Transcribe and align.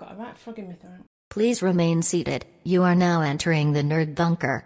got 0.00 0.12
a 0.12 0.14
right 0.16 0.36
frog 0.38 0.58
in 0.58 0.68
my 0.68 0.74
throat. 0.74 1.04
Please 1.28 1.62
remain 1.62 2.02
seated. 2.02 2.46
You 2.64 2.82
are 2.82 2.94
now 2.94 3.20
entering 3.20 3.72
the 3.72 3.82
nerd 3.82 4.14
bunker. 4.14 4.64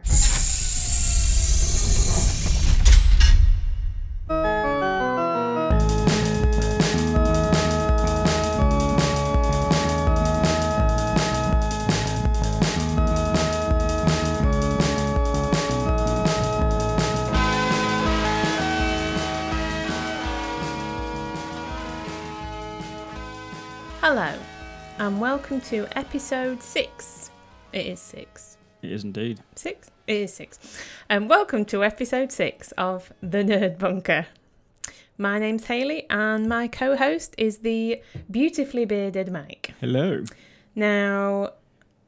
To 25.65 25.87
episode 25.97 26.63
six. 26.63 27.31
It 27.73 27.87
is 27.87 27.99
six. 27.99 28.59
It 28.83 28.93
is 28.93 29.03
indeed. 29.03 29.41
Six? 29.55 29.91
It 30.07 30.17
is 30.17 30.35
six. 30.35 30.59
And 31.09 31.27
welcome 31.27 31.65
to 31.67 31.83
episode 31.83 32.31
six 32.31 32.73
of 32.73 33.11
The 33.23 33.39
Nerd 33.39 33.79
Bunker. 33.79 34.27
My 35.17 35.39
name's 35.39 35.65
Haley, 35.65 36.05
and 36.11 36.51
my 36.51 36.69
co 36.69 36.97
host 36.97 37.35
is 37.39 37.59
the 37.59 38.03
beautifully 38.31 38.85
bearded 38.85 39.33
Mike. 39.33 39.73
Hello. 39.81 40.25
Now, 40.75 41.55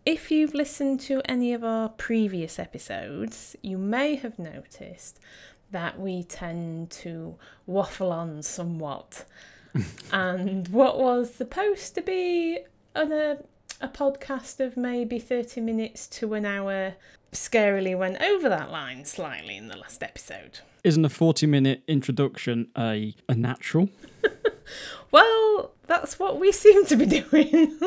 if 0.05 0.31
you've 0.31 0.53
listened 0.53 1.01
to 1.01 1.23
any 1.25 1.55
of 1.55 1.65
our 1.65 1.89
previous 1.89 2.59
episodes, 2.59 3.57
you 3.63 3.79
may 3.79 4.17
have 4.17 4.39
noticed 4.39 5.19
that 5.71 5.99
we 5.99 6.25
tend 6.25 6.91
to 6.91 7.37
waffle 7.65 8.13
on 8.13 8.43
somewhat. 8.43 9.25
and 10.13 10.69
what 10.69 10.99
was 10.99 11.35
supposed 11.35 11.95
to 11.95 12.03
be 12.03 12.59
an, 12.97 13.13
a, 13.13 13.39
a 13.81 13.89
podcast 13.89 14.65
of 14.65 14.77
maybe 14.77 15.19
30 15.19 15.61
minutes 15.61 16.07
to 16.09 16.35
an 16.35 16.45
hour 16.45 16.95
scarily 17.33 17.97
went 17.97 18.21
over 18.23 18.49
that 18.49 18.71
line 18.71 19.05
slightly 19.05 19.57
in 19.57 19.69
the 19.69 19.77
last 19.77 20.03
episode. 20.03 20.61
Isn't 20.85 21.05
a 21.05 21.11
40 21.11 21.47
minute 21.47 21.83
introduction 21.87 22.69
a, 22.77 23.15
a 23.29 23.35
natural? 23.35 23.89
Well, 25.11 25.73
that's 25.87 26.19
what 26.19 26.39
we 26.39 26.53
seem 26.53 26.85
to 26.87 26.97
be 26.97 27.07
doing. 27.21 27.79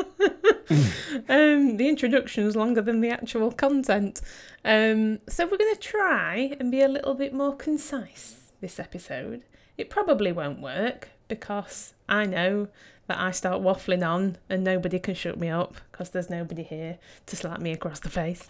um, 1.28 1.76
the 1.76 1.88
introduction 1.88 2.44
is 2.44 2.56
longer 2.56 2.80
than 2.80 3.00
the 3.00 3.10
actual 3.10 3.52
content. 3.52 4.20
Um, 4.64 5.20
so 5.28 5.46
we're 5.46 5.58
going 5.58 5.74
to 5.74 5.80
try 5.80 6.56
and 6.58 6.70
be 6.70 6.82
a 6.82 6.88
little 6.88 7.14
bit 7.14 7.32
more 7.32 7.54
concise 7.54 8.52
this 8.60 8.80
episode. 8.80 9.42
It 9.78 9.90
probably 9.90 10.32
won't 10.32 10.60
work 10.60 11.10
because 11.28 11.94
I 12.08 12.26
know 12.26 12.68
that 13.10 13.18
I 13.18 13.32
start 13.32 13.60
waffling 13.60 14.08
on 14.08 14.36
and 14.48 14.62
nobody 14.62 15.00
can 15.00 15.16
shut 15.16 15.36
me 15.36 15.48
up 15.48 15.74
because 15.90 16.10
there's 16.10 16.30
nobody 16.30 16.62
here 16.62 16.96
to 17.26 17.34
slap 17.34 17.60
me 17.60 17.72
across 17.72 17.98
the 17.98 18.08
face. 18.08 18.48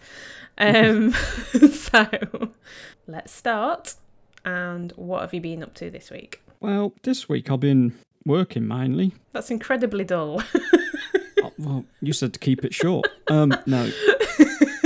Um, 0.59 1.13
so 1.73 2.07
let's 3.07 3.33
start. 3.33 3.95
And 4.45 4.93
what 4.97 5.23
have 5.23 5.33
you 5.33 5.41
been 5.41 5.63
up 5.63 5.73
to 5.77 5.89
this 5.89 6.11
week? 6.11 6.43
Well, 6.61 6.93
this 7.05 7.27
week 7.27 7.51
I've 7.51 7.61
been 7.61 7.95
working 8.27 8.69
mainly. 8.69 9.15
That's 9.33 9.51
incredibly 9.51 10.05
dull. 10.05 10.43
Oh, 11.43 11.53
well, 11.57 11.85
you 12.03 12.13
said 12.13 12.35
to 12.35 12.39
keep 12.39 12.67
it 12.67 12.75
short. 12.75 13.09
Um, 13.29 13.57
no, 13.65 13.91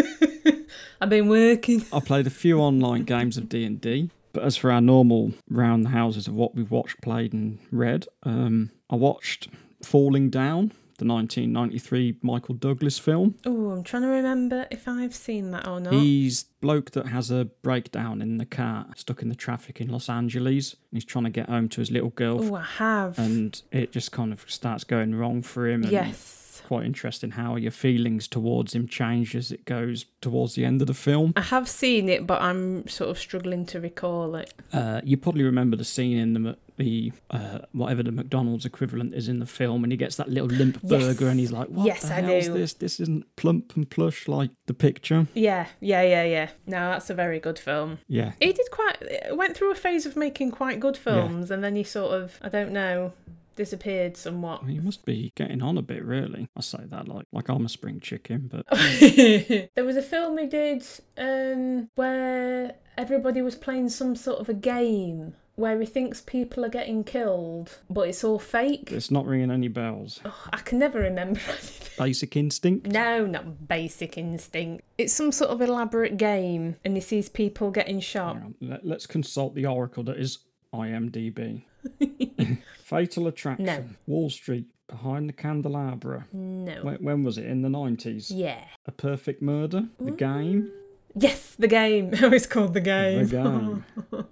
I've 1.00 1.08
been 1.08 1.28
working. 1.28 1.84
I 1.92 1.98
played 1.98 2.28
a 2.28 2.30
few 2.30 2.60
online 2.60 3.02
games 3.02 3.36
of 3.36 3.48
D&D. 3.48 4.10
But 4.34 4.44
as 4.44 4.56
for 4.56 4.70
our 4.70 4.80
normal 4.80 5.32
round 5.48 5.84
the 5.84 5.88
houses 5.88 6.28
of 6.28 6.34
what 6.34 6.54
we've 6.54 6.70
watched, 6.70 7.00
played 7.00 7.32
and 7.32 7.58
read, 7.72 8.06
um, 8.24 8.70
I 8.90 8.96
watched 8.96 9.48
Falling 9.84 10.30
Down, 10.30 10.72
the 10.98 11.04
1993 11.06 12.18
Michael 12.22 12.54
Douglas 12.54 12.98
film. 12.98 13.34
Oh, 13.44 13.70
I'm 13.70 13.82
trying 13.82 14.02
to 14.02 14.08
remember 14.08 14.66
if 14.70 14.86
I've 14.88 15.14
seen 15.14 15.50
that 15.52 15.66
or 15.66 15.80
not. 15.80 15.92
He's 15.92 16.44
bloke 16.60 16.92
that 16.92 17.06
has 17.06 17.30
a 17.30 17.46
breakdown 17.62 18.22
in 18.22 18.38
the 18.38 18.46
car, 18.46 18.86
stuck 18.96 19.20
in 19.22 19.28
the 19.28 19.34
traffic 19.34 19.80
in 19.80 19.88
Los 19.88 20.08
Angeles. 20.08 20.72
And 20.72 20.80
he's 20.92 21.04
trying 21.04 21.24
to 21.24 21.30
get 21.30 21.48
home 21.48 21.68
to 21.70 21.80
his 21.80 21.90
little 21.90 22.10
girl, 22.10 22.42
Oh, 22.42 22.54
I 22.54 22.62
have. 22.62 23.18
and 23.18 23.60
it 23.72 23.92
just 23.92 24.12
kind 24.12 24.32
of 24.32 24.44
starts 24.50 24.84
going 24.84 25.14
wrong 25.14 25.42
for 25.42 25.68
him. 25.68 25.82
And 25.82 25.92
yes. 25.92 26.40
Quite 26.66 26.86
interesting 26.86 27.32
how 27.32 27.56
your 27.56 27.70
feelings 27.72 28.26
towards 28.26 28.74
him 28.74 28.88
change 28.88 29.36
as 29.36 29.52
it 29.52 29.66
goes 29.66 30.06
towards 30.22 30.54
the 30.54 30.64
end 30.64 30.80
of 30.80 30.86
the 30.86 30.94
film. 30.94 31.34
I 31.36 31.42
have 31.42 31.68
seen 31.68 32.08
it, 32.08 32.26
but 32.26 32.40
I'm 32.40 32.88
sort 32.88 33.10
of 33.10 33.18
struggling 33.18 33.66
to 33.66 33.80
recall 33.80 34.34
it. 34.36 34.54
Uh, 34.72 35.02
you 35.04 35.18
probably 35.18 35.42
remember 35.42 35.76
the 35.76 35.84
scene 35.84 36.16
in 36.16 36.32
the 36.32 36.56
the 36.76 37.12
uh, 37.30 37.60
whatever 37.72 38.02
the 38.02 38.10
McDonald's 38.12 38.64
equivalent 38.66 39.14
is 39.14 39.28
in 39.28 39.38
the 39.38 39.46
film, 39.46 39.84
and 39.84 39.92
he 39.92 39.96
gets 39.96 40.16
that 40.16 40.28
little 40.28 40.48
limp 40.48 40.78
Yes. 40.82 40.90
burger, 41.04 41.28
and 41.28 41.38
he's 41.38 41.52
like, 41.52 41.68
"What 41.68 41.86
Yes, 41.86 42.02
the 42.02 42.14
I 42.14 42.20
hell's 42.20 42.46
do. 42.46 42.54
this? 42.54 42.74
This 42.74 43.00
isn't 43.00 43.36
plump 43.36 43.76
and 43.76 43.88
plush 43.88 44.26
like 44.28 44.50
the 44.66 44.74
picture." 44.74 45.26
Yeah, 45.34 45.66
yeah, 45.80 46.02
yeah, 46.02 46.24
yeah. 46.24 46.48
No, 46.66 46.90
that's 46.90 47.10
a 47.10 47.14
very 47.14 47.38
good 47.40 47.58
film. 47.58 47.98
Yeah, 48.08 48.32
He 48.40 48.52
did 48.52 48.70
quite, 48.70 49.36
went 49.36 49.56
through 49.56 49.70
a 49.70 49.76
phase 49.76 50.04
of 50.06 50.16
making 50.16 50.50
quite 50.50 50.80
good 50.80 50.96
films, 50.96 51.50
and 51.50 51.62
then 51.62 51.76
he 51.76 51.84
sort 51.84 52.12
of, 52.20 52.38
I 52.42 52.48
don't 52.48 52.72
know, 52.72 53.12
disappeared 53.56 54.16
somewhat. 54.16 54.64
he 54.64 54.80
must 54.80 55.04
be 55.04 55.32
getting 55.36 55.62
on 55.62 55.78
a 55.78 55.82
bit, 55.82 56.04
really. 56.04 56.48
I 56.56 56.60
say 56.60 56.80
that 56.86 57.06
like 57.06 57.26
like 57.32 57.48
I'm 57.48 57.64
a 57.64 57.68
spring 57.68 58.00
chicken, 58.00 58.50
but 58.50 58.66
there 59.76 59.84
was 59.84 59.96
a 59.96 60.02
film 60.02 60.38
he 60.38 60.46
did 60.46 60.84
um, 61.18 61.88
where 61.94 62.74
everybody 62.98 63.42
was 63.42 63.54
playing 63.54 63.88
some 63.90 64.16
sort 64.16 64.40
of 64.40 64.48
a 64.48 64.54
game 64.54 65.34
where 65.56 65.78
he 65.80 65.86
thinks 65.86 66.20
people 66.20 66.64
are 66.64 66.68
getting 66.68 67.04
killed, 67.04 67.78
but 67.88 68.08
it's 68.08 68.24
all 68.24 68.38
fake. 68.38 68.90
it's 68.90 69.10
not 69.10 69.24
ringing 69.26 69.50
any 69.50 69.68
bells. 69.68 70.20
Oh, 70.24 70.46
I 70.52 70.58
can 70.58 70.78
never 70.78 70.98
remember 70.98 71.40
anything. 71.48 71.88
Basic 71.98 72.36
instinct. 72.36 72.86
No, 72.88 73.24
not 73.26 73.68
basic 73.68 74.18
instinct. 74.18 74.84
It's 74.98 75.12
some 75.12 75.30
sort 75.32 75.50
of 75.50 75.60
elaborate 75.60 76.16
game, 76.16 76.76
and 76.84 76.96
he 76.96 77.00
sees 77.00 77.28
people 77.28 77.70
getting 77.70 78.00
shot. 78.00 78.38
Let, 78.60 78.84
let's 78.84 79.06
consult 79.06 79.54
the 79.54 79.66
oracle 79.66 80.02
that 80.04 80.16
is 80.18 80.38
IMDb. 80.72 81.62
Fatal 82.82 83.26
Attraction. 83.28 83.64
No. 83.64 83.84
Wall 84.06 84.30
Street. 84.30 84.66
Behind 84.86 85.28
the 85.28 85.32
Candelabra. 85.32 86.26
No. 86.32 86.74
When, 86.82 86.96
when 86.96 87.24
was 87.24 87.38
it? 87.38 87.46
In 87.46 87.62
the 87.62 87.70
90s? 87.70 88.26
Yeah. 88.28 88.60
A 88.86 88.92
Perfect 88.92 89.40
Murder? 89.40 89.84
The 89.98 90.10
Game? 90.10 90.70
Yes, 91.14 91.54
the 91.58 91.68
game. 91.68 92.12
It 92.14 92.30
was 92.30 92.46
called 92.46 92.74
the 92.74 92.80
game. 92.80 93.26
The 93.26 93.36
Game. 93.36 93.84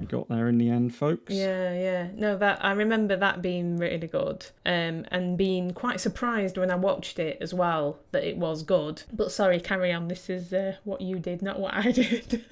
We 0.00 0.06
got 0.06 0.30
there 0.30 0.48
in 0.48 0.56
the 0.56 0.70
end, 0.70 0.94
folks. 0.94 1.34
Yeah, 1.34 1.74
yeah. 1.74 2.08
No, 2.14 2.34
that 2.38 2.64
I 2.64 2.72
remember 2.72 3.16
that 3.16 3.42
being 3.42 3.76
really 3.76 4.06
good, 4.06 4.46
um, 4.64 5.04
and 5.10 5.36
being 5.36 5.72
quite 5.72 6.00
surprised 6.00 6.56
when 6.56 6.70
I 6.70 6.76
watched 6.76 7.18
it 7.18 7.36
as 7.42 7.52
well 7.52 7.98
that 8.12 8.24
it 8.24 8.38
was 8.38 8.62
good. 8.62 9.02
But 9.12 9.30
sorry, 9.30 9.60
carry 9.60 9.92
on. 9.92 10.08
This 10.08 10.30
is 10.30 10.54
uh, 10.54 10.76
what 10.84 11.02
you 11.02 11.18
did, 11.18 11.42
not 11.42 11.60
what 11.60 11.74
I 11.74 11.90
did. 11.92 12.42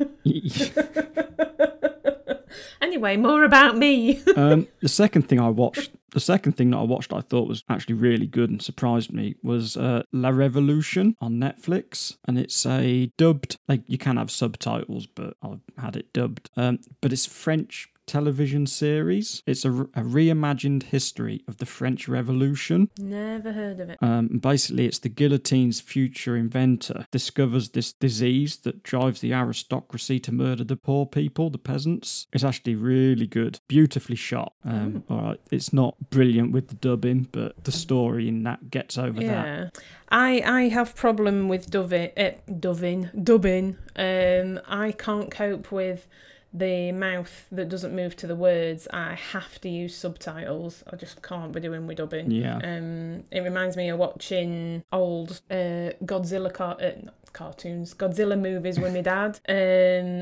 anyway, 2.81 3.17
more 3.17 3.45
about 3.45 3.77
me. 3.77 4.23
um, 4.37 4.69
the 4.81 4.89
second 4.89 5.23
thing 5.29 5.41
I 5.41 5.49
watched, 5.49 5.91
the 6.11 6.21
second 6.21 6.53
thing 6.53 6.71
that 6.71 6.79
I 6.79 6.83
watched, 6.83 7.13
I 7.13 7.21
thought 7.21 7.49
was 7.49 7.65
actually 7.69 7.95
really 7.95 8.27
good 8.27 8.51
and 8.51 8.63
surprised 8.63 9.13
me 9.13 9.37
was 9.43 9.77
uh, 9.77 10.03
La 10.13 10.31
Revolution 10.31 11.17
on 11.21 11.35
Netflix, 11.35 12.17
and 12.27 12.39
it's 12.39 12.65
a 12.67 13.13
dubbed. 13.17 13.59
Like 13.69 13.83
you 13.87 13.99
can 13.99 14.17
have 14.17 14.31
subtitles, 14.31 15.07
but 15.07 15.37
I've 15.43 15.61
had 15.77 15.97
it 15.97 16.13
dubbed. 16.13 16.51
Um, 16.57 16.81
but 17.01 17.13
it's 17.13 17.27
French 17.27 17.89
television 18.09 18.67
series. 18.67 19.43
It's 19.47 19.65
a, 19.65 19.71
a 19.71 20.03
reimagined 20.03 20.85
history 20.85 21.43
of 21.47 21.59
the 21.59 21.67
French 21.67 22.09
Revolution. 22.09 22.91
Never 22.99 23.53
heard 23.53 23.81
of 23.81 23.91
it. 23.91 23.99
Um, 24.03 24.39
basically, 24.43 24.87
it's 24.87 24.99
the 24.99 25.09
guillotine's 25.09 25.81
future 25.81 26.37
inventor 26.37 27.07
discovers 27.13 27.71
this 27.71 27.93
disease 27.93 28.57
that 28.59 28.83
drives 28.83 29.21
the 29.21 29.33
aristocracy 29.33 30.19
to 30.21 30.33
murder 30.33 30.65
the 30.65 30.77
poor 30.77 31.07
people, 31.07 31.51
the 31.51 31.59
peasants. 31.59 32.27
It's 32.33 32.45
actually 32.45 32.75
really 32.75 33.27
good, 33.27 33.61
beautifully 33.69 34.17
shot. 34.17 34.55
Um, 34.65 35.05
all 35.09 35.21
right, 35.21 35.41
it's 35.51 35.73
not 35.73 35.95
brilliant 36.11 36.53
with 36.53 36.69
the 36.69 36.75
dubbing, 36.75 37.29
but 37.31 37.63
the 37.65 37.73
story 37.73 38.29
in 38.29 38.43
that 38.45 38.71
gets 38.71 38.97
over 38.99 39.21
that. 39.21 39.47
Yeah, 39.47 39.69
I 40.09 40.43
I 40.45 40.63
have 40.69 40.95
problem 40.97 41.49
with 41.49 41.71
dubbing, 41.71 42.11
uh, 42.17 42.31
dubbing, 42.59 43.11
dubbing. 43.23 43.77
Um, 43.97 44.61
I 44.67 44.93
can't 44.93 45.31
cope 45.31 45.71
with 45.71 46.07
the 46.53 46.93
mouth 46.93 47.47
that 47.53 47.69
doesn't 47.69 47.95
move 47.95 48.17
to 48.17 48.27
the 48.27 48.37
words. 48.37 48.89
I 48.93 49.15
have 49.15 49.61
to 49.61 49.69
use 49.69 49.97
subtitles. 49.97 50.83
I 50.91 50.97
just 50.97 51.23
can't 51.23 51.53
be 51.53 51.61
doing 51.61 51.87
with 51.87 51.99
dubbing. 51.99 52.31
Yeah. 52.31 52.57
Um, 52.57 53.25
it 53.31 53.41
reminds 53.41 53.77
me 53.77 53.89
of 53.91 53.99
watching 53.99 54.83
old 54.93 55.41
uh, 55.51 55.93
Godzilla 56.05 56.53
car- 56.53 56.79
uh, 56.81 57.11
cartoons, 57.33 57.95
Godzilla 57.95 58.39
movies 58.39 58.79
with 58.79 58.95
my 58.95 59.03
dad, 59.03 59.41
um, 59.49 59.55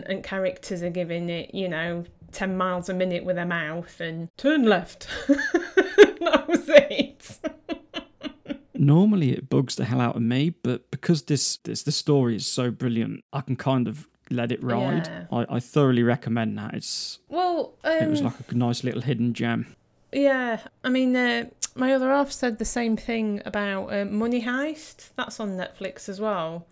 and 0.07 0.23
characters 0.23 0.83
are 0.83 0.91
giving 0.91 1.31
it, 1.31 1.55
you 1.55 1.69
know, 1.69 2.05
10 2.33 2.57
miles 2.57 2.89
a 2.89 2.95
minute 2.95 3.25
with 3.25 3.37
their 3.37 3.47
mouth 3.47 4.01
and 4.01 4.29
turn 4.37 4.65
left. 4.65 5.09
that 5.29 6.45
was 6.49 6.69
it. 6.69 7.39
Normally, 8.75 9.33
it 9.33 9.49
bugs 9.49 9.77
the 9.77 9.87
hell 9.87 10.01
out 10.01 10.17
of 10.17 10.23
me, 10.23 10.51
but 10.51 10.91
because 10.91 11.23
this, 11.23 11.57
this 11.59 11.83
the 11.83 11.93
story 11.93 12.37
is 12.37 12.47
so 12.47 12.71
brilliant, 12.71 13.25
I 13.33 13.41
can 13.41 13.57
kind 13.57 13.89
of 13.89 14.07
let 14.31 14.51
it 14.53 14.63
ride. 14.63 15.07
Yeah. 15.07 15.25
I, 15.33 15.57
I 15.57 15.61
thoroughly 15.61 16.03
recommend 16.03 16.59
that. 16.59 16.75
It's 16.75 17.19
Well, 17.29 17.75
um, 17.85 17.93
it 17.93 18.09
was 18.11 18.23
like 18.23 18.35
a 18.51 18.55
nice 18.55 18.83
little 18.85 19.03
hidden 19.03 19.35
gem. 19.35 19.75
yeah. 20.13 20.61
I 20.85 20.89
mean, 20.89 21.15
uh, 21.17 21.47
My 21.75 21.93
other 21.93 22.09
half 22.11 22.33
said 22.33 22.59
the 22.59 22.65
same 22.65 22.97
thing 22.97 23.43
about 23.45 23.93
um, 23.93 24.17
Money 24.19 24.43
Heist. 24.43 25.11
That's 25.17 25.39
on 25.41 25.51
Netflix 25.57 26.09
as 26.09 26.21
well. 26.21 26.67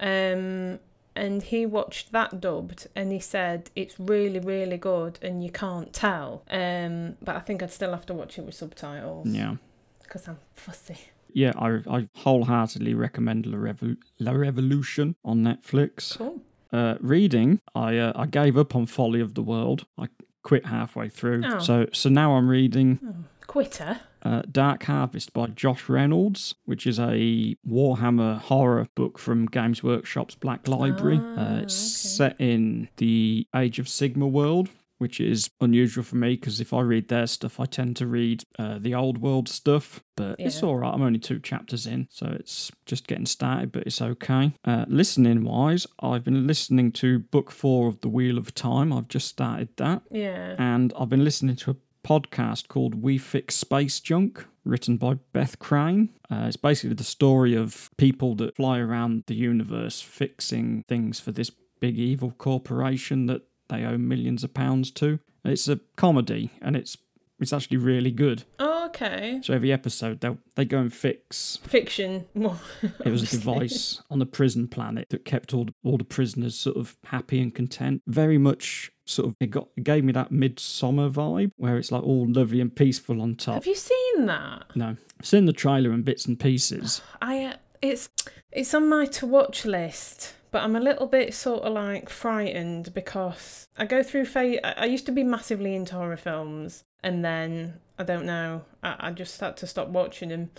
Um, 0.00 0.78
and 1.16 1.42
he 1.42 1.66
watched 1.66 2.12
that 2.12 2.40
dubbed 2.40 2.86
and 2.96 3.12
he 3.12 3.18
said 3.20 3.70
it's 3.76 3.98
really, 3.98 4.38
really 4.38 4.78
good 4.78 5.18
and 5.20 5.44
you 5.44 5.50
can't 5.50 5.92
tell. 5.92 6.42
Um, 6.50 7.16
but 7.20 7.36
I 7.36 7.40
think 7.40 7.62
I'd 7.62 7.72
still 7.72 7.90
have 7.90 8.06
to 8.06 8.14
watch 8.14 8.38
it 8.38 8.42
with 8.46 8.54
subtitles 8.54 9.28
Yeah. 9.28 9.56
because 10.02 10.26
I'm 10.28 10.38
fussy. 10.54 10.98
Yeah, 11.32 11.52
I, 11.58 11.80
I 11.88 12.08
wholeheartedly 12.16 12.94
recommend 12.94 13.46
La, 13.46 13.58
Revol- 13.58 13.98
La 14.18 14.32
Revolution 14.32 15.14
on 15.24 15.42
Netflix. 15.44 16.16
Cool. 16.16 16.40
Uh, 16.72 16.94
reading, 17.00 17.60
I 17.74 17.96
uh, 17.98 18.12
I 18.14 18.26
gave 18.26 18.56
up 18.56 18.74
on 18.76 18.86
Folly 18.86 19.20
of 19.20 19.34
the 19.34 19.42
World. 19.42 19.86
I 19.98 20.08
quit 20.42 20.66
halfway 20.66 21.08
through. 21.08 21.42
Oh. 21.44 21.58
So 21.58 21.86
so 21.92 22.08
now 22.08 22.34
I'm 22.36 22.48
reading 22.48 23.26
Quitter. 23.46 24.00
uh, 24.22 24.42
Dark 24.50 24.84
Harvest 24.84 25.32
by 25.32 25.48
Josh 25.48 25.88
Reynolds, 25.88 26.54
which 26.64 26.86
is 26.86 27.00
a 27.00 27.56
Warhammer 27.68 28.38
horror 28.38 28.86
book 28.94 29.18
from 29.18 29.46
Games 29.46 29.82
Workshop's 29.82 30.36
Black 30.36 30.68
Library. 30.68 31.18
Uh, 31.18 31.60
it's 31.62 31.74
okay. 32.16 32.32
set 32.32 32.40
in 32.40 32.88
the 32.98 33.46
Age 33.54 33.78
of 33.80 33.86
Sigmar 33.86 34.30
world, 34.30 34.68
which 35.00 35.18
is 35.20 35.50
unusual 35.60 36.04
for 36.04 36.16
me 36.16 36.34
because 36.36 36.60
if 36.60 36.72
I 36.74 36.80
read 36.82 37.08
their 37.08 37.26
stuff, 37.26 37.58
I 37.58 37.64
tend 37.64 37.96
to 37.96 38.06
read 38.06 38.44
uh, 38.58 38.78
the 38.78 38.94
old 38.94 39.18
world 39.18 39.48
stuff. 39.48 40.02
But 40.16 40.36
it's 40.38 40.62
all 40.62 40.76
right. 40.76 40.92
I'm 40.92 41.00
only 41.02 41.18
two 41.18 41.38
chapters 41.40 41.86
in, 41.86 42.06
so 42.10 42.26
it's 42.38 42.70
just 42.84 43.06
getting 43.06 43.24
started, 43.26 43.72
but 43.72 43.84
it's 43.86 44.02
okay. 44.02 44.52
Uh, 44.64 44.84
listening 44.88 45.44
wise, 45.44 45.86
I've 46.00 46.24
been 46.24 46.46
listening 46.46 46.92
to 46.92 47.18
book 47.20 47.50
four 47.50 47.88
of 47.88 48.02
The 48.02 48.08
Wheel 48.10 48.36
of 48.36 48.54
Time. 48.54 48.92
I've 48.92 49.08
just 49.08 49.28
started 49.28 49.70
that 49.78 50.02
Yeah. 50.10 50.54
and 50.58 50.92
I've 50.98 51.08
been 51.08 51.24
listening 51.24 51.56
to 51.56 51.70
a 51.70 51.76
podcast 52.06 52.68
called 52.68 53.02
We 53.02 53.16
Fix 53.16 53.54
Space 53.54 54.00
Junk, 54.00 54.46
written 54.64 54.98
by 54.98 55.14
Beth 55.32 55.58
Crane. 55.58 56.10
Uh, 56.30 56.44
it's 56.48 56.56
basically 56.56 56.94
the 56.94 57.04
story 57.04 57.54
of 57.54 57.90
people 57.96 58.34
that 58.36 58.56
fly 58.56 58.78
around 58.78 59.24
the 59.26 59.34
universe 59.34 60.00
fixing 60.02 60.82
things 60.86 61.18
for 61.20 61.32
this 61.32 61.50
big 61.80 61.98
evil 61.98 62.30
corporation 62.32 63.24
that 63.26 63.42
they 63.70 63.84
owe 63.84 63.96
millions 63.98 64.44
of 64.44 64.52
pounds 64.52 64.90
to. 64.92 65.18
It's 65.44 65.66
a 65.68 65.80
comedy, 65.96 66.50
and 66.60 66.76
it's 66.76 66.98
it's 67.38 67.54
actually 67.54 67.78
really 67.78 68.10
good. 68.10 68.44
Oh, 68.58 68.84
okay. 68.88 69.40
So 69.42 69.54
every 69.54 69.72
episode, 69.72 70.20
they 70.20 70.36
they 70.56 70.64
go 70.66 70.78
and 70.78 70.92
fix. 70.92 71.58
Fiction. 71.62 72.26
Well, 72.34 72.60
It 73.04 73.10
was 73.10 73.22
a 73.22 73.26
device 73.38 74.02
on 74.10 74.18
the 74.18 74.26
prison 74.26 74.68
planet 74.68 75.08
that 75.08 75.24
kept 75.24 75.54
all 75.54 75.64
the, 75.64 75.74
all 75.82 75.96
the 75.96 76.04
prisoners 76.04 76.54
sort 76.58 76.76
of 76.76 76.96
happy 77.04 77.40
and 77.40 77.54
content. 77.54 78.02
Very 78.06 78.36
much 78.36 78.92
sort 79.06 79.28
of 79.28 79.34
it 79.40 79.50
got 79.50 79.68
it 79.76 79.84
gave 79.84 80.04
me 80.04 80.12
that 80.12 80.30
Midsommar 80.30 81.10
vibe 81.10 81.52
where 81.56 81.78
it's 81.78 81.90
like 81.90 82.02
all 82.02 82.26
lovely 82.30 82.60
and 82.60 82.74
peaceful 82.76 83.22
on 83.22 83.36
top. 83.36 83.54
Have 83.54 83.66
you 83.66 83.74
seen 83.74 84.26
that? 84.26 84.64
No, 84.76 84.96
I've 85.18 85.26
seen 85.26 85.46
the 85.46 85.52
trailer 85.54 85.90
and 85.92 86.04
bits 86.04 86.26
and 86.26 86.38
pieces. 86.38 87.00
I 87.22 87.44
uh, 87.44 87.54
it's 87.80 88.10
it's 88.52 88.74
on 88.74 88.88
my 88.88 89.06
to 89.06 89.26
watch 89.26 89.64
list, 89.64 90.34
but 90.50 90.62
I'm 90.62 90.76
a 90.76 90.80
little 90.80 91.06
bit 91.06 91.34
sort 91.34 91.62
of 91.62 91.72
like 91.72 92.08
frightened 92.08 92.92
because 92.94 93.68
I 93.76 93.86
go 93.86 94.02
through 94.02 94.26
phase. 94.26 94.60
I 94.64 94.86
used 94.86 95.06
to 95.06 95.12
be 95.12 95.22
massively 95.24 95.74
into 95.74 95.94
horror 95.94 96.16
films, 96.16 96.84
and 97.02 97.24
then 97.24 97.74
I 97.98 98.04
don't 98.04 98.26
know. 98.26 98.62
I, 98.82 98.96
I 98.98 99.10
just 99.12 99.40
had 99.40 99.56
to 99.58 99.66
stop 99.66 99.88
watching 99.88 100.28
them. 100.30 100.50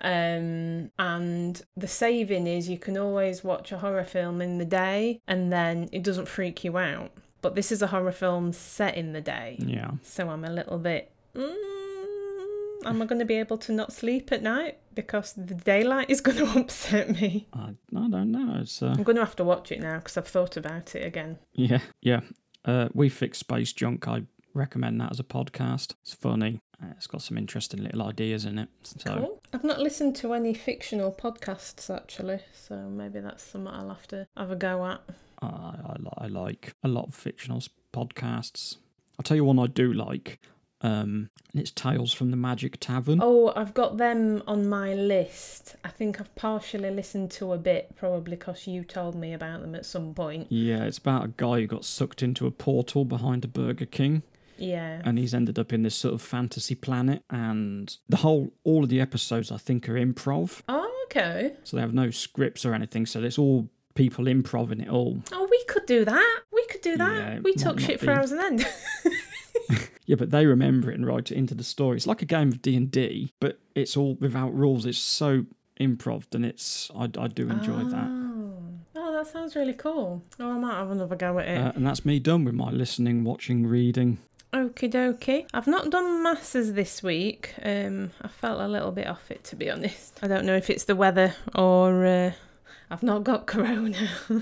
Um, 0.00 0.90
and 0.98 1.60
the 1.76 1.88
saving 1.88 2.46
is 2.46 2.68
you 2.68 2.78
can 2.78 2.96
always 2.96 3.42
watch 3.42 3.72
a 3.72 3.78
horror 3.78 4.04
film 4.04 4.40
in 4.40 4.58
the 4.58 4.64
day, 4.64 5.20
and 5.26 5.52
then 5.52 5.88
it 5.92 6.02
doesn't 6.02 6.28
freak 6.28 6.62
you 6.64 6.78
out. 6.78 7.10
But 7.40 7.54
this 7.54 7.70
is 7.70 7.82
a 7.82 7.88
horror 7.88 8.12
film 8.12 8.52
set 8.52 8.96
in 8.96 9.12
the 9.12 9.20
day. 9.20 9.56
Yeah, 9.60 9.92
So 10.02 10.28
I'm 10.28 10.44
a 10.44 10.50
little 10.50 10.78
bit. 10.78 11.12
Mm, 11.34 11.54
am 12.84 13.02
I 13.02 13.06
going 13.06 13.18
to 13.18 13.24
be 13.24 13.34
able 13.36 13.58
to 13.58 13.72
not 13.72 13.92
sleep 13.92 14.32
at 14.32 14.42
night 14.42 14.78
because 14.94 15.32
the 15.34 15.54
daylight 15.54 16.10
is 16.10 16.20
going 16.20 16.38
to 16.46 16.60
upset 16.60 17.10
me? 17.10 17.46
I, 17.52 17.70
I 17.96 18.08
don't 18.08 18.30
know. 18.32 18.58
It's 18.60 18.82
uh, 18.82 18.94
I'm 18.96 19.02
going 19.02 19.16
to 19.16 19.24
have 19.24 19.36
to 19.36 19.44
watch 19.44 19.72
it 19.72 19.80
now 19.80 19.98
because 19.98 20.16
I've 20.16 20.28
thought 20.28 20.56
about 20.56 20.94
it 20.94 21.04
again. 21.06 21.38
yeah, 21.52 21.80
yeah. 22.00 22.20
Uh, 22.64 22.88
we 22.92 23.08
fix 23.08 23.38
space 23.38 23.72
junk. 23.72 24.06
I 24.08 24.22
recommend 24.54 25.00
that 25.00 25.10
as 25.12 25.20
a 25.20 25.24
podcast. 25.24 25.94
It's 26.02 26.12
funny. 26.14 26.60
Uh, 26.82 26.86
it's 26.96 27.06
got 27.06 27.22
some 27.22 27.38
interesting 27.38 27.82
little 27.82 28.02
ideas 28.02 28.44
in 28.44 28.58
it. 28.58 28.68
So 28.82 29.14
Cool. 29.16 29.42
I've 29.52 29.64
not 29.64 29.80
listened 29.80 30.16
to 30.16 30.32
any 30.34 30.54
fictional 30.54 31.10
podcasts 31.12 31.94
actually, 31.94 32.40
so 32.52 32.76
maybe 32.76 33.20
that's 33.20 33.42
something 33.42 33.72
I'll 33.72 33.88
have 33.88 34.06
to 34.08 34.26
have 34.36 34.50
a 34.50 34.56
go 34.56 34.84
at. 34.86 35.00
I, 35.40 35.46
I, 35.46 35.96
I 36.18 36.26
like 36.26 36.74
a 36.82 36.88
lot 36.88 37.06
of 37.08 37.14
fictional 37.14 37.62
podcasts. 37.92 38.76
I'll 39.18 39.22
tell 39.24 39.36
you 39.36 39.44
one 39.44 39.58
I 39.58 39.66
do 39.66 39.92
like. 39.92 40.40
Um, 40.80 41.30
and 41.52 41.60
it's 41.60 41.70
Tales 41.72 42.12
from 42.12 42.30
the 42.30 42.36
Magic 42.36 42.78
Tavern. 42.78 43.18
Oh, 43.22 43.52
I've 43.56 43.74
got 43.74 43.96
them 43.96 44.42
on 44.46 44.68
my 44.68 44.94
list. 44.94 45.74
I 45.84 45.88
think 45.88 46.20
I've 46.20 46.32
partially 46.36 46.90
listened 46.90 47.30
to 47.32 47.52
a 47.52 47.58
bit, 47.58 47.96
probably 47.96 48.36
because 48.36 48.66
you 48.68 48.84
told 48.84 49.14
me 49.16 49.32
about 49.32 49.60
them 49.62 49.74
at 49.74 49.84
some 49.86 50.14
point. 50.14 50.46
Yeah, 50.50 50.84
it's 50.84 50.98
about 50.98 51.24
a 51.24 51.28
guy 51.36 51.60
who 51.60 51.66
got 51.66 51.84
sucked 51.84 52.22
into 52.22 52.46
a 52.46 52.50
portal 52.52 53.04
behind 53.04 53.44
a 53.44 53.48
Burger 53.48 53.86
King, 53.86 54.22
Yeah. 54.56 55.02
and 55.04 55.18
he's 55.18 55.34
ended 55.34 55.58
up 55.58 55.72
in 55.72 55.82
this 55.82 55.96
sort 55.96 56.14
of 56.14 56.22
fantasy 56.22 56.76
planet. 56.76 57.24
And 57.28 57.96
the 58.08 58.18
whole, 58.18 58.52
all 58.62 58.84
of 58.84 58.88
the 58.88 59.00
episodes, 59.00 59.50
I 59.50 59.56
think, 59.56 59.88
are 59.88 59.94
improv, 59.94 60.62
Oh, 60.68 61.04
okay. 61.06 61.54
so 61.64 61.76
they 61.76 61.80
have 61.80 61.94
no 61.94 62.10
scripts 62.10 62.64
or 62.64 62.72
anything. 62.72 63.04
So 63.04 63.20
it's 63.24 63.38
all 63.38 63.68
people 63.96 64.28
improving 64.28 64.80
it 64.80 64.88
all. 64.88 65.22
Oh, 65.32 65.48
we 65.50 65.64
could 65.64 65.86
do 65.86 66.04
that. 66.04 66.40
We 66.52 66.64
could 66.66 66.82
do 66.82 66.96
that. 66.98 67.16
Yeah, 67.34 67.40
we 67.40 67.54
took 67.54 67.80
shit 67.80 67.98
be- 68.00 68.06
for 68.06 68.12
hours 68.12 68.30
and 68.30 68.40
end. 68.40 68.66
Yeah, 70.08 70.16
but 70.16 70.30
they 70.30 70.46
remember 70.46 70.90
it 70.90 70.94
and 70.94 71.06
write 71.06 71.30
it 71.30 71.36
into 71.36 71.54
the 71.54 71.62
story. 71.62 71.98
It's 71.98 72.06
like 72.06 72.22
a 72.22 72.24
game 72.24 72.48
of 72.48 72.62
D 72.62 72.74
and 72.74 72.90
D, 72.90 73.30
but 73.40 73.58
it's 73.74 73.94
all 73.94 74.14
without 74.14 74.54
rules. 74.54 74.86
It's 74.86 74.96
so 74.96 75.44
improv, 75.78 76.34
and 76.34 76.46
it's 76.46 76.90
I, 76.96 77.10
I 77.18 77.28
do 77.28 77.50
enjoy 77.50 77.84
that. 77.84 78.06
Oh. 78.08 78.54
oh, 78.96 79.12
that 79.12 79.26
sounds 79.26 79.54
really 79.54 79.74
cool. 79.74 80.22
Oh, 80.40 80.52
I 80.52 80.58
might 80.58 80.78
have 80.78 80.90
another 80.90 81.14
go 81.14 81.38
at 81.38 81.48
it. 81.48 81.58
Uh, 81.58 81.72
and 81.74 81.86
that's 81.86 82.06
me 82.06 82.20
done 82.20 82.46
with 82.46 82.54
my 82.54 82.70
listening, 82.70 83.22
watching, 83.22 83.66
reading. 83.66 84.16
Okie 84.54 84.90
dokie. 84.90 85.46
I've 85.52 85.66
not 85.66 85.90
done 85.90 86.22
masses 86.22 86.72
this 86.72 87.02
week. 87.02 87.52
Um, 87.62 88.12
I 88.22 88.28
felt 88.28 88.62
a 88.62 88.66
little 88.66 88.92
bit 88.92 89.06
off 89.06 89.30
it 89.30 89.44
to 89.44 89.56
be 89.56 89.70
honest. 89.70 90.18
I 90.22 90.26
don't 90.26 90.46
know 90.46 90.56
if 90.56 90.70
it's 90.70 90.84
the 90.84 90.96
weather 90.96 91.34
or 91.54 92.06
uh, 92.06 92.32
I've 92.90 93.02
not 93.02 93.24
got 93.24 93.46
corona. 93.46 94.08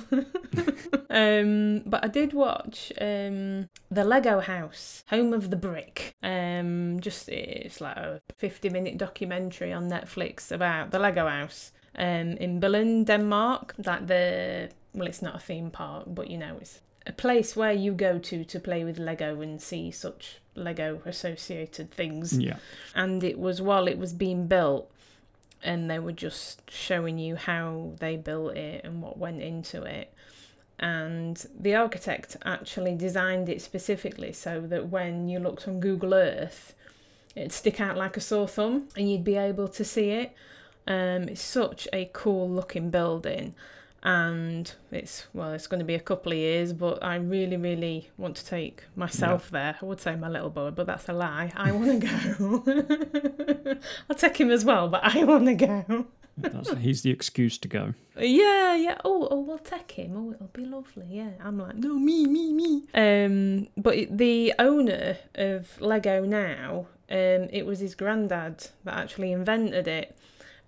um, 1.11 1.81
but 1.87 2.05
I 2.05 2.09
did 2.09 2.33
watch 2.33 2.93
um, 3.01 3.69
the 3.91 4.05
Lego 4.05 4.41
House, 4.41 5.05
Home 5.09 5.33
of 5.33 5.51
the 5.51 5.57
Brick. 5.57 6.15
Um, 6.23 7.01
just 7.01 7.29
it's 7.29 7.81
like 7.81 7.97
a 7.97 8.21
fifty-minute 8.39 8.99
documentary 8.99 9.73
on 9.73 9.91
Netflix 9.91 10.53
about 10.53 10.91
the 10.91 10.99
Lego 10.99 11.27
House. 11.29 11.73
Um, 11.99 12.37
in 12.37 12.61
Berlin, 12.61 13.05
Denmark, 13.05 13.75
like 13.85 14.07
the 14.07 14.71
well, 14.95 15.09
it's 15.09 15.23
not 15.23 15.37
a 15.37 15.41
theme 15.41 15.71
park, 15.71 16.05
but 16.07 16.31
you 16.31 16.39
know, 16.39 16.57
it's 16.61 16.81
a 17.07 17.13
place 17.13 17.57
where 17.57 17.73
you 17.73 17.93
go 17.93 18.19
to 18.19 18.45
to 18.45 18.61
play 18.61 18.85
with 18.85 18.99
Lego 18.99 19.41
and 19.41 19.61
see 19.61 19.91
such 19.91 20.39
Lego 20.55 21.01
associated 21.05 21.91
things. 21.91 22.39
Yeah, 22.39 22.57
And 22.95 23.23
it 23.23 23.39
was 23.39 23.63
while 23.63 23.87
it 23.89 23.99
was 23.99 24.13
being 24.13 24.47
built, 24.47 24.91
and 25.63 25.91
they 25.91 25.99
were 25.99 26.13
just 26.13 26.71
showing 26.71 27.19
you 27.19 27.37
how 27.37 27.93
they 27.99 28.17
built 28.17 28.57
it 28.57 28.85
and 28.85 29.03
what 29.03 29.19
went 29.19 29.41
into 29.41 29.83
it. 29.83 30.13
And 30.79 31.45
the 31.59 31.75
architect 31.75 32.37
actually 32.45 32.95
designed 32.95 33.49
it 33.49 33.63
specifically 33.63 34.33
so 34.33 34.61
that 34.63 34.89
when 34.89 35.29
you 35.29 35.39
looked 35.39 35.67
on 35.67 35.81
Google 35.81 36.15
Earth, 36.15 36.75
it'd 37.35 37.53
stick 37.53 37.81
out 37.81 37.97
like 37.97 38.17
a 38.17 38.21
sore 38.21 38.49
thumb 38.49 38.89
and 38.97 39.11
you'd 39.11 39.25
be 39.25 39.37
able 39.37 39.69
to 39.69 39.85
see 39.85 40.11
it. 40.11 40.33
Um, 40.87 41.29
it's 41.29 41.43
such 41.43 41.89
a 41.93 42.11
cool 42.13 42.49
looking 42.49 42.91
building 42.91 43.55
and 44.03 44.75
it's 44.91 45.27
well 45.33 45.53
it's 45.53 45.67
going 45.67 45.79
to 45.81 45.85
be 45.85 45.95
a 45.95 46.01
couple 46.01 46.31
of 46.33 46.39
years 46.39 46.73
but 46.73 47.03
i 47.03 47.17
really 47.17 47.57
really 47.57 48.09
want 48.17 48.37
to 48.37 48.45
take 48.47 48.85
myself 48.95 49.51
there. 49.51 49.77
I 49.81 49.85
would 49.85 50.01
say 50.01 50.15
my 50.17 50.29
little 50.29 50.51
boy 50.51 50.71
but 50.71 50.87
that's 50.87 51.09
a 51.09 51.13
lie. 51.13 51.53
I 51.57 51.73
want 51.73 52.03
to 52.03 52.07
go. 52.65 53.77
I'll 54.11 54.17
take 54.17 54.39
him 54.39 54.51
as 54.51 54.65
well 54.65 54.89
but 54.89 55.03
i 55.03 55.25
want 55.25 55.47
to 55.47 55.55
go. 55.55 56.07
That's, 56.39 56.71
he's 56.79 57.01
the 57.01 57.11
excuse 57.11 57.57
to 57.59 57.69
go. 57.69 57.95
yeah 58.19 58.75
yeah. 58.77 58.99
Oh 59.05 59.27
oh 59.31 59.41
we'll 59.41 59.59
take 59.59 59.93
him. 59.93 60.17
Oh 60.17 60.33
it'll 60.33 60.49
be 60.49 60.67
lovely. 60.67 61.07
Yeah 61.09 61.31
i'm 61.43 61.59
like 61.59 61.77
no 61.77 61.95
me 61.99 62.27
me 62.27 62.53
me. 62.53 62.83
Um 62.95 63.69
but 63.77 63.97
the 64.17 64.53
owner 64.59 65.17
of 65.35 65.81
lego 65.81 66.25
now 66.25 66.87
um 67.11 67.49
it 67.51 67.65
was 67.65 67.81
his 67.81 67.95
granddad 67.95 68.69
that 68.85 68.95
actually 68.95 69.33
invented 69.33 69.89
it 69.89 70.17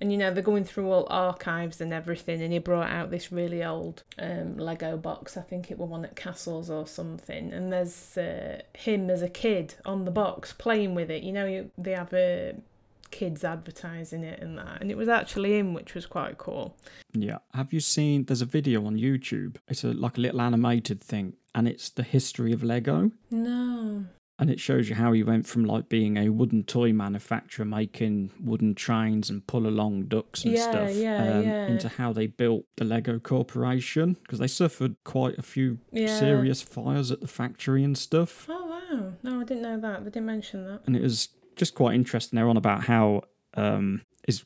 and 0.00 0.12
you 0.12 0.18
know 0.18 0.32
they're 0.32 0.42
going 0.42 0.64
through 0.64 0.90
all 0.90 1.06
archives 1.10 1.80
and 1.80 1.92
everything 1.92 2.40
and 2.42 2.52
he 2.52 2.58
brought 2.58 2.90
out 2.90 3.10
this 3.10 3.32
really 3.32 3.62
old 3.64 4.02
um, 4.18 4.56
lego 4.56 4.96
box 4.96 5.36
i 5.36 5.42
think 5.42 5.70
it 5.70 5.78
was 5.78 5.88
one 5.88 6.04
at 6.04 6.16
castles 6.16 6.70
or 6.70 6.86
something 6.86 7.52
and 7.52 7.72
there's 7.72 8.16
uh, 8.16 8.60
him 8.74 9.10
as 9.10 9.22
a 9.22 9.28
kid 9.28 9.74
on 9.84 10.04
the 10.04 10.10
box 10.10 10.52
playing 10.52 10.94
with 10.94 11.10
it 11.10 11.22
you 11.22 11.32
know 11.32 11.46
you, 11.46 11.70
they 11.76 11.92
have 11.92 12.12
uh, 12.14 12.52
kids 13.10 13.42
advertising 13.42 14.22
it 14.22 14.40
and 14.40 14.58
that 14.58 14.80
and 14.80 14.90
it 14.90 14.96
was 14.96 15.08
actually 15.08 15.56
him 15.56 15.72
which 15.72 15.94
was 15.94 16.06
quite 16.06 16.36
cool 16.38 16.76
Yeah. 17.14 17.38
Have 17.54 17.72
you 17.72 17.80
seen? 17.80 18.24
There's 18.26 18.42
a 18.42 18.46
video 18.46 18.84
on 18.86 18.96
YouTube. 18.96 19.56
It's 19.66 19.82
a 19.82 19.92
like 19.94 20.18
a 20.18 20.20
little 20.20 20.42
animated 20.42 21.00
thing, 21.02 21.34
and 21.54 21.66
it's 21.66 21.88
the 21.88 22.02
history 22.02 22.52
of 22.52 22.62
Lego. 22.62 23.10
no 23.30 24.04
and 24.38 24.50
it 24.50 24.60
shows 24.60 24.88
you 24.88 24.94
how 24.94 25.12
he 25.12 25.22
went 25.22 25.46
from 25.46 25.64
like 25.64 25.88
being 25.88 26.16
a 26.16 26.28
wooden 26.28 26.62
toy 26.62 26.92
manufacturer 26.92 27.64
making 27.64 28.30
wooden 28.42 28.74
trains 28.74 29.28
and 29.30 29.46
pull 29.46 29.66
along 29.66 30.04
ducks 30.04 30.44
and 30.44 30.54
Yeah, 30.54 30.70
stuff 30.70 30.94
yeah, 30.94 31.32
um, 31.38 31.42
yeah. 31.42 31.66
into 31.66 31.88
how 31.88 32.12
they 32.12 32.26
built 32.28 32.64
the 32.76 32.84
Lego 32.84 33.18
Corporation 33.18 34.16
because 34.22 34.38
they 34.38 34.46
suffered 34.46 34.94
quite 35.04 35.38
a 35.38 35.42
few 35.42 35.78
serious 35.94 36.62
fires 36.62 37.10
at 37.10 37.20
the 37.20 37.28
factory 37.28 37.82
and 37.82 37.96
stuff. 37.98 38.46
Oh 38.48 38.66
wow! 38.66 39.12
No, 39.22 39.40
I 39.40 39.44
didn't 39.44 39.62
know 39.62 39.80
that. 39.80 40.04
They 40.04 40.10
didn't 40.10 40.26
mention 40.26 40.64
that. 40.66 40.80
and 40.86 40.94
it 40.96 41.02
was 41.02 41.28
just 41.56 41.74
quite 41.74 41.94
interesting. 41.94 42.36
They're 42.36 42.48
on 42.48 42.56
about 42.56 42.84
how 42.84 43.22
um, 43.54 44.02
is 44.28 44.44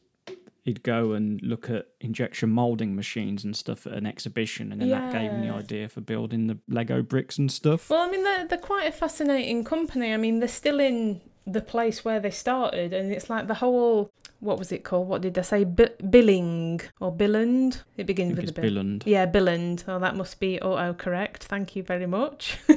he'd 0.63 0.83
go 0.83 1.13
and 1.13 1.41
look 1.43 1.69
at 1.69 1.89
injection 2.01 2.51
molding 2.51 2.95
machines 2.95 3.45
and 3.45 3.57
stuff 3.57 3.87
at 3.87 3.93
an 3.93 4.07
exhibition, 4.07 4.73
and 4.73 4.81
then 4.81 4.89
that 4.91 5.13
gave 5.13 5.31
him 5.31 5.41
the 5.41 5.53
idea 5.53 5.89
for 5.89 6.01
building 6.01 6.47
the 6.47 6.59
Lego 6.69 7.03
bricks 7.03 7.39
and 7.39 7.51
stuff. 7.51 7.91
Well, 7.91 8.01
I 8.01 8.11
mean, 8.11 8.25
they're 8.25 8.47
they're 8.47 8.59
quite 8.59 8.87
a 8.87 8.93
fascinating 8.93 9.65
company. 9.65 10.13
I 10.13 10.17
mean, 10.17 10.39
they're 10.39 10.49
still 10.49 10.81
in 10.81 11.21
the 11.47 11.61
place 11.61 12.05
where 12.05 12.21
they 12.21 12.31
started, 12.31 12.93
and 12.93 13.13
it's 13.13 13.29
like 13.29 13.49
the 13.49 13.55
whole 13.55 14.11
what 14.43 14.59
was 14.59 14.73
it 14.73 14.83
called? 14.83 15.09
What 15.09 15.23
did 15.23 15.35
they 15.35 15.43
say? 15.43 15.63
B- 15.63 15.87
billing 16.11 16.81
or 16.99 17.13
Billund? 17.13 17.83
It 17.97 18.07
begins 18.07 18.37
with 18.37 18.51
a 18.51 18.53
bill. 18.53 18.71
Billund. 18.71 19.03
Yeah, 19.07 19.25
Billund. 19.25 19.85
Oh, 19.87 20.01
that 20.01 20.17
must 20.17 20.41
be 20.41 20.61
auto 20.61 20.95
correct. 20.95 21.45
Thank 21.45 21.77
you 21.77 21.85
very 21.85 22.07
much. 22.07 22.59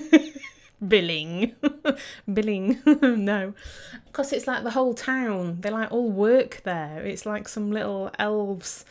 Billing. 0.85 1.55
Billing. 2.33 2.81
no. 3.01 3.53
Because 4.05 4.33
it's 4.33 4.47
like 4.47 4.63
the 4.63 4.71
whole 4.71 4.93
town. 4.93 5.61
They 5.61 5.69
like 5.69 5.91
all 5.91 6.11
work 6.11 6.61
there. 6.63 7.05
It's 7.05 7.25
like 7.25 7.47
some 7.47 7.71
little 7.71 8.11
elves 8.19 8.85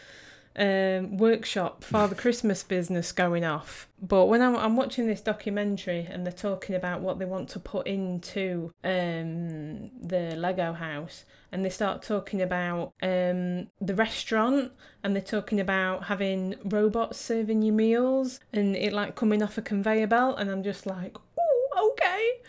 um, 0.57 1.17
workshop 1.17 1.83
Father 1.83 2.15
Christmas 2.15 2.63
business 2.63 3.13
going 3.13 3.45
off. 3.45 3.89
But 4.01 4.27
when 4.27 4.43
I'm, 4.43 4.57
I'm 4.57 4.77
watching 4.77 5.07
this 5.07 5.21
documentary 5.21 6.07
and 6.11 6.27
they're 6.27 6.33
talking 6.33 6.77
about 6.77 7.01
what 7.01 7.19
they 7.19 7.25
want 7.25 7.49
to 7.51 7.59
put 7.59 7.87
into 7.87 8.73
um, 8.85 9.91
the 10.01 10.35
Lego 10.37 10.73
house, 10.75 11.25
and 11.51 11.65
they 11.65 11.71
start 11.71 12.03
talking 12.03 12.43
about 12.43 12.93
um, 13.03 13.69
the 13.81 13.95
restaurant, 13.95 14.73
and 15.03 15.15
they're 15.15 15.23
talking 15.23 15.61
about 15.61 16.05
having 16.05 16.57
robots 16.65 17.19
serving 17.19 17.63
you 17.63 17.73
meals, 17.73 18.41
and 18.53 18.77
it 18.77 18.93
like 18.93 19.15
coming 19.15 19.43
off 19.43 19.57
a 19.57 19.63
conveyor 19.63 20.09
belt, 20.09 20.39
and 20.39 20.51
I'm 20.51 20.63
just 20.63 20.85
like, 20.87 21.17
okay. 21.77 22.41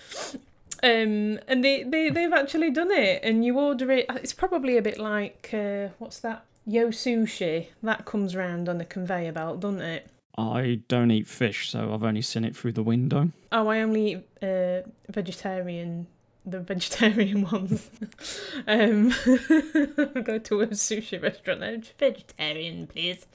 Um, 0.84 1.39
and 1.48 1.63
they, 1.63 1.84
they, 1.84 2.10
they've 2.10 2.34
actually 2.34 2.70
done 2.70 2.91
it, 2.91 3.22
and 3.24 3.44
you 3.44 3.58
order 3.58 3.91
it. 3.91 4.05
It's 4.10 4.34
probably 4.34 4.77
a 4.77 4.82
bit 4.82 5.00
like, 5.00 5.50
uh, 5.53 5.89
what's 5.98 6.20
that? 6.20 6.46
Yo 6.65 6.89
sushi. 6.89 7.67
That 7.82 8.05
comes 8.05 8.36
round 8.36 8.70
on 8.70 8.82
a 8.82 8.86
conveyor 8.86 9.32
belt, 9.32 9.60
doesn't 9.62 9.82
it? 9.82 10.08
I 10.38 10.82
don't 10.88 11.12
eat 11.12 11.27
fish, 11.27 11.70
so 11.70 11.94
I've 11.94 12.03
only 12.03 12.22
seen 12.22 12.44
it 12.44 12.55
through 12.55 12.74
the 12.74 12.84
window. 12.84 13.32
Oh, 13.51 13.67
I 13.67 13.79
only 13.79 14.12
eat 14.12 14.27
uh, 14.44 14.82
vegetarian, 15.10 16.08
the 16.46 16.60
vegetarian 16.60 17.44
ones. 17.51 17.89
um, 18.67 19.10
go 20.24 20.38
to 20.38 20.62
a 20.62 20.67
sushi 20.67 21.22
restaurant. 21.22 21.94
Vegetarian, 21.98 22.88
please. 22.88 23.25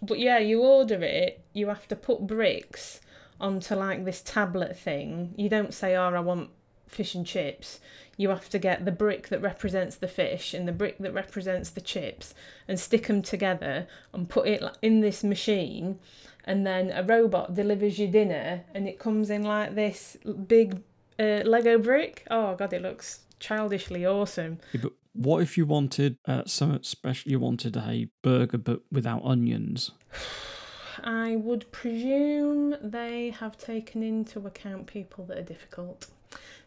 But 0.00 0.20
yeah, 0.20 0.38
you 0.38 0.62
order 0.62 1.02
it. 1.02 1.40
You 1.52 1.68
have 1.68 1.86
to 1.88 1.96
put 1.96 2.26
bricks 2.26 3.00
onto 3.42 3.74
like 3.74 4.04
this 4.04 4.22
tablet 4.22 4.78
thing. 4.78 5.34
You 5.36 5.48
don't 5.48 5.74
say, 5.74 5.96
"Oh, 5.96 6.14
I 6.14 6.20
want 6.20 6.50
fish 6.86 7.14
and 7.14 7.26
chips." 7.26 7.80
You 8.16 8.28
have 8.28 8.48
to 8.50 8.58
get 8.58 8.84
the 8.84 8.92
brick 8.92 9.28
that 9.28 9.40
represents 9.40 9.96
the 9.96 10.06
fish 10.06 10.54
and 10.54 10.68
the 10.68 10.72
brick 10.72 10.98
that 10.98 11.12
represents 11.12 11.70
the 11.70 11.80
chips 11.80 12.34
and 12.68 12.78
stick 12.78 13.06
them 13.06 13.22
together 13.22 13.86
and 14.12 14.28
put 14.28 14.46
it 14.46 14.62
in 14.82 15.00
this 15.00 15.24
machine 15.24 15.98
and 16.44 16.66
then 16.66 16.90
a 16.90 17.02
robot 17.02 17.54
delivers 17.54 17.98
your 17.98 18.10
dinner 18.10 18.64
and 18.74 18.86
it 18.86 18.98
comes 18.98 19.30
in 19.30 19.42
like 19.42 19.74
this 19.74 20.18
big 20.46 20.82
uh, 21.18 21.42
Lego 21.44 21.78
brick. 21.78 22.26
Oh 22.30 22.54
god, 22.54 22.72
it 22.74 22.82
looks 22.82 23.20
childishly 23.40 24.04
awesome. 24.04 24.58
Yeah, 24.72 24.82
but 24.82 24.92
what 25.14 25.42
if 25.42 25.56
you 25.56 25.64
wanted 25.64 26.18
uh, 26.26 26.42
something 26.44 26.82
special? 26.82 27.30
You 27.30 27.40
wanted 27.40 27.76
a 27.78 28.08
burger 28.20 28.58
but 28.58 28.82
without 28.92 29.22
onions. 29.24 29.90
I 31.02 31.36
would 31.36 31.70
presume 31.72 32.76
they 32.82 33.30
have 33.30 33.56
taken 33.58 34.02
into 34.02 34.46
account 34.46 34.86
people 34.86 35.24
that 35.26 35.38
are 35.38 35.42
difficult. 35.42 36.06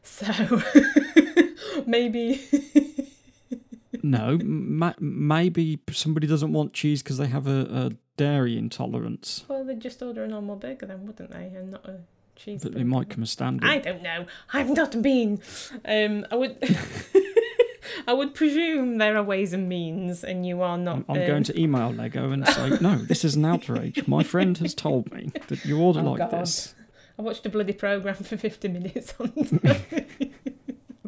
So 0.04 0.62
maybe 1.88 2.42
No, 4.04 4.38
ma- 4.44 4.94
maybe 5.00 5.80
somebody 5.92 6.28
doesn't 6.28 6.54
want 6.54 6.74
cheese 6.74 7.02
because 7.02 7.18
they 7.18 7.28
have 7.28 7.48
a, 7.48 7.62
a 7.72 7.92
dairy 8.18 8.58
intolerance. 8.58 9.44
well 9.48 9.64
they'd 9.64 9.80
just 9.80 10.02
order 10.04 10.24
a 10.24 10.28
normal 10.28 10.56
burger 10.58 10.86
then, 10.86 11.06
wouldn't 11.08 11.32
they? 11.32 11.46
And 11.56 11.72
not 11.72 11.86
a 11.88 12.00
cheese. 12.36 12.62
But 12.62 12.74
they 12.76 12.84
might 12.84 13.10
come 13.10 13.24
as 13.24 13.32
standard. 13.32 13.68
I 13.68 13.80
don't 13.80 14.04
know. 14.04 14.28
I've 14.54 14.70
not 14.70 15.02
been. 15.02 15.42
Um, 15.86 16.26
I 16.32 16.36
would. 16.36 16.58
I 18.08 18.14
would 18.14 18.34
presume 18.34 18.98
there 18.98 19.18
are 19.18 19.24
ways 19.24 19.54
and 19.54 19.68
means, 19.68 20.24
and 20.24 20.46
you 20.46 20.62
are 20.62 20.78
not. 20.78 20.98
I'm, 20.98 21.06
I'm 21.10 21.28
going 21.28 21.44
to 21.46 21.60
email 21.60 21.90
Lego 21.92 22.32
and 22.32 22.48
say, 22.48 22.70
no, 22.82 22.98
this 22.98 23.26
is 23.26 23.36
an 23.36 23.46
outrage. 23.46 24.08
My 24.08 24.24
friend 24.24 24.58
has 24.60 24.74
told 24.74 25.12
me 25.12 25.32
that 25.48 25.66
you 25.66 25.80
order 25.80 26.00
Oh, 26.02 26.12
like 26.12 26.20
God. 26.20 26.32
this. 26.32 26.76
I 27.18 27.22
watched 27.22 27.46
a 27.46 27.50
bloody 27.50 27.74
program 27.74 28.16
for 28.16 28.38
fifty 28.38 28.68
minutes 28.68 29.14
on. 29.20 29.34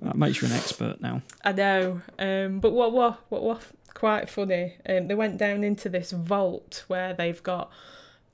That 0.02 0.16
makes 0.16 0.42
you 0.42 0.48
an 0.48 0.54
expert 0.54 1.02
now. 1.02 1.22
I 1.44 1.52
know, 1.52 2.02
um, 2.18 2.60
but 2.62 2.72
what 2.72 2.94
what 2.94 3.20
what 3.30 3.44
what 3.44 3.62
quite 3.94 4.30
funny. 4.30 4.76
Um, 4.88 5.08
they 5.08 5.16
went 5.16 5.38
down 5.38 5.64
into 5.66 5.90
this 5.90 6.12
vault 6.12 6.86
where 6.88 7.14
they've 7.14 7.42
got 7.44 7.70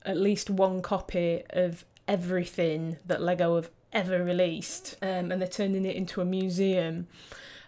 at 0.04 0.16
least 0.16 0.50
one 0.50 0.82
copy 0.82 1.42
of 1.50 1.84
everything 2.06 2.98
that 3.06 3.22
Lego 3.22 3.56
have 3.56 3.70
ever 3.92 4.22
released, 4.22 4.96
um, 5.02 5.32
and 5.32 5.40
they're 5.40 5.48
turning 5.48 5.84
it 5.84 5.96
into 5.96 6.20
a 6.20 6.24
museum. 6.24 7.08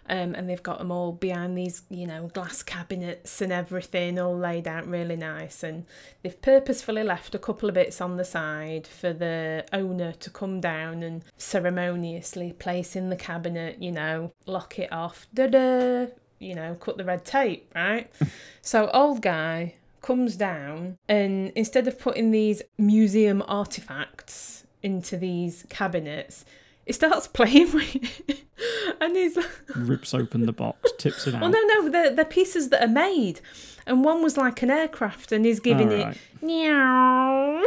Um, 0.09 0.35
and 0.35 0.49
they've 0.49 0.63
got 0.63 0.77
them 0.77 0.91
all 0.91 1.11
behind 1.11 1.57
these, 1.57 1.81
you 1.89 2.07
know, 2.07 2.27
glass 2.33 2.63
cabinets 2.63 3.41
and 3.41 3.51
everything, 3.51 4.17
all 4.17 4.37
laid 4.37 4.67
out 4.67 4.87
really 4.87 5.17
nice. 5.17 5.63
And 5.63 5.85
they've 6.23 6.41
purposefully 6.41 7.03
left 7.03 7.35
a 7.35 7.39
couple 7.39 7.67
of 7.67 7.75
bits 7.75 7.99
on 7.99 8.15
the 8.15 8.23
side 8.23 8.87
for 8.87 9.11
the 9.11 9.65
owner 9.73 10.13
to 10.13 10.29
come 10.29 10.61
down 10.61 11.03
and 11.03 11.23
ceremoniously 11.37 12.53
place 12.53 12.95
in 12.95 13.09
the 13.09 13.17
cabinet, 13.17 13.81
you 13.81 13.91
know, 13.91 14.31
lock 14.45 14.79
it 14.79 14.91
off, 14.93 15.27
da 15.33 15.47
da, 15.47 16.07
you 16.39 16.55
know, 16.55 16.75
cut 16.75 16.97
the 16.97 17.03
red 17.03 17.25
tape, 17.25 17.69
right? 17.75 18.09
so, 18.61 18.89
old 18.93 19.21
guy 19.21 19.75
comes 20.01 20.37
down 20.37 20.97
and 21.09 21.51
instead 21.55 21.87
of 21.87 21.99
putting 21.99 22.31
these 22.31 22.61
museum 22.77 23.43
artifacts 23.47 24.63
into 24.81 25.17
these 25.17 25.65
cabinets, 25.69 26.45
he 26.87 26.93
starts 26.93 27.27
playing 27.27 27.71
with 27.73 27.95
it. 28.29 28.43
and 29.01 29.15
he's 29.15 29.37
Rips 29.75 30.13
open 30.13 30.45
the 30.45 30.53
box, 30.53 30.91
tips 30.97 31.27
it 31.27 31.33
oh, 31.33 31.37
out. 31.37 31.41
well, 31.41 31.51
no, 31.51 31.61
no, 31.61 31.89
they're, 31.89 32.11
they're 32.15 32.25
pieces 32.25 32.69
that 32.69 32.81
are 32.81 32.87
made. 32.87 33.41
And 33.85 34.03
one 34.03 34.23
was 34.23 34.35
like 34.37 34.61
an 34.61 34.69
aircraft, 34.69 35.31
and 35.31 35.45
he's 35.45 35.59
giving 35.59 35.91
it 35.91 36.17
meow. 36.41 37.63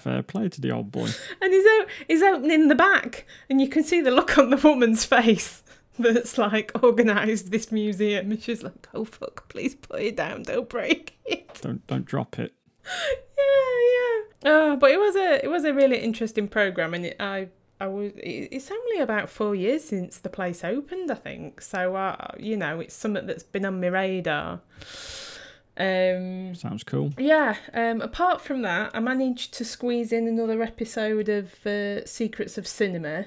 Fair 0.00 0.22
play 0.22 0.48
to 0.48 0.60
the 0.60 0.70
old 0.72 0.90
boy. 0.90 1.08
and 1.40 1.52
he's, 1.52 1.64
o- 1.66 1.86
he's 2.08 2.22
opening 2.22 2.68
the 2.68 2.74
back, 2.74 3.26
and 3.48 3.60
you 3.60 3.68
can 3.68 3.84
see 3.84 4.00
the 4.00 4.10
look 4.10 4.38
on 4.38 4.50
the 4.50 4.56
woman's 4.56 5.04
face 5.04 5.62
that's 5.98 6.38
like 6.38 6.72
organised 6.82 7.50
this 7.50 7.70
museum. 7.70 8.30
And 8.32 8.42
she's 8.42 8.62
like, 8.62 8.88
oh, 8.94 9.04
fuck, 9.04 9.48
please 9.48 9.74
put 9.76 10.00
it 10.00 10.16
down, 10.16 10.42
don't 10.42 10.68
break 10.68 11.18
it. 11.26 11.60
Don't 11.62 11.86
don't 11.86 12.04
drop 12.06 12.38
it. 12.38 12.52
yeah, 12.84 13.36
yeah. 13.36 14.50
Oh, 14.52 14.76
but 14.80 14.90
it 14.90 14.98
was 14.98 15.14
a 15.14 15.44
it 15.44 15.48
was 15.48 15.64
a 15.64 15.74
really 15.74 15.98
interesting 15.98 16.48
program, 16.48 16.94
and 16.94 17.06
it, 17.06 17.16
I 17.20 17.48
I 17.80 17.86
was 17.86 18.12
it's 18.16 18.70
only 18.70 19.00
about 19.00 19.30
four 19.30 19.54
years 19.54 19.84
since 19.84 20.18
the 20.18 20.28
place 20.28 20.62
opened, 20.64 21.10
I 21.10 21.14
think. 21.14 21.60
So 21.62 21.96
uh, 21.96 22.32
you 22.38 22.56
know, 22.56 22.80
it's 22.80 22.94
something 22.94 23.26
that's 23.26 23.42
been 23.42 23.64
on 23.64 23.80
my 23.80 23.88
radar. 23.88 24.60
Um, 25.76 26.54
Sounds 26.54 26.84
cool. 26.84 27.12
yeah. 27.16 27.56
Um, 27.72 28.02
apart 28.02 28.42
from 28.42 28.62
that, 28.62 28.90
I 28.92 29.00
managed 29.00 29.54
to 29.54 29.64
squeeze 29.64 30.12
in 30.12 30.28
another 30.28 30.62
episode 30.62 31.28
of 31.30 31.66
uh, 31.66 32.04
Secrets 32.04 32.58
of 32.58 32.66
Cinema. 32.66 33.26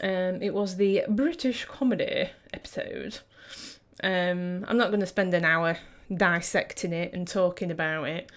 Um, 0.00 0.40
it 0.40 0.54
was 0.54 0.76
the 0.76 1.02
British 1.08 1.64
comedy 1.64 2.30
episode. 2.52 3.18
Um, 4.04 4.64
I'm 4.68 4.76
not 4.76 4.90
going 4.90 5.00
to 5.00 5.06
spend 5.06 5.34
an 5.34 5.44
hour 5.44 5.78
dissecting 6.14 6.92
it 6.92 7.12
and 7.12 7.26
talking 7.26 7.72
about 7.72 8.04
it. 8.04 8.30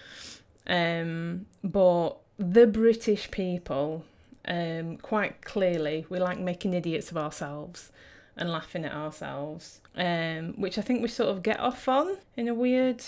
Um, 0.66 1.46
but 1.62 2.16
the 2.38 2.66
British 2.66 3.30
people, 3.30 4.04
um, 4.46 4.96
quite 4.98 5.42
clearly, 5.42 6.06
we 6.08 6.18
like 6.18 6.38
making 6.38 6.74
idiots 6.74 7.10
of 7.10 7.16
ourselves 7.16 7.90
and 8.36 8.50
laughing 8.50 8.84
at 8.84 8.92
ourselves, 8.92 9.80
um, 9.96 10.54
which 10.56 10.78
I 10.78 10.82
think 10.82 11.02
we 11.02 11.08
sort 11.08 11.30
of 11.30 11.42
get 11.42 11.60
off 11.60 11.88
on 11.88 12.16
in 12.36 12.48
a 12.48 12.54
weird 12.54 13.02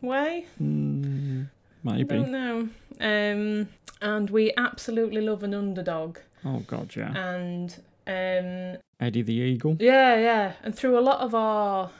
way. 0.00 0.46
Mm, 0.62 1.48
I 1.86 1.90
maybe. 1.90 2.04
don't 2.04 2.30
know. 2.30 2.68
Um, 3.00 3.68
and 4.00 4.30
we 4.30 4.52
absolutely 4.56 5.20
love 5.20 5.42
an 5.42 5.54
underdog. 5.54 6.18
Oh 6.44 6.60
god, 6.66 6.94
yeah. 6.96 7.12
And 7.16 7.74
um, 8.06 8.80
Eddie 9.00 9.22
the 9.22 9.34
Eagle. 9.34 9.76
yeah, 9.80 10.16
yeah. 10.16 10.52
And 10.62 10.74
through 10.74 10.98
a 10.98 11.00
lot 11.00 11.20
of 11.20 11.34
our 11.34 11.90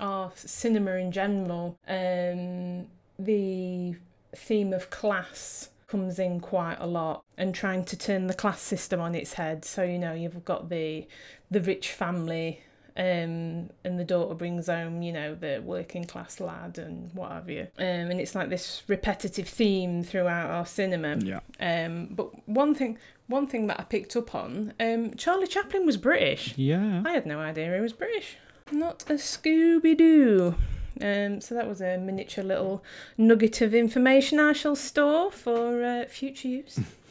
our 0.00 0.32
cinema 0.34 0.92
in 0.92 1.12
general, 1.12 1.76
um, 1.86 2.86
the 3.18 3.94
theme 4.34 4.72
of 4.72 4.88
class 4.90 5.68
comes 5.86 6.18
in 6.18 6.40
quite 6.40 6.76
a 6.80 6.86
lot 6.86 7.22
and 7.42 7.52
trying 7.52 7.84
to 7.84 7.96
turn 7.96 8.28
the 8.28 8.34
class 8.34 8.62
system 8.62 9.00
on 9.00 9.16
its 9.16 9.32
head. 9.34 9.64
So 9.64 9.82
you 9.82 9.98
know 9.98 10.12
you've 10.12 10.44
got 10.44 10.68
the 10.68 11.06
the 11.50 11.60
rich 11.60 11.90
family 11.90 12.60
um, 12.96 13.70
and 13.84 13.98
the 13.98 14.04
daughter 14.04 14.34
brings 14.34 14.66
home, 14.68 15.02
you 15.02 15.12
know, 15.12 15.34
the 15.34 15.62
working 15.64 16.04
class 16.04 16.40
lad 16.40 16.78
and 16.78 17.10
what 17.14 17.32
have 17.32 17.48
you. 17.48 17.66
Um, 17.78 18.10
and 18.10 18.20
it's 18.20 18.34
like 18.34 18.50
this 18.50 18.82
repetitive 18.86 19.48
theme 19.48 20.04
throughout 20.04 20.50
our 20.50 20.66
cinema. 20.66 21.16
Yeah. 21.16 21.40
Um, 21.58 22.08
but 22.10 22.46
one 22.46 22.74
thing, 22.74 22.98
one 23.28 23.46
thing 23.46 23.66
that 23.68 23.80
I 23.80 23.84
picked 23.84 24.14
up 24.14 24.34
on, 24.34 24.74
um, 24.78 25.14
Charlie 25.14 25.46
Chaplin 25.46 25.86
was 25.86 25.96
British. 25.96 26.56
Yeah. 26.56 27.02
I 27.04 27.12
had 27.12 27.26
no 27.26 27.40
idea 27.40 27.74
he 27.74 27.80
was 27.80 27.94
British. 27.94 28.36
Not 28.70 29.04
a 29.08 29.14
Scooby 29.14 29.96
Doo. 29.96 30.54
Um, 31.00 31.40
so 31.40 31.54
that 31.54 31.66
was 31.66 31.80
a 31.80 31.96
miniature 31.96 32.44
little 32.44 32.84
nugget 33.16 33.62
of 33.62 33.74
information 33.74 34.38
I 34.38 34.52
shall 34.52 34.76
store 34.76 35.32
for 35.32 35.82
uh, 35.82 36.04
future 36.06 36.48
use. 36.48 36.78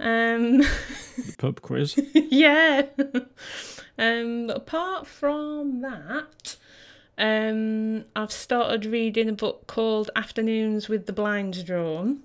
um, 0.00 0.58
The 0.58 1.34
pub 1.38 1.60
quiz. 1.60 1.98
yeah. 2.14 2.82
um, 3.98 4.50
apart 4.50 5.06
from 5.06 5.80
that, 5.80 6.56
um, 7.18 8.04
I've 8.14 8.32
started 8.32 8.86
reading 8.86 9.28
a 9.28 9.32
book 9.32 9.66
called 9.66 10.10
Afternoons 10.14 10.88
with 10.88 11.06
the 11.06 11.12
Blinds 11.12 11.62
Drawn. 11.62 12.20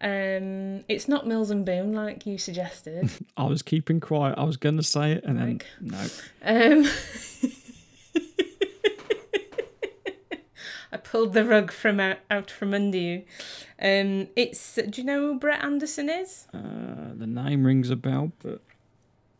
Um, 0.00 0.84
it's 0.88 1.08
not 1.08 1.26
Mills 1.26 1.50
and 1.50 1.64
Boon 1.66 1.92
like 1.92 2.24
you 2.26 2.38
suggested. 2.38 3.10
I 3.36 3.44
was 3.44 3.62
keeping 3.62 3.98
quiet. 4.00 4.36
I 4.38 4.44
was 4.44 4.56
going 4.56 4.76
to 4.76 4.82
say 4.82 5.12
it, 5.12 5.24
and 5.24 5.38
then 5.38 5.60
no. 5.80 5.98
Um, 6.42 6.88
I 10.92 10.96
pulled 11.10 11.32
the 11.32 11.44
rug 11.44 11.72
from 11.72 12.00
out, 12.00 12.18
out 12.30 12.50
from 12.50 12.74
under 12.74 12.98
you. 12.98 13.22
Um, 13.80 14.28
it's 14.36 14.74
do 14.74 15.00
you 15.00 15.04
know 15.04 15.20
who 15.20 15.38
Brett 15.38 15.62
Anderson 15.64 16.08
is? 16.08 16.46
Uh, 16.52 17.14
the 17.14 17.26
name 17.26 17.64
rings 17.64 17.90
a 17.90 17.96
bell, 17.96 18.32
but 18.42 18.60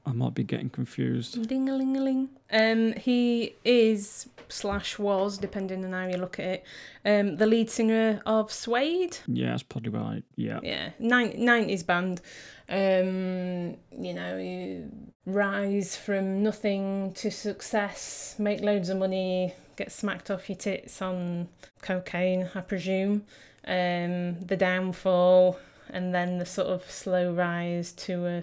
I 0.06 0.12
might 0.12 0.34
be 0.34 0.44
getting 0.44 0.70
confused. 0.70 1.46
Ding 1.48 1.68
a 1.68 1.76
ling 1.76 1.96
a 1.96 2.00
ling. 2.00 2.28
Um, 2.50 2.94
he 2.94 3.54
is 3.64 4.28
slash 4.48 4.98
was, 4.98 5.36
depending 5.36 5.84
on 5.84 5.92
how 5.92 6.06
you 6.06 6.16
look 6.16 6.38
at 6.38 6.46
it, 6.46 6.64
um, 7.04 7.36
the 7.36 7.46
lead 7.46 7.68
singer 7.68 8.22
of 8.24 8.50
Suede. 8.50 9.18
Yeah, 9.26 9.50
that's 9.50 9.62
probably 9.62 9.90
right. 9.90 10.22
Yeah. 10.36 10.60
Yeah, 10.62 10.90
nineties 10.98 11.82
band. 11.82 12.22
Um, 12.70 13.76
you 13.98 14.14
know, 14.14 14.38
you 14.38 14.90
rise 15.26 15.96
from 15.96 16.42
nothing 16.42 17.12
to 17.14 17.30
success, 17.30 18.36
make 18.38 18.60
loads 18.60 18.88
of 18.88 18.96
money, 18.98 19.54
get 19.78 19.92
smacked 19.92 20.30
off 20.30 20.48
your 20.48 20.56
tits 20.56 21.00
on 21.00 21.48
cocaine, 21.80 22.50
I 22.54 22.60
presume. 22.60 23.24
Um, 23.64 24.40
the 24.40 24.56
downfall, 24.56 25.58
and 25.88 26.14
then 26.14 26.38
the 26.38 26.46
sort 26.46 26.68
of 26.68 26.90
slow 26.90 27.32
rise 27.32 27.92
to 27.92 28.26
a 28.26 28.42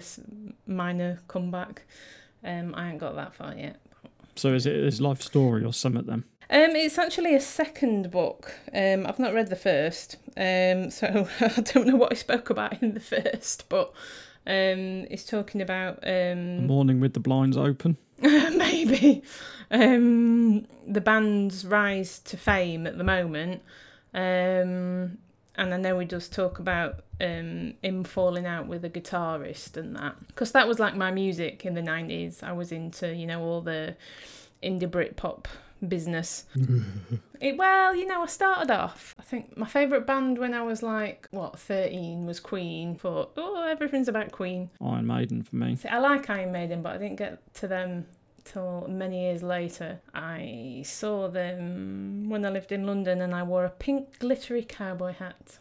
minor 0.66 1.20
comeback. 1.28 1.82
Um, 2.42 2.74
I 2.74 2.90
ain't 2.90 2.98
got 2.98 3.14
that 3.16 3.34
far 3.34 3.54
yet. 3.54 3.80
So 4.34 4.54
is 4.54 4.66
it 4.66 4.74
his 4.76 5.00
life 5.00 5.22
story 5.22 5.64
or 5.64 5.72
something 5.72 6.04
then? 6.06 6.24
Um, 6.48 6.76
it's 6.76 6.98
actually 6.98 7.34
a 7.34 7.40
second 7.40 8.10
book. 8.10 8.54
Um, 8.72 9.06
I've 9.06 9.18
not 9.18 9.34
read 9.34 9.48
the 9.48 9.56
first, 9.56 10.16
um, 10.36 10.90
so 10.90 11.28
I 11.40 11.60
don't 11.60 11.86
know 11.88 11.96
what 11.96 12.12
he 12.12 12.16
spoke 12.16 12.50
about 12.50 12.82
in 12.82 12.94
the 12.94 13.00
first, 13.14 13.68
but 13.68 13.92
um, 14.46 15.06
it's 15.10 15.24
talking 15.24 15.60
about 15.60 16.02
The 16.02 16.32
um, 16.32 16.66
morning 16.66 17.00
with 17.00 17.14
the 17.14 17.20
blinds 17.20 17.56
open. 17.56 17.96
maybe 18.20 19.22
um, 19.70 20.66
the 20.86 21.00
band's 21.00 21.66
rise 21.66 22.18
to 22.20 22.36
fame 22.36 22.86
at 22.86 22.98
the 22.98 23.04
moment. 23.04 23.62
Um, 24.14 25.18
and 25.58 25.74
I 25.74 25.76
know 25.76 25.98
he 25.98 26.06
does 26.06 26.28
talk 26.28 26.58
about 26.58 27.00
um, 27.20 27.74
him 27.82 28.04
falling 28.04 28.46
out 28.46 28.66
with 28.66 28.84
a 28.84 28.90
guitarist 28.90 29.76
and 29.76 29.96
that. 29.96 30.14
Because 30.28 30.52
that 30.52 30.68
was 30.68 30.78
like 30.78 30.94
my 30.94 31.10
music 31.10 31.64
in 31.64 31.74
the 31.74 31.82
90s. 31.82 32.42
I 32.42 32.52
was 32.52 32.72
into, 32.72 33.14
you 33.14 33.26
know, 33.26 33.42
all 33.42 33.60
the 33.60 33.96
indie 34.62 34.88
Britpop 34.88 35.46
business. 35.86 36.44
it, 37.40 37.56
well, 37.56 37.94
you 37.94 38.06
know, 38.06 38.22
I 38.22 38.26
started 38.26 38.70
off. 38.70 39.14
I 39.18 39.22
think 39.22 39.56
my 39.56 39.66
favourite 39.66 40.06
band 40.06 40.38
when 40.38 40.54
I 40.54 40.62
was 40.62 40.82
like, 40.82 41.28
what, 41.30 41.58
13 41.58 42.26
was 42.26 42.40
Queen. 42.40 42.96
Thought, 42.96 43.32
oh, 43.36 43.66
everything's 43.68 44.08
about 44.08 44.32
Queen. 44.32 44.70
Iron 44.80 45.06
Maiden 45.06 45.42
for 45.42 45.56
me. 45.56 45.76
See, 45.76 45.88
I 45.88 45.98
like 45.98 46.28
Iron 46.30 46.52
Maiden, 46.52 46.82
but 46.82 46.94
I 46.94 46.98
didn't 46.98 47.16
get 47.16 47.40
to 47.54 47.68
them 47.68 48.06
till 48.44 48.86
many 48.88 49.22
years 49.22 49.42
later. 49.42 50.00
I 50.14 50.82
saw 50.84 51.28
them 51.28 52.28
when 52.28 52.44
I 52.44 52.50
lived 52.50 52.72
in 52.72 52.86
London 52.86 53.20
and 53.20 53.34
I 53.34 53.42
wore 53.42 53.64
a 53.64 53.70
pink 53.70 54.18
glittery 54.18 54.64
cowboy 54.64 55.14
hat. 55.14 55.58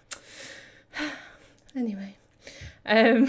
anyway. 1.76 2.16
Um, 2.86 3.28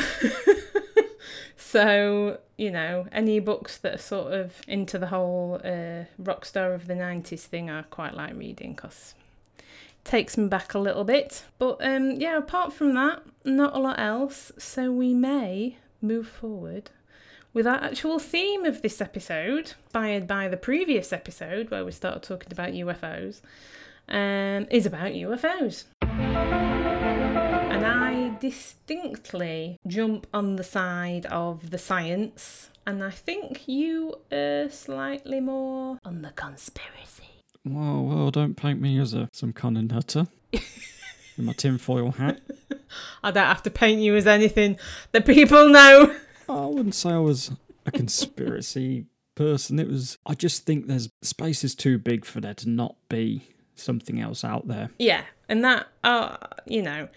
so, 1.56 2.38
you 2.56 2.70
know, 2.70 3.06
any 3.12 3.38
books 3.38 3.76
that 3.78 3.94
are 3.94 3.98
sort 3.98 4.32
of 4.32 4.60
into 4.66 4.98
the 4.98 5.08
whole 5.08 5.60
uh, 5.64 6.04
rock 6.18 6.44
star 6.44 6.72
of 6.72 6.86
the 6.86 6.94
90s 6.94 7.40
thing, 7.40 7.70
I 7.70 7.82
quite 7.82 8.14
like 8.14 8.34
reading 8.34 8.72
because 8.74 9.14
takes 10.04 10.38
me 10.38 10.48
back 10.48 10.72
a 10.72 10.78
little 10.78 11.04
bit. 11.04 11.44
But 11.58 11.78
um, 11.80 12.12
yeah, 12.12 12.38
apart 12.38 12.72
from 12.72 12.94
that, 12.94 13.22
not 13.44 13.74
a 13.74 13.78
lot 13.78 13.98
else. 13.98 14.52
So 14.58 14.90
we 14.90 15.12
may 15.12 15.76
move 16.00 16.28
forward 16.28 16.90
with 17.52 17.66
our 17.66 17.82
actual 17.82 18.18
theme 18.18 18.64
of 18.64 18.82
this 18.82 19.00
episode, 19.00 19.72
inspired 19.84 20.26
by 20.26 20.48
the 20.48 20.56
previous 20.56 21.12
episode 21.12 21.70
where 21.70 21.84
we 21.84 21.92
started 21.92 22.22
talking 22.22 22.52
about 22.52 22.72
UFOs, 22.72 23.40
um, 24.08 24.66
is 24.70 24.86
about 24.86 25.12
UFOs. 25.12 26.75
And 27.86 28.02
I 28.02 28.36
distinctly 28.40 29.78
jump 29.86 30.26
on 30.34 30.56
the 30.56 30.64
side 30.64 31.24
of 31.26 31.70
the 31.70 31.78
science, 31.78 32.68
and 32.84 33.02
I 33.04 33.10
think 33.10 33.68
you 33.68 34.16
are 34.32 34.68
slightly 34.70 35.38
more 35.38 36.00
on 36.04 36.22
the 36.22 36.30
conspiracy. 36.30 37.44
Whoa, 37.62 38.00
whoa, 38.00 38.30
don't 38.32 38.56
paint 38.56 38.80
me 38.80 38.98
as 38.98 39.14
a 39.14 39.28
some 39.32 39.52
kind 39.52 39.78
of 39.78 39.84
nutter. 39.84 40.26
With 40.52 41.46
my 41.46 41.52
tinfoil 41.52 42.10
hat. 42.10 42.40
I 43.22 43.30
don't 43.30 43.46
have 43.46 43.62
to 43.62 43.70
paint 43.70 44.00
you 44.00 44.16
as 44.16 44.26
anything 44.26 44.78
that 45.12 45.24
people 45.24 45.68
know. 45.68 46.12
I 46.48 46.66
wouldn't 46.66 46.96
say 46.96 47.10
I 47.10 47.18
was 47.18 47.52
a 47.86 47.92
conspiracy 47.92 49.06
person. 49.36 49.78
It 49.78 49.86
was 49.86 50.18
I 50.26 50.34
just 50.34 50.66
think 50.66 50.88
there's 50.88 51.08
space 51.22 51.62
is 51.62 51.76
too 51.76 51.98
big 51.98 52.24
for 52.24 52.40
there 52.40 52.54
to 52.54 52.68
not 52.68 52.96
be 53.08 53.42
something 53.76 54.20
else 54.20 54.42
out 54.42 54.66
there. 54.66 54.90
Yeah, 54.98 55.22
and 55.48 55.62
that, 55.62 55.86
uh, 56.02 56.36
you 56.66 56.82
know, 56.82 57.08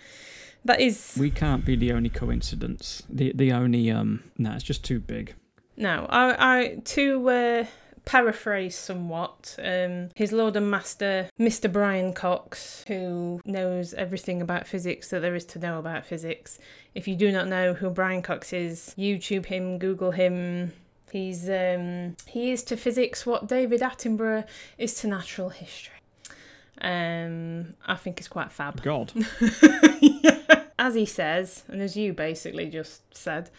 that 0.70 0.80
is 0.80 1.18
We 1.20 1.32
can't 1.32 1.66
be 1.66 1.76
the 1.76 1.92
only 1.92 2.10
coincidence. 2.10 3.04
The 3.10 3.32
the 3.34 3.52
only 3.52 3.92
um 3.92 4.24
no, 4.38 4.54
it's 4.54 4.64
just 4.64 4.84
too 4.86 5.00
big. 5.00 5.34
no. 5.78 6.06
I, 6.10 6.58
I 6.58 6.76
to 6.96 7.30
uh, 7.30 7.66
paraphrase 8.06 8.76
somewhat, 8.76 9.56
um, 9.64 10.10
his 10.16 10.32
Lord 10.32 10.56
and 10.56 10.70
Master, 10.72 11.30
Mr. 11.40 11.72
Brian 11.72 12.14
Cox, 12.14 12.84
who 12.88 13.42
knows 13.46 13.94
everything 13.94 14.42
about 14.42 14.68
physics 14.68 15.10
that 15.10 15.22
there 15.22 15.36
is 15.36 15.46
to 15.46 15.60
know 15.60 15.78
about 15.80 16.06
physics. 16.06 16.60
If 16.96 17.08
you 17.08 17.16
do 17.16 17.32
not 17.32 17.48
know 17.48 17.74
who 17.74 17.90
Brian 17.90 18.22
Cox 18.22 18.54
is, 18.54 18.96
YouTube 18.98 19.46
him, 19.46 19.78
Google 19.78 20.12
him. 20.12 20.74
He's 21.12 21.50
um, 21.50 22.16
he 22.28 22.52
is 22.52 22.64
to 22.64 22.78
physics 22.78 23.26
what 23.26 23.48
David 23.48 23.82
Attenborough 23.82 24.46
is 24.78 24.94
to 25.02 25.08
natural 25.08 25.50
history. 25.50 25.96
Um, 26.82 27.76
I 27.86 27.96
think 27.96 28.20
it's 28.20 28.28
quite 28.28 28.52
fab. 28.52 28.82
God. 28.82 29.12
as 30.80 30.96
he 30.96 31.06
says, 31.06 31.64
and 31.68 31.82
as 31.82 31.96
you 31.98 32.14
basically 32.14 32.66
just 32.68 33.02
said, 33.16 33.52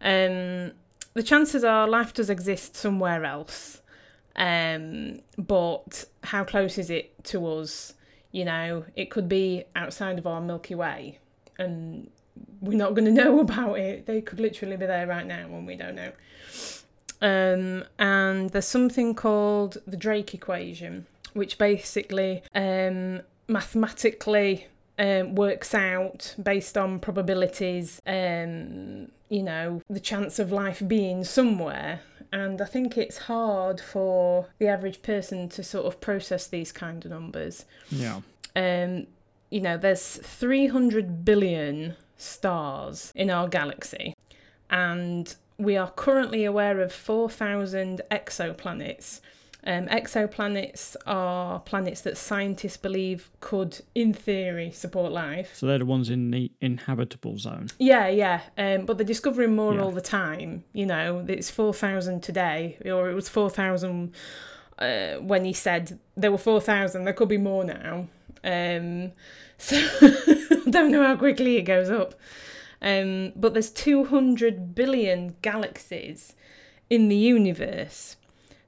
um, 0.00 0.70
the 1.12 1.22
chances 1.24 1.64
are 1.64 1.88
life 1.88 2.14
does 2.14 2.30
exist 2.30 2.76
somewhere 2.76 3.24
else. 3.24 3.82
Um, 4.36 5.18
but 5.36 6.04
how 6.22 6.44
close 6.44 6.78
is 6.78 6.88
it 6.88 7.12
to 7.24 7.44
us? 7.46 7.94
You 8.30 8.44
know, 8.44 8.84
it 8.94 9.10
could 9.10 9.28
be 9.28 9.64
outside 9.74 10.18
of 10.18 10.26
our 10.26 10.40
Milky 10.40 10.76
Way, 10.76 11.18
and 11.58 12.08
we're 12.60 12.78
not 12.78 12.94
going 12.94 13.04
to 13.16 13.24
know 13.24 13.40
about 13.40 13.80
it. 13.80 14.06
They 14.06 14.20
could 14.20 14.38
literally 14.38 14.76
be 14.76 14.86
there 14.86 15.08
right 15.08 15.26
now, 15.26 15.46
and 15.46 15.66
we 15.66 15.74
don't 15.74 15.96
know. 15.96 16.12
Um, 17.20 17.84
and 17.98 18.50
there's 18.50 18.68
something 18.68 19.16
called 19.16 19.78
the 19.84 19.96
Drake 19.96 20.32
equation, 20.32 21.06
which 21.32 21.58
basically 21.58 22.44
um, 22.54 23.22
mathematically 23.48 24.68
um, 24.98 25.34
works 25.34 25.74
out 25.74 26.34
based 26.42 26.76
on 26.76 26.98
probabilities, 26.98 28.00
um, 28.06 29.10
you 29.28 29.42
know, 29.42 29.82
the 29.88 30.00
chance 30.00 30.38
of 30.38 30.52
life 30.52 30.82
being 30.86 31.24
somewhere. 31.24 32.00
And 32.32 32.60
I 32.60 32.66
think 32.66 32.98
it's 32.98 33.18
hard 33.18 33.80
for 33.80 34.48
the 34.58 34.68
average 34.68 35.02
person 35.02 35.48
to 35.50 35.62
sort 35.62 35.86
of 35.86 36.00
process 36.00 36.46
these 36.46 36.72
kind 36.72 37.04
of 37.04 37.10
numbers. 37.10 37.64
Yeah. 37.90 38.20
Um, 38.54 39.06
you 39.50 39.60
know, 39.60 39.78
there's 39.78 40.16
300 40.16 41.24
billion 41.24 41.96
stars 42.16 43.12
in 43.14 43.30
our 43.30 43.48
galaxy, 43.48 44.14
and 44.68 45.34
we 45.56 45.76
are 45.76 45.90
currently 45.90 46.44
aware 46.44 46.80
of 46.80 46.92
4,000 46.92 48.02
exoplanets. 48.10 49.20
Um, 49.68 49.86
exoplanets 49.88 50.96
are 51.06 51.60
planets 51.60 52.00
that 52.00 52.16
scientists 52.16 52.78
believe 52.78 53.30
could, 53.40 53.80
in 53.94 54.14
theory, 54.14 54.70
support 54.70 55.12
life. 55.12 55.50
So 55.54 55.66
they're 55.66 55.78
the 55.80 55.84
ones 55.84 56.08
in 56.08 56.30
the 56.30 56.50
inhabitable 56.62 57.36
zone. 57.36 57.68
Yeah, 57.78 58.08
yeah. 58.08 58.40
Um, 58.56 58.86
but 58.86 58.96
they're 58.96 59.06
discovering 59.06 59.54
more 59.54 59.74
Yeah. 59.74 59.82
all 59.82 59.92
the 59.92 60.00
time. 60.00 60.64
You 60.72 60.86
know, 60.86 61.22
it's 61.28 61.50
4,000 61.50 62.22
today, 62.22 62.78
or 62.86 63.10
it 63.10 63.14
was 63.14 63.28
4,000 63.28 64.14
uh, 64.78 65.16
when 65.16 65.44
he 65.44 65.52
said 65.52 65.98
there 66.16 66.30
were 66.32 66.38
4,000. 66.38 67.04
There 67.04 67.12
could 67.12 67.28
be 67.28 67.36
more 67.36 67.62
now. 67.62 68.08
Um, 68.42 69.12
so 69.58 69.76
I 69.76 70.70
don't 70.70 70.90
know 70.92 71.02
how 71.04 71.16
quickly 71.16 71.56
it 71.58 71.62
goes 71.62 71.90
up. 71.90 72.14
Um, 72.80 73.32
but 73.36 73.52
there's 73.52 73.70
200 73.70 74.74
billion 74.74 75.36
galaxies 75.42 76.34
in 76.88 77.08
the 77.08 77.16
universe. 77.16 78.16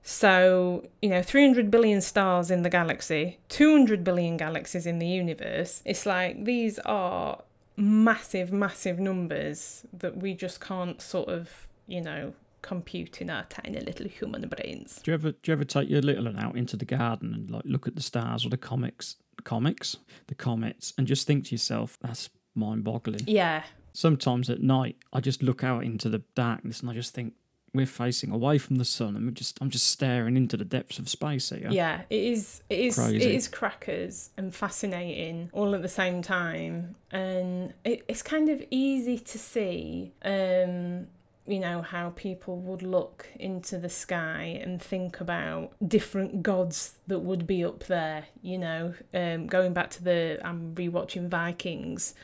So, 0.02 0.88
you 1.02 1.10
know, 1.10 1.22
300 1.22 1.70
billion 1.70 2.00
stars 2.00 2.50
in 2.50 2.62
the 2.62 2.70
galaxy, 2.70 3.38
200 3.48 4.02
billion 4.02 4.36
galaxies 4.36 4.86
in 4.86 4.98
the 4.98 5.06
universe. 5.06 5.82
It's 5.84 6.06
like 6.06 6.44
these 6.44 6.78
are 6.80 7.42
massive, 7.76 8.52
massive 8.52 8.98
numbers 8.98 9.84
that 9.92 10.16
we 10.16 10.34
just 10.34 10.60
can't 10.60 11.00
sort 11.00 11.28
of, 11.28 11.68
you 11.86 12.00
know, 12.00 12.34
compute 12.62 13.20
in 13.20 13.30
our 13.30 13.44
tiny 13.44 13.80
little 13.80 14.08
human 14.08 14.48
brains. 14.48 15.00
Do 15.02 15.10
you 15.10 15.14
ever 15.14 15.32
do 15.32 15.38
you 15.44 15.52
ever 15.52 15.64
take 15.64 15.88
your 15.88 16.02
little 16.02 16.24
one 16.24 16.38
out 16.38 16.56
into 16.56 16.76
the 16.76 16.84
garden 16.84 17.32
and 17.32 17.50
like 17.50 17.62
look 17.64 17.86
at 17.86 17.96
the 17.96 18.02
stars 18.02 18.44
or 18.44 18.50
the 18.50 18.58
comics 18.58 19.16
comics, 19.44 19.96
the 20.26 20.34
comets, 20.34 20.92
and 20.98 21.06
just 21.06 21.26
think 21.26 21.46
to 21.46 21.52
yourself, 21.52 21.98
that's 22.02 22.28
mind 22.54 22.84
boggling. 22.84 23.22
Yeah, 23.26 23.62
Sometimes 23.92 24.48
at 24.48 24.62
night 24.62 24.96
I 25.12 25.20
just 25.20 25.42
look 25.42 25.64
out 25.64 25.84
into 25.84 26.08
the 26.08 26.22
darkness 26.34 26.80
and 26.80 26.90
I 26.90 26.94
just 26.94 27.14
think 27.14 27.34
we're 27.72 27.86
facing 27.86 28.30
away 28.32 28.58
from 28.58 28.76
the 28.76 28.84
sun 28.84 29.14
and 29.16 29.24
we're 29.26 29.30
just 29.32 29.58
I'm 29.60 29.70
just 29.70 29.86
staring 29.88 30.36
into 30.36 30.56
the 30.56 30.64
depths 30.64 30.98
of 30.98 31.08
space 31.08 31.50
here. 31.50 31.68
yeah, 31.70 32.02
it 32.10 32.22
is. 32.22 32.62
It 32.68 32.80
is. 32.80 32.98
It 32.98 33.02
Crazy. 33.02 33.36
is 33.36 33.48
crackers 33.48 34.30
and 34.36 34.54
fascinating 34.54 35.50
all 35.52 35.74
at 35.74 35.82
the 35.82 35.88
same 35.88 36.22
time, 36.22 36.96
and 37.10 37.72
it, 37.84 38.04
it's 38.08 38.22
kind 38.22 38.48
of 38.48 38.62
easy 38.70 39.18
to 39.18 39.38
see. 39.38 40.12
Um, 40.24 41.06
you 41.46 41.58
know 41.58 41.82
how 41.82 42.10
people 42.10 42.58
would 42.58 42.82
look 42.82 43.26
into 43.38 43.76
the 43.78 43.88
sky 43.88 44.60
and 44.62 44.80
think 44.80 45.20
about 45.20 45.72
different 45.86 46.42
gods 46.42 46.94
that 47.08 47.20
would 47.20 47.46
be 47.46 47.64
up 47.64 47.84
there. 47.84 48.26
You 48.42 48.58
know, 48.58 48.94
um, 49.14 49.46
going 49.46 49.72
back 49.72 49.90
to 49.90 50.04
the 50.04 50.40
I'm 50.44 50.74
rewatching 50.74 51.28
Vikings. 51.28 52.14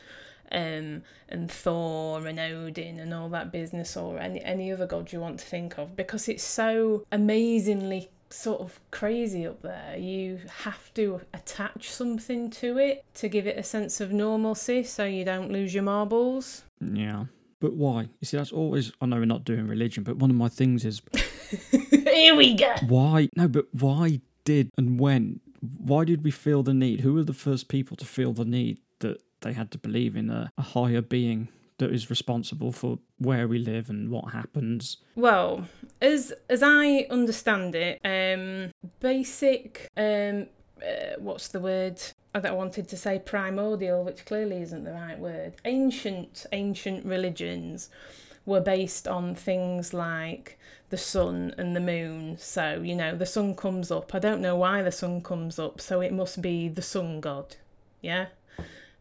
Um, 0.51 1.03
and 1.29 1.51
Thor 1.51 2.25
and 2.27 2.39
Odin 2.39 2.99
and 2.99 3.13
all 3.13 3.29
that 3.29 3.51
business, 3.51 3.97
or 3.97 4.19
any 4.19 4.43
any 4.43 4.71
other 4.71 4.85
god 4.87 5.11
you 5.11 5.19
want 5.19 5.39
to 5.39 5.45
think 5.45 5.77
of, 5.77 5.95
because 5.95 6.27
it's 6.27 6.43
so 6.43 7.05
amazingly 7.11 8.09
sort 8.29 8.59
of 8.61 8.79
crazy 8.91 9.47
up 9.47 9.61
there. 9.61 9.95
You 9.97 10.39
have 10.63 10.93
to 10.95 11.21
attach 11.33 11.89
something 11.89 12.49
to 12.51 12.77
it 12.77 13.05
to 13.15 13.29
give 13.29 13.47
it 13.47 13.57
a 13.57 13.63
sense 13.63 14.01
of 14.01 14.11
normalcy, 14.11 14.83
so 14.83 15.05
you 15.05 15.25
don't 15.25 15.51
lose 15.51 15.73
your 15.73 15.83
marbles. 15.83 16.63
Yeah. 16.81 17.25
But 17.59 17.73
why? 17.73 18.01
You 18.01 18.25
see, 18.25 18.37
that's 18.37 18.51
always. 18.51 18.91
I 19.01 19.07
know 19.07 19.17
we're 19.17 19.25
not 19.25 19.43
doing 19.43 19.67
religion, 19.67 20.03
but 20.03 20.17
one 20.17 20.29
of 20.29 20.35
my 20.35 20.49
things 20.49 20.85
is 20.85 21.01
Here 21.91 22.35
we 22.35 22.53
go. 22.53 22.75
why. 22.87 23.29
No, 23.35 23.47
but 23.47 23.65
why 23.71 24.21
did 24.43 24.71
and 24.77 24.99
when? 24.99 25.39
Why 25.79 26.05
did 26.05 26.23
we 26.23 26.29
feel 26.29 26.61
the 26.61 26.73
need? 26.73 27.01
Who 27.01 27.13
were 27.15 27.23
the 27.23 27.33
first 27.33 27.67
people 27.67 27.97
to 27.97 28.05
feel 28.05 28.31
the 28.31 28.45
need 28.45 28.77
they 29.47 29.53
had 29.53 29.71
to 29.71 29.77
believe 29.77 30.15
in 30.15 30.29
a, 30.29 30.51
a 30.57 30.61
higher 30.61 31.01
being 31.01 31.47
that 31.77 31.91
is 31.91 32.09
responsible 32.09 32.71
for 32.71 32.99
where 33.19 33.47
we 33.47 33.59
live 33.59 33.89
and 33.89 34.09
what 34.09 34.33
happens? 34.33 34.97
Well, 35.15 35.67
as 36.01 36.33
as 36.49 36.61
I 36.63 37.07
understand 37.09 37.75
it, 37.75 37.99
um, 38.03 38.71
basic 38.99 39.87
um, 39.95 40.47
uh, 40.81 41.15
what's 41.19 41.47
the 41.47 41.59
word? 41.59 42.01
That 42.33 42.45
I 42.45 42.51
wanted 42.51 42.87
to 42.89 42.97
say 42.97 43.17
primordial, 43.17 44.03
which 44.03 44.25
clearly 44.25 44.61
isn't 44.61 44.83
the 44.83 44.91
right 44.91 45.17
word. 45.17 45.53
Ancient 45.65 46.45
ancient 46.51 47.05
religions 47.05 47.89
were 48.45 48.61
based 48.61 49.07
on 49.07 49.33
things 49.33 49.93
like 49.93 50.59
the 50.89 50.97
sun 50.97 51.53
and 51.57 51.75
the 51.75 51.79
moon. 51.79 52.37
So 52.37 52.81
you 52.83 52.95
know, 52.95 53.15
the 53.15 53.25
sun 53.25 53.55
comes 53.55 53.91
up. 53.91 54.13
I 54.13 54.19
don't 54.19 54.41
know 54.41 54.55
why 54.55 54.83
the 54.83 54.91
sun 54.91 55.21
comes 55.21 55.57
up, 55.57 55.79
so 55.81 56.01
it 56.01 56.13
must 56.13 56.41
be 56.41 56.67
the 56.67 56.81
sun 56.81 57.21
god. 57.21 57.55
Yeah. 58.01 58.27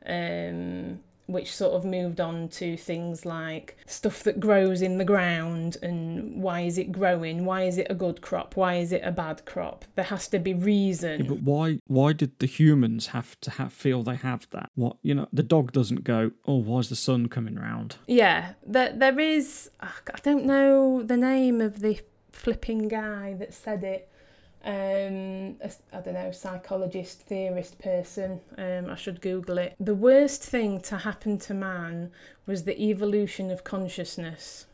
Um, 0.07 1.01
which 1.27 1.55
sort 1.55 1.75
of 1.75 1.85
moved 1.85 2.21
on 2.21 2.49
to 2.49 2.77
things 2.77 3.27
like 3.27 3.77
stuff 3.87 4.23
that 4.23 4.39
grows 4.39 4.81
in 4.81 4.99
the 4.99 5.05
ground 5.05 5.77
and 5.83 6.41
why 6.41 6.61
is 6.61 6.79
it 6.79 6.93
growing? 6.93 7.45
Why 7.45 7.63
is 7.63 7.79
it 7.79 7.89
a 7.91 7.95
good 7.95 8.21
crop? 8.21 8.57
Why 8.57 8.77
is 8.77 8.93
it 8.93 9.03
a 9.05 9.11
bad 9.11 9.45
crop? 9.45 9.85
There 9.97 10.05
has 10.05 10.29
to 10.29 10.39
be 10.39 10.55
reason. 10.55 11.25
Yeah, 11.25 11.29
but 11.29 11.43
why? 11.43 11.81
Why 11.87 12.13
did 12.13 12.39
the 12.39 12.47
humans 12.47 13.09
have 13.09 13.39
to 13.41 13.51
have, 13.53 13.73
feel 13.73 14.03
they 14.03 14.17
have 14.17 14.47
that? 14.51 14.71
What 14.75 14.97
you 15.03 15.15
know? 15.15 15.29
The 15.33 15.43
dog 15.43 15.73
doesn't 15.73 16.05
go. 16.05 16.31
Oh, 16.47 16.57
why 16.57 16.81
is 16.81 16.89
the 16.89 16.97
sun 16.97 17.29
coming 17.29 17.57
round? 17.57 17.97
Yeah, 18.07 18.53
there 18.65 18.93
there 18.93 19.19
is. 19.19 19.71
I 19.81 19.91
don't 20.23 20.45
know 20.45 21.03
the 21.03 21.17
name 21.17 21.61
of 21.61 21.81
the 21.81 22.01
flipping 22.31 22.89
guy 22.89 23.35
that 23.39 23.53
said 23.53 23.83
it. 23.83 24.11
Um, 24.67 25.57
a 25.61 25.67
s- 25.67 25.81
I 25.93 26.01
don't 26.01 26.15
know, 26.15 26.33
psychologist, 26.33 27.21
theorist 27.23 27.79
person. 27.79 28.41
Um, 28.59 28.91
I 28.91 28.97
should 28.97 29.21
Google 29.21 29.59
it. 29.59 29.77
The 29.79 29.95
worst 29.95 30.43
thing 30.43 30.81
to 30.83 30.97
happen 30.99 31.39
to 31.39 31.55
man 31.55 32.11
was 32.47 32.65
the 32.65 32.81
evolution 32.83 33.51
of 33.53 33.63
consciousness. 33.63 34.67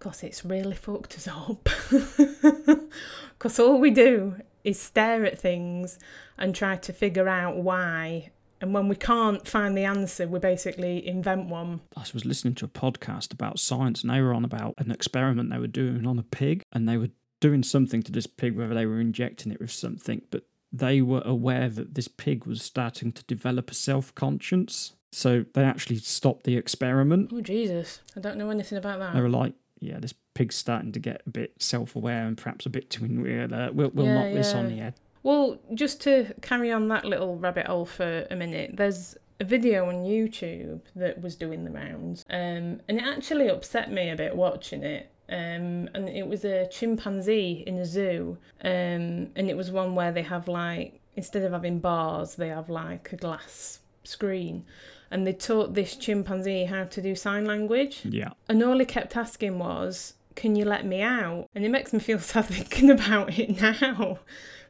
Cause 0.00 0.22
it's 0.24 0.44
really 0.44 0.74
fucked 0.74 1.14
us 1.16 1.28
up. 1.28 1.68
Cause 3.38 3.58
all 3.58 3.78
we 3.78 3.90
do 3.90 4.34
is 4.64 4.80
stare 4.80 5.24
at 5.24 5.38
things 5.38 5.98
and 6.36 6.54
try 6.54 6.76
to 6.76 6.92
figure 6.92 7.28
out 7.28 7.56
why. 7.56 8.30
And 8.60 8.74
when 8.74 8.88
we 8.88 8.96
can't 8.96 9.46
find 9.46 9.76
the 9.76 9.84
answer, 9.84 10.26
we 10.26 10.38
basically 10.40 11.06
invent 11.06 11.46
one. 11.48 11.82
I 11.96 12.04
was 12.12 12.24
listening 12.24 12.54
to 12.56 12.64
a 12.64 12.68
podcast 12.68 13.32
about 13.32 13.58
science 13.58 14.02
and 14.02 14.10
they 14.12 14.20
were 14.20 14.34
on 14.34 14.44
about 14.44 14.74
an 14.78 14.90
experiment 14.90 15.50
they 15.50 15.58
were 15.58 15.66
doing 15.66 16.06
on 16.06 16.18
a 16.18 16.22
pig 16.22 16.62
and 16.72 16.88
they 16.88 16.96
were 16.96 17.10
doing 17.40 17.62
something 17.62 18.02
to 18.02 18.12
this 18.12 18.26
pig, 18.26 18.56
whether 18.56 18.74
they 18.74 18.86
were 18.86 19.00
injecting 19.00 19.52
it 19.52 19.60
with 19.60 19.70
something, 19.70 20.22
but 20.30 20.44
they 20.72 21.00
were 21.02 21.22
aware 21.24 21.68
that 21.68 21.94
this 21.94 22.08
pig 22.08 22.46
was 22.46 22.62
starting 22.62 23.12
to 23.12 23.22
develop 23.24 23.70
a 23.70 23.74
self 23.74 24.14
conscience. 24.14 24.94
So 25.12 25.44
they 25.54 25.62
actually 25.62 25.98
stopped 25.98 26.44
the 26.44 26.56
experiment. 26.56 27.30
Oh 27.32 27.40
Jesus! 27.40 28.00
I 28.16 28.20
don't 28.20 28.36
know 28.36 28.50
anything 28.50 28.78
about 28.78 28.98
that. 28.98 29.14
They 29.14 29.20
were 29.20 29.28
like, 29.28 29.54
yeah, 29.78 30.00
this 30.00 30.14
pig's 30.34 30.56
starting 30.56 30.90
to 30.92 30.98
get 30.98 31.22
a 31.26 31.30
bit 31.30 31.52
self 31.62 31.94
aware 31.94 32.26
and 32.26 32.36
perhaps 32.36 32.66
a 32.66 32.70
bit 32.70 32.90
too 32.90 33.06
weird. 33.22 33.52
Uh, 33.52 33.70
we'll 33.72 33.90
we'll 33.94 34.06
Yeah, 34.06 34.14
knock 34.24 34.32
this 34.34 34.52
on 34.54 34.64
yeah. 34.64 34.70
the 34.70 34.82
head. 34.82 34.94
Well, 35.22 35.58
just 35.72 36.00
to 36.02 36.34
carry 36.42 36.72
on 36.72 36.88
that 36.88 37.04
little 37.04 37.36
rabbit 37.36 37.66
hole 37.66 37.86
for 37.86 38.26
a 38.30 38.34
minute, 38.36 38.72
there's 38.74 39.16
a 39.40 39.44
video 39.44 39.88
on 39.88 40.04
YouTube 40.04 40.80
that 40.96 41.22
was 41.22 41.34
doing 41.36 41.64
the 41.64 41.70
rounds, 41.70 42.24
um, 42.28 42.80
and 42.88 42.98
it 42.98 43.02
actually 43.04 43.48
upset 43.48 43.90
me 43.92 44.10
a 44.10 44.16
bit 44.16 44.34
watching 44.36 44.82
it. 44.82 45.10
Um, 45.28 45.88
and 45.94 46.08
it 46.08 46.26
was 46.26 46.44
a 46.44 46.68
chimpanzee 46.68 47.64
in 47.66 47.78
a 47.78 47.86
zoo, 47.86 48.36
um, 48.62 49.30
and 49.34 49.48
it 49.48 49.56
was 49.56 49.70
one 49.70 49.94
where 49.94 50.12
they 50.12 50.22
have 50.22 50.48
like 50.48 51.00
instead 51.16 51.42
of 51.42 51.52
having 51.52 51.78
bars, 51.78 52.36
they 52.36 52.48
have 52.48 52.68
like 52.68 53.12
a 53.12 53.16
glass 53.16 53.80
screen, 54.02 54.64
and 55.10 55.26
they 55.26 55.32
taught 55.32 55.74
this 55.74 55.96
chimpanzee 55.96 56.64
how 56.64 56.84
to 56.84 57.00
do 57.00 57.14
sign 57.14 57.46
language. 57.46 58.02
Yeah. 58.04 58.30
And 58.48 58.62
all 58.62 58.78
he 58.78 58.84
kept 58.84 59.16
asking 59.16 59.58
was, 59.58 60.14
Can 60.34 60.56
you 60.56 60.64
let 60.64 60.84
me 60.84 61.02
out? 61.02 61.48
And 61.54 61.64
it 61.64 61.70
makes 61.70 61.92
me 61.92 61.98
feel 61.98 62.18
sad 62.20 62.46
thinking 62.46 62.90
about 62.90 63.38
it 63.38 63.60
now. 63.60 64.18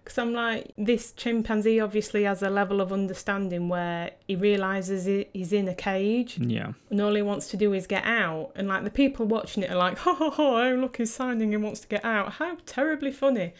Because 0.04 0.18
I'm 0.18 0.34
like, 0.34 0.70
this 0.76 1.12
chimpanzee 1.12 1.80
obviously 1.80 2.24
has 2.24 2.42
a 2.42 2.50
level 2.50 2.82
of 2.82 2.92
understanding 2.92 3.70
where 3.70 4.10
he 4.28 4.36
realises 4.36 5.06
he's 5.32 5.50
in 5.52 5.66
a 5.66 5.74
cage 5.74 6.36
Yeah. 6.38 6.72
and 6.90 7.00
all 7.00 7.14
he 7.14 7.22
wants 7.22 7.48
to 7.48 7.56
do 7.56 7.72
is 7.72 7.86
get 7.86 8.04
out. 8.04 8.52
And 8.54 8.68
like 8.68 8.84
the 8.84 8.90
people 8.90 9.24
watching 9.24 9.62
it 9.62 9.70
are 9.70 9.76
like, 9.76 9.96
ha 9.98 10.14
ha 10.14 10.28
ha, 10.28 10.42
oh, 10.68 10.74
look, 10.74 10.98
he's 10.98 11.14
signing 11.14 11.54
and 11.54 11.64
wants 11.64 11.80
to 11.80 11.88
get 11.88 12.04
out. 12.04 12.32
How 12.34 12.58
terribly 12.66 13.12
funny. 13.12 13.54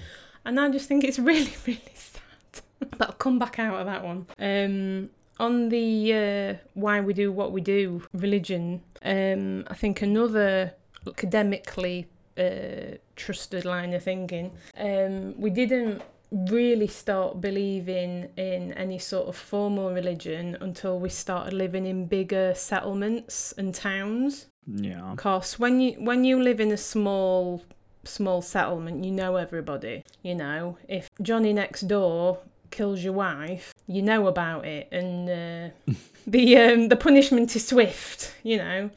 And 0.45 0.61
I 0.61 0.69
just 0.69 0.87
think 0.87 1.03
it's 1.03 1.19
really, 1.31 1.55
really 1.67 1.81
sad. 1.95 2.61
but 2.91 3.01
I'll 3.01 3.13
come 3.13 3.39
back 3.39 3.59
out 3.59 3.81
of 3.81 3.87
that 3.87 4.05
one. 4.05 4.27
Um, 4.39 5.09
on 5.41 5.71
the 5.71 6.13
uh, 6.13 6.55
why 6.75 7.01
we 7.01 7.15
do 7.15 7.33
what 7.33 7.53
we 7.53 7.63
do 7.63 8.03
religion, 8.13 8.83
um, 9.03 9.65
I 9.69 9.75
think 9.75 10.03
another 10.03 10.75
academically 11.07 12.07
uh, 12.39 12.97
trusted 13.17 13.65
line 13.65 13.95
of 13.95 14.03
thinking, 14.03 14.53
um, 14.79 15.41
we 15.41 15.51
didn't 15.51 16.03
really 16.35 16.89
start 16.89 17.41
believing 17.41 18.29
in 18.37 18.73
any 18.73 18.99
sort 18.99 19.29
of 19.29 19.37
formal 19.37 19.93
religion 19.93 20.57
until 20.61 20.99
we 20.99 21.09
started 21.09 21.53
living 21.53 21.87
in 21.87 22.07
bigger 22.07 22.53
settlements 22.55 23.55
and 23.57 23.75
towns. 23.75 24.47
Yeah. 24.67 25.13
Because 25.15 25.59
when 25.59 25.81
you 25.81 25.93
when 25.93 26.25
you 26.25 26.43
live 26.43 26.61
in 26.61 26.73
a 26.73 26.77
small 26.77 27.63
small 28.05 28.43
settlement, 28.43 29.05
you 29.05 29.13
know 29.13 29.37
everybody. 29.37 30.05
You 30.23 30.35
know, 30.35 30.79
if 30.89 31.09
Johnny 31.23 31.53
next 31.53 31.83
door 31.83 32.39
kills 32.71 33.05
your 33.05 33.13
wife, 33.13 33.73
you 33.87 34.03
know 34.03 34.27
about 34.27 34.65
it, 34.65 34.89
and 34.91 35.29
uh, 35.29 35.93
the 36.27 36.57
um, 36.57 36.89
the 36.89 36.97
punishment 36.97 37.55
is 37.55 37.69
swift. 37.69 38.35
You 38.43 38.57
know, 38.57 38.91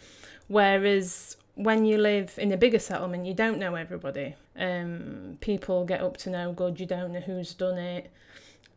whereas 0.47 1.37
when 1.55 1.85
you 1.85 1.97
live 1.97 2.37
in 2.37 2.51
a 2.51 2.57
bigger 2.57 2.79
settlement, 2.79 3.25
you 3.25 3.33
don't 3.33 3.59
know 3.59 3.75
everybody. 3.75 4.35
Um, 4.57 5.37
people 5.39 5.85
get 5.85 6.01
up 6.01 6.17
to 6.17 6.29
no 6.29 6.51
good. 6.51 6.79
You 6.79 6.85
don't 6.85 7.13
know 7.13 7.19
who's 7.19 7.53
done 7.53 7.77
it. 7.77 8.11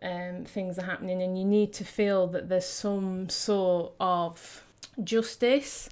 Um, 0.02 0.44
things 0.44 0.78
are 0.78 0.84
happening, 0.84 1.22
and 1.22 1.38
you 1.38 1.44
need 1.44 1.72
to 1.74 1.84
feel 1.84 2.26
that 2.28 2.48
there's 2.48 2.66
some 2.66 3.28
sort 3.28 3.92
of 4.00 4.64
justice. 5.02 5.88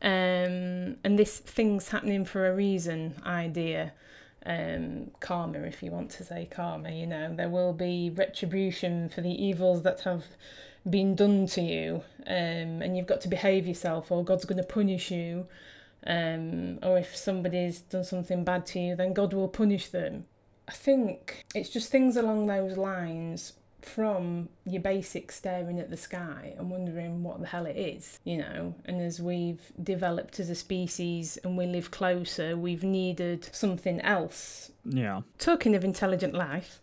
Um, 0.00 0.96
and 1.02 1.18
this 1.18 1.38
thing's 1.38 1.88
happening 1.88 2.24
for 2.24 2.48
a 2.48 2.54
reason 2.54 3.14
idea 3.26 3.92
um, 4.46 5.10
karma, 5.20 5.58
if 5.60 5.82
you 5.82 5.90
want 5.90 6.10
to 6.12 6.24
say 6.24 6.48
karma. 6.50 6.90
You 6.90 7.06
know, 7.06 7.34
there 7.34 7.48
will 7.48 7.72
be 7.72 8.10
retribution 8.10 9.08
for 9.08 9.20
the 9.20 9.44
evils 9.44 9.82
that 9.82 10.00
have 10.00 10.24
been 10.88 11.14
done 11.14 11.46
to 11.48 11.60
you, 11.60 12.02
um, 12.26 12.82
and 12.82 12.96
you've 12.96 13.06
got 13.06 13.20
to 13.22 13.28
behave 13.28 13.66
yourself, 13.66 14.10
or 14.10 14.24
God's 14.24 14.44
going 14.44 14.62
to 14.62 14.66
punish 14.66 15.10
you. 15.10 15.46
Um, 16.06 16.78
or 16.82 16.98
if 16.98 17.16
somebody's 17.16 17.80
done 17.80 18.04
something 18.04 18.44
bad 18.44 18.66
to 18.66 18.78
you, 18.78 18.96
then 18.96 19.12
God 19.12 19.32
will 19.32 19.48
punish 19.48 19.88
them. 19.88 20.26
I 20.68 20.72
think 20.72 21.44
it's 21.54 21.70
just 21.70 21.90
things 21.90 22.16
along 22.16 22.46
those 22.46 22.76
lines 22.76 23.54
from 23.82 24.48
your 24.66 24.82
basic 24.82 25.30
staring 25.32 25.78
at 25.78 25.90
the 25.90 25.96
sky 25.96 26.54
and 26.58 26.70
wondering 26.70 27.22
what 27.22 27.40
the 27.40 27.46
hell 27.46 27.66
it 27.66 27.76
is, 27.76 28.18
you 28.24 28.38
know. 28.38 28.74
And 28.84 29.00
as 29.00 29.20
we've 29.20 29.72
developed 29.82 30.40
as 30.40 30.50
a 30.50 30.54
species 30.54 31.38
and 31.44 31.56
we 31.56 31.66
live 31.66 31.90
closer, 31.90 32.56
we've 32.56 32.84
needed 32.84 33.48
something 33.52 34.00
else. 34.00 34.70
Yeah. 34.84 35.22
Talking 35.38 35.74
of 35.74 35.84
intelligent 35.84 36.34
life, 36.34 36.80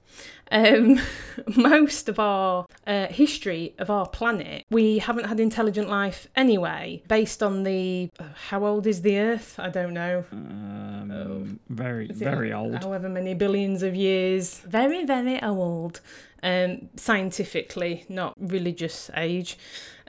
um, 0.52 1.00
most 1.56 2.08
of 2.08 2.20
our 2.20 2.66
uh, 2.86 3.08
history 3.08 3.74
of 3.80 3.90
our 3.90 4.08
planet, 4.08 4.66
we 4.70 5.00
haven't 5.00 5.26
had 5.26 5.40
intelligent 5.40 5.90
life 5.90 6.28
anyway, 6.36 7.02
based 7.08 7.42
on 7.42 7.64
the. 7.64 8.10
Uh, 8.20 8.26
how 8.36 8.66
old 8.66 8.88
is 8.88 9.02
the 9.02 9.18
Earth? 9.20 9.56
I 9.60 9.70
don't 9.70 9.94
know. 9.94 10.24
Um, 10.32 11.60
very, 11.70 12.08
very 12.08 12.54
old. 12.54 12.84
However 12.84 13.10
many 13.10 13.34
billions 13.34 13.84
of 13.84 13.96
years. 13.96 14.60
Very, 14.60 15.06
very 15.06 15.42
old. 15.42 16.02
Um, 16.46 16.90
scientifically, 16.96 18.06
not 18.08 18.36
religious 18.38 19.10
age. 19.16 19.58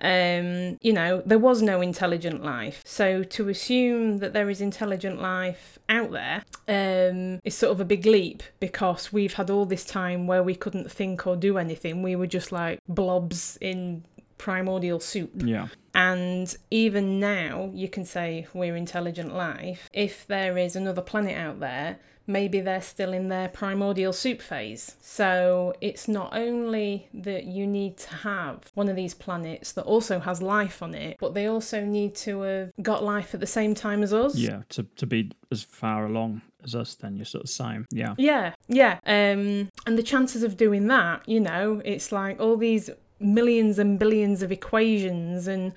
Um, 0.03 0.77
you 0.83 0.93
know, 0.93 1.23
there 1.25 1.39
was 1.39 1.63
no 1.63 1.81
intelligent 1.81 2.45
life. 2.45 2.83
So 2.85 3.23
to 3.23 3.49
assume 3.49 4.19
that 4.19 4.35
there 4.35 4.51
is 4.51 4.61
intelligent 4.61 5.19
life 5.19 5.79
out 5.89 6.11
there 6.13 6.43
um, 6.69 7.41
is 7.43 7.55
sort 7.57 7.73
of 7.73 7.81
a 7.81 7.87
big 7.87 8.05
leap 8.05 8.43
because 8.61 9.15
we've 9.15 9.33
had 9.33 9.49
all 9.49 9.65
this 9.65 9.87
time 9.87 10.27
where 10.27 10.43
we 10.43 10.55
couldn't 10.55 10.93
think 10.93 11.27
or 11.27 11.37
do 11.37 11.57
anything. 11.57 12.03
We 12.03 12.17
were 12.17 12.27
just 12.27 12.53
like 12.53 12.81
blobs 12.87 13.57
in 13.63 14.05
primordial 14.37 15.01
soup. 15.01 15.31
Yeah. 15.37 15.69
And 15.95 16.55
even 16.71 17.19
now, 17.19 17.71
you 17.73 17.89
can 17.89 18.05
say 18.05 18.47
we're 18.53 18.77
intelligent 18.77 19.35
life. 19.35 19.89
If 19.95 20.27
there 20.27 20.59
is 20.59 20.77
another 20.77 21.01
planet 21.01 21.39
out 21.39 21.61
there, 21.61 21.99
maybe 22.27 22.61
they're 22.61 22.83
still 22.83 23.13
in 23.13 23.29
their 23.29 23.49
primordial 23.49 24.13
soup 24.13 24.43
phase. 24.43 24.97
So 25.01 25.75
it's 25.81 26.09
not 26.09 26.37
only 26.37 27.09
that 27.15 27.45
you 27.45 27.67
need 27.67 27.97
to 27.99 28.15
have 28.17 28.71
one 28.75 28.89
of 28.89 28.97
these 28.97 29.15
planets 29.15 29.73
that 29.73 29.85
also 29.85 30.19
has 30.21 30.43
life 30.43 30.83
on 30.83 30.95
it, 30.95 31.17
but 31.21 31.35
they 31.35 31.47
also 31.47 31.85
need 31.85 32.15
to 32.17 32.41
have 32.43 32.73
got 32.83 33.05
life 33.05 33.35
at 33.35 33.41
the 33.41 33.47
same 33.47 33.75
time 33.75 34.03
as 34.03 34.13
us. 34.13 34.37
Yeah. 34.37 34.63
To, 34.71 34.83
to 34.97 35.07
be 35.07 35.33
as 35.51 35.63
far 35.63 36.07
along 36.07 36.43
as 36.65 36.75
us, 36.75 36.95
then 36.95 37.17
you're 37.17 37.25
sort 37.25 37.45
of 37.45 37.51
same. 37.51 37.87
Yeah. 37.91 38.15
Yeah, 38.19 38.55
yeah. 38.69 38.99
Um, 39.07 39.69
and 39.87 39.97
the 39.97 40.03
chances 40.03 40.43
of 40.43 40.57
doing 40.57 40.89
that, 40.89 41.29
you 41.29 41.41
know, 41.41 41.81
it's 41.85 42.13
like 42.13 42.41
all 42.41 42.57
these 42.57 42.91
millions 43.19 43.79
and 43.79 43.99
billions 43.99 44.43
of 44.43 44.53
equations 44.53 45.47
and 45.47 45.73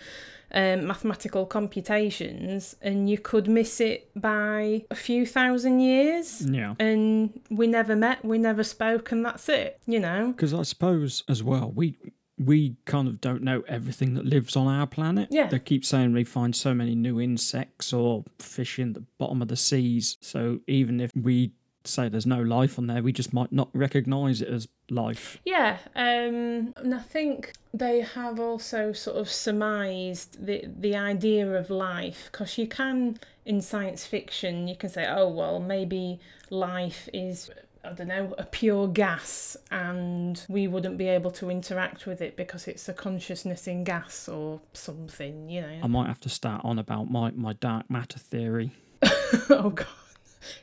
um, 0.53 0.87
mathematical 0.87 1.45
computations, 1.45 2.75
and 2.81 3.09
you 3.09 3.17
could 3.17 3.47
miss 3.47 3.79
it 3.79 4.09
by 4.15 4.85
a 4.89 4.95
few 4.95 5.25
thousand 5.25 5.79
years. 5.79 6.45
Yeah. 6.49 6.75
And 6.79 7.39
we 7.49 7.67
never 7.67 7.95
met, 7.95 8.23
we 8.23 8.37
never 8.37 8.63
spoke, 8.63 9.11
and 9.11 9.25
that's 9.25 9.49
it, 9.49 9.79
you 9.85 9.99
know? 9.99 10.27
Because 10.27 10.53
I 10.53 10.63
suppose 10.63 11.23
as 11.27 11.43
well, 11.43 11.71
we 11.73 11.95
we 12.39 12.77
kind 12.85 13.07
of 13.07 13.19
don't 13.19 13.43
know 13.43 13.63
everything 13.67 14.13
that 14.13 14.25
lives 14.25 14.55
on 14.55 14.67
our 14.67 14.87
planet. 14.87 15.27
Yeah. 15.29 15.47
They 15.47 15.59
keep 15.59 15.83
saying 15.83 16.13
we 16.13 16.23
find 16.23 16.55
so 16.55 16.73
many 16.73 16.95
new 16.95 17.19
insects 17.19 17.91
or 17.91 18.23
fish 18.39 18.79
in 18.79 18.93
the 18.93 19.03
bottom 19.17 19.41
of 19.41 19.49
the 19.49 19.57
seas. 19.57 20.17
So 20.21 20.61
even 20.65 21.01
if 21.01 21.11
we 21.13 21.51
say 21.85 22.09
there's 22.09 22.25
no 22.25 22.41
life 22.41 22.77
on 22.77 22.87
there, 22.87 23.01
we 23.01 23.11
just 23.11 23.33
might 23.33 23.51
not 23.51 23.69
recognise 23.73 24.41
it 24.41 24.49
as 24.49 24.67
life. 24.89 25.37
Yeah, 25.45 25.77
um, 25.95 26.73
and 26.77 26.93
I 26.93 26.99
think 26.99 27.53
they 27.73 28.01
have 28.01 28.39
also 28.39 28.93
sort 28.93 29.17
of 29.17 29.29
surmised 29.29 30.45
the 30.45 30.65
the 30.67 30.95
idea 30.95 31.47
of 31.53 31.69
life 31.69 32.29
because 32.31 32.57
you 32.57 32.67
can 32.67 33.19
in 33.45 33.61
science 33.61 34.05
fiction 34.05 34.67
you 34.67 34.75
can 34.75 34.89
say, 34.89 35.07
oh 35.07 35.29
well, 35.29 35.59
maybe 35.59 36.19
life 36.49 37.09
is. 37.13 37.49
I 37.81 37.93
don't 37.93 38.09
know, 38.09 38.35
a 38.37 38.43
pure 38.43 38.89
gas, 38.89 39.55
and 39.71 40.45
we 40.49 40.67
wouldn't 40.67 40.97
be 40.97 41.07
able 41.07 41.31
to 41.31 41.49
interact 41.49 42.05
with 42.05 42.21
it 42.21 42.35
because 42.35 42.67
it's 42.67 42.89
a 42.89 42.93
consciousness 42.93 43.67
in 43.67 43.85
gas 43.85 44.27
or 44.27 44.59
something, 44.73 45.47
you 45.49 45.61
know. 45.61 45.79
I 45.81 45.87
might 45.87 46.07
have 46.07 46.19
to 46.19 46.29
start 46.29 46.59
on 46.65 46.77
about 46.77 47.09
my, 47.09 47.31
my 47.31 47.53
dark 47.53 47.89
matter 47.89 48.19
theory. 48.19 48.71
oh 49.49 49.71
god, 49.73 49.87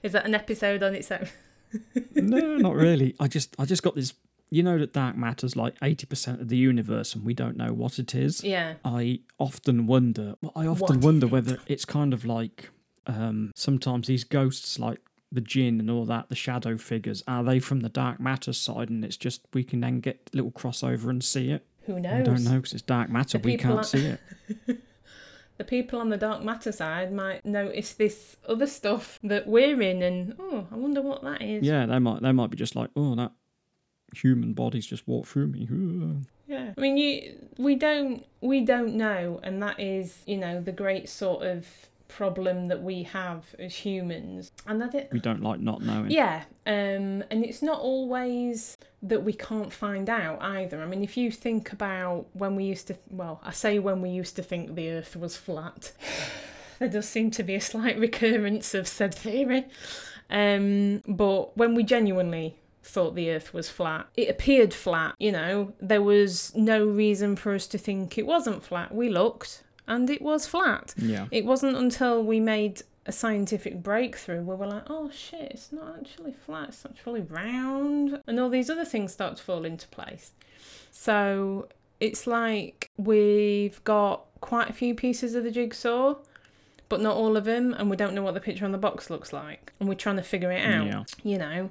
is 0.03 0.13
that 0.13 0.25
an 0.27 0.35
episode 0.35 0.83
on 0.83 0.95
its 0.95 1.11
own? 1.11 1.29
no, 2.15 2.57
not 2.57 2.75
really. 2.75 3.15
I 3.21 3.29
just 3.29 3.55
I 3.59 3.65
just 3.65 3.83
got 3.83 3.95
this 3.95 4.15
you 4.51 4.63
know 4.63 4.79
that 4.79 4.93
dark 4.93 5.17
matter's 5.17 5.57
like 5.57 5.79
80% 5.81 6.41
of 6.41 6.49
the 6.49 6.57
universe 6.57 7.15
and 7.15 7.25
we 7.25 7.35
don't 7.35 7.57
know 7.57 7.73
what 7.73 7.99
it 7.99 8.15
is. 8.15 8.45
Yeah. 8.45 8.75
I 8.85 9.21
often 9.39 9.87
wonder 9.87 10.37
I 10.55 10.67
often 10.67 10.97
What 10.97 11.05
wonder 11.05 11.27
whether 11.27 11.59
it's 11.67 11.85
kind 11.85 12.15
of 12.15 12.25
like 12.25 12.71
um 13.07 13.53
sometimes 13.55 14.07
these 14.07 14.25
ghosts 14.25 14.79
like 14.79 15.01
the 15.33 15.41
jinn 15.41 15.81
and 15.81 15.91
all 15.91 16.05
that, 16.05 16.29
the 16.29 16.37
shadow 16.37 16.79
figures, 16.79 17.23
are 17.27 17.43
they 17.43 17.59
from 17.59 17.81
the 17.81 17.89
dark 17.89 18.21
matter 18.21 18.53
side 18.53 18.89
and 18.89 19.05
it's 19.05 19.17
just 19.17 19.43
we 19.53 19.65
can 19.65 19.81
then 19.81 20.01
get 20.01 20.31
a 20.33 20.37
little 20.37 20.53
crossover 20.53 21.11
and 21.11 21.23
see 21.23 21.51
it? 21.51 21.67
Who 21.83 21.99
knows? 22.01 22.13
I 22.13 22.23
don't 22.23 22.45
know 22.45 22.57
because 22.57 22.73
it's 22.73 22.83
dark 22.83 23.11
matter, 23.11 23.39
The 23.39 23.45
we 23.45 23.57
can't 23.57 23.85
see 23.85 24.07
it. 24.07 24.21
the 25.59 25.65
people 25.65 25.99
on 26.01 26.09
the 26.11 26.17
dark 26.17 26.43
matter 26.45 26.73
side 26.73 27.13
might 27.13 27.45
notice 27.45 27.95
this 27.95 28.37
other 28.49 28.67
stuff 28.67 29.19
that 29.23 29.47
we're 29.47 29.81
in 29.81 30.03
and 30.03 30.35
oh 30.39 30.67
i 30.71 30.75
wonder 30.75 31.01
what 31.03 31.23
that 31.23 31.41
is 31.43 31.63
Yeah, 31.65 31.87
they 31.87 31.99
might 31.99 32.23
they 32.23 32.33
might 32.33 32.51
be 32.51 32.57
just 32.57 32.77
like, 32.77 32.91
oh 32.97 33.15
that 33.15 33.33
human 34.15 34.53
body's 34.53 34.87
just 34.87 35.07
walked 35.09 35.29
through 35.29 35.49
me. 35.49 36.23
Yeah. 36.49 36.73
i 36.79 36.81
mean 36.81 36.97
you 36.97 37.35
we 37.59 37.75
don't 37.75 38.25
we 38.41 38.61
don't 38.65 38.95
know 38.95 39.41
and 39.43 39.61
that 39.65 39.81
is 39.81 40.23
you 40.27 40.37
know 40.37 40.61
the 40.61 40.71
great 40.71 41.09
sort 41.09 41.43
of 41.45 41.67
problem 42.09 42.69
that 42.69 42.83
we 42.83 43.03
have 43.05 43.55
as 43.59 43.75
humans. 43.75 44.53
And 44.67 44.81
that 44.81 44.95
it 44.95 45.09
We 45.13 45.21
don't 45.21 45.43
like 45.43 45.61
not 45.61 45.83
knowing. 45.83 46.11
yeah 46.11 46.45
um 46.67 47.23
and 47.31 47.45
it's 47.45 47.63
not 47.63 47.81
always 47.81 48.77
that 49.03 49.23
we 49.23 49.33
can't 49.33 49.73
find 49.73 50.09
out 50.09 50.41
either. 50.43 50.81
I 50.83 50.87
mean 50.87 51.03
if 51.05 51.17
you 51.17 51.31
think 51.31 51.73
about 51.73 52.27
when 52.33 52.57
we 52.57 52.65
used 52.65 52.87
to 52.89 52.97
well 53.11 53.41
i 53.45 53.51
say 53.53 53.79
when 53.79 54.01
we 54.03 54.11
used 54.11 54.37
to 54.37 54.43
think 54.43 54.75
the 54.75 54.91
earth 54.91 55.17
was 55.17 55.37
flat. 55.37 55.93
There 56.79 56.89
does 56.91 57.09
seem 57.09 57.31
to 57.31 57.43
be 57.43 57.55
a 57.55 57.61
slight 57.61 57.99
recurrence 57.99 58.75
of 58.75 58.87
said 58.87 59.15
theory. 59.15 59.65
Um 60.29 61.03
but 61.09 61.57
when 61.57 61.75
we 61.75 61.83
genuinely 61.85 62.59
thought 62.83 63.15
the 63.17 63.31
earth 63.31 63.53
was 63.55 63.69
flat 63.69 64.07
it 64.17 64.29
appeared 64.29 64.73
flat 64.73 65.15
you 65.19 65.33
know? 65.33 65.73
There 65.81 66.03
was 66.03 66.55
no 66.55 66.85
reason 66.87 67.35
for 67.37 67.55
us 67.55 67.67
to 67.69 67.79
think 67.79 68.17
it 68.19 68.27
wasn't 68.27 68.63
flat. 68.63 68.95
We 68.95 69.09
looked 69.09 69.63
and 69.89 70.11
it 70.11 70.21
was 70.23 70.47
flat 70.47 70.95
Yeah. 70.97 71.27
it 71.31 71.45
wasn't 71.45 71.77
until 71.77 72.23
we 72.23 72.41
made 72.41 72.83
a 73.09 73.13
scientific 73.13 73.83
breakthrough 73.85 74.43
where 74.43 74.57
we're 74.57 74.67
like, 74.67 74.83
oh 74.91 75.09
shit, 75.11 75.53
it's 75.53 75.71
not 75.71 75.97
actually 76.01 76.33
flat, 76.33 76.71
it's 76.71 76.85
actually 76.85 77.21
round. 77.23 78.21
And 78.27 78.41
all 78.41 78.49
these 78.51 78.69
other 78.69 78.85
things 78.85 79.13
start 79.13 79.37
to 79.37 79.43
fall 79.45 79.65
into 79.65 79.87
place. 79.89 80.33
So 80.91 81.69
it's 82.01 82.27
like 82.27 82.91
we've 82.97 83.83
got 83.85 84.25
quite 84.41 84.69
a 84.71 84.73
few 84.73 84.95
pieces 84.95 85.35
of 85.37 85.45
the 85.45 85.53
jigsaw, 85.53 86.17
but 86.89 87.01
not 87.01 87.17
all 87.17 87.37
of 87.37 87.45
them, 87.45 87.75
and 87.75 87.89
we 87.91 87.97
don't 87.97 88.13
know 88.15 88.23
what 88.23 88.35
the 88.35 88.41
picture 88.41 88.65
on 88.65 88.73
the 88.73 88.79
box 88.79 89.09
looks 89.09 89.33
like. 89.33 89.73
And 89.79 89.89
we're 89.89 89.95
trying 89.95 90.17
to 90.17 90.23
figure 90.23 90.51
it 90.51 90.65
out, 90.67 90.87
Yeah. 90.87 91.05
you 91.23 91.39
know. 91.39 91.71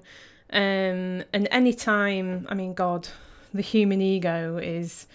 Um, 0.52 1.24
and 1.34 1.48
any 1.52 1.74
time, 1.74 2.46
I 2.50 2.54
mean, 2.54 2.74
God, 2.74 3.10
the 3.54 3.62
human 3.62 4.02
ego 4.02 4.58
is 4.58 5.06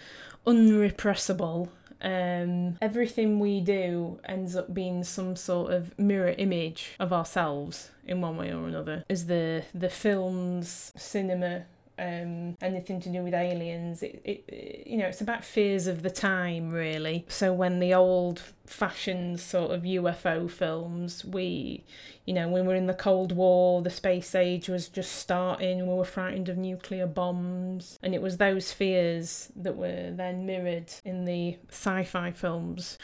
unrepressible. 0.47 1.69
Um, 2.03 2.79
everything 2.81 3.39
we 3.39 3.61
do 3.61 4.21
ends 4.25 4.57
up 4.57 4.73
being 4.73 5.05
some 5.05 5.37
sort 5.37 5.73
of 5.73 5.99
mirror 5.99 6.35
image 6.39 6.97
of 6.99 7.13
ourselves 7.13 7.91
in 8.07 8.21
one 8.21 8.37
way 8.37 8.53
or 8.53 8.67
another. 8.67 9.05
As 9.11 9.27
the 9.27 9.65
the 9.75 9.91
films, 9.91 10.93
cinema, 10.97 11.65
um, 12.01 12.57
anything 12.61 13.01
to 13.01 13.09
do 13.11 13.23
with 13.23 13.35
aliens, 13.35 14.03
it, 14.03 14.21
it 14.25 14.87
you 14.87 14.97
know 14.97 15.07
it's 15.07 15.21
about 15.21 15.45
fears 15.45 15.87
of 15.87 16.03
the 16.03 16.11
time 16.11 16.71
really. 16.71 17.27
So 17.29 17.53
when 17.53 17.79
the 17.79 17.95
old 17.95 18.43
fashioned 18.67 19.41
sort 19.41 19.73
of 19.73 19.83
UFO 19.83 20.51
films, 20.51 21.25
we 21.25 21.85
you 22.31 22.35
know, 22.35 22.49
when 22.49 22.63
we 22.63 22.69
were 22.69 22.77
in 22.77 22.87
the 22.87 22.95
Cold 22.95 23.33
War, 23.33 23.83
the 23.83 23.91
space 23.91 24.37
age 24.37 24.69
was 24.69 24.89
just 24.89 25.17
starting, 25.17 25.85
we 25.85 25.95
were 25.95 26.05
frightened 26.05 26.49
of 26.49 26.57
nuclear 26.57 27.05
bombs, 27.05 27.99
and 28.05 28.15
it 28.15 28.23
was 28.23 28.37
those 28.37 28.73
fears 28.73 29.51
that 29.57 29.77
were 29.77 30.13
then 30.13 30.47
mirrored 30.47 30.93
in 31.05 31.25
the 31.25 31.57
sci 31.71 32.05
fi 32.05 32.31
films. 32.31 32.99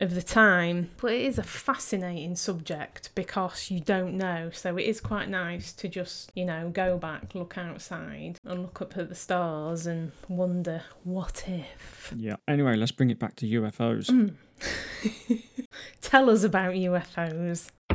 Of 0.00 0.14
the 0.14 0.22
time. 0.22 0.90
But 1.00 1.12
it 1.12 1.22
is 1.22 1.38
a 1.38 1.42
fascinating 1.42 2.36
subject 2.36 3.10
because 3.14 3.70
you 3.70 3.80
don't 3.80 4.16
know. 4.16 4.50
So 4.52 4.76
it 4.76 4.84
is 4.84 5.00
quite 5.00 5.28
nice 5.28 5.72
to 5.74 5.88
just, 5.88 6.30
you 6.34 6.44
know, 6.44 6.70
go 6.70 6.98
back, 6.98 7.34
look 7.34 7.56
outside, 7.58 8.38
and 8.44 8.62
look 8.62 8.80
up 8.82 8.96
at 8.96 9.08
the 9.08 9.14
stars 9.14 9.86
and 9.86 10.12
wonder, 10.28 10.82
what 11.04 11.44
if? 11.46 12.12
Yeah. 12.16 12.36
Anyway, 12.48 12.74
let's 12.76 12.92
bring 12.92 13.10
it 13.10 13.18
back 13.18 13.36
to 13.36 13.46
UFOs. 13.46 14.10
Mm. 14.10 14.34
Tell 16.00 16.30
us 16.30 16.44
about 16.44 16.74
UFOs. 16.74 17.68
I 17.90 17.94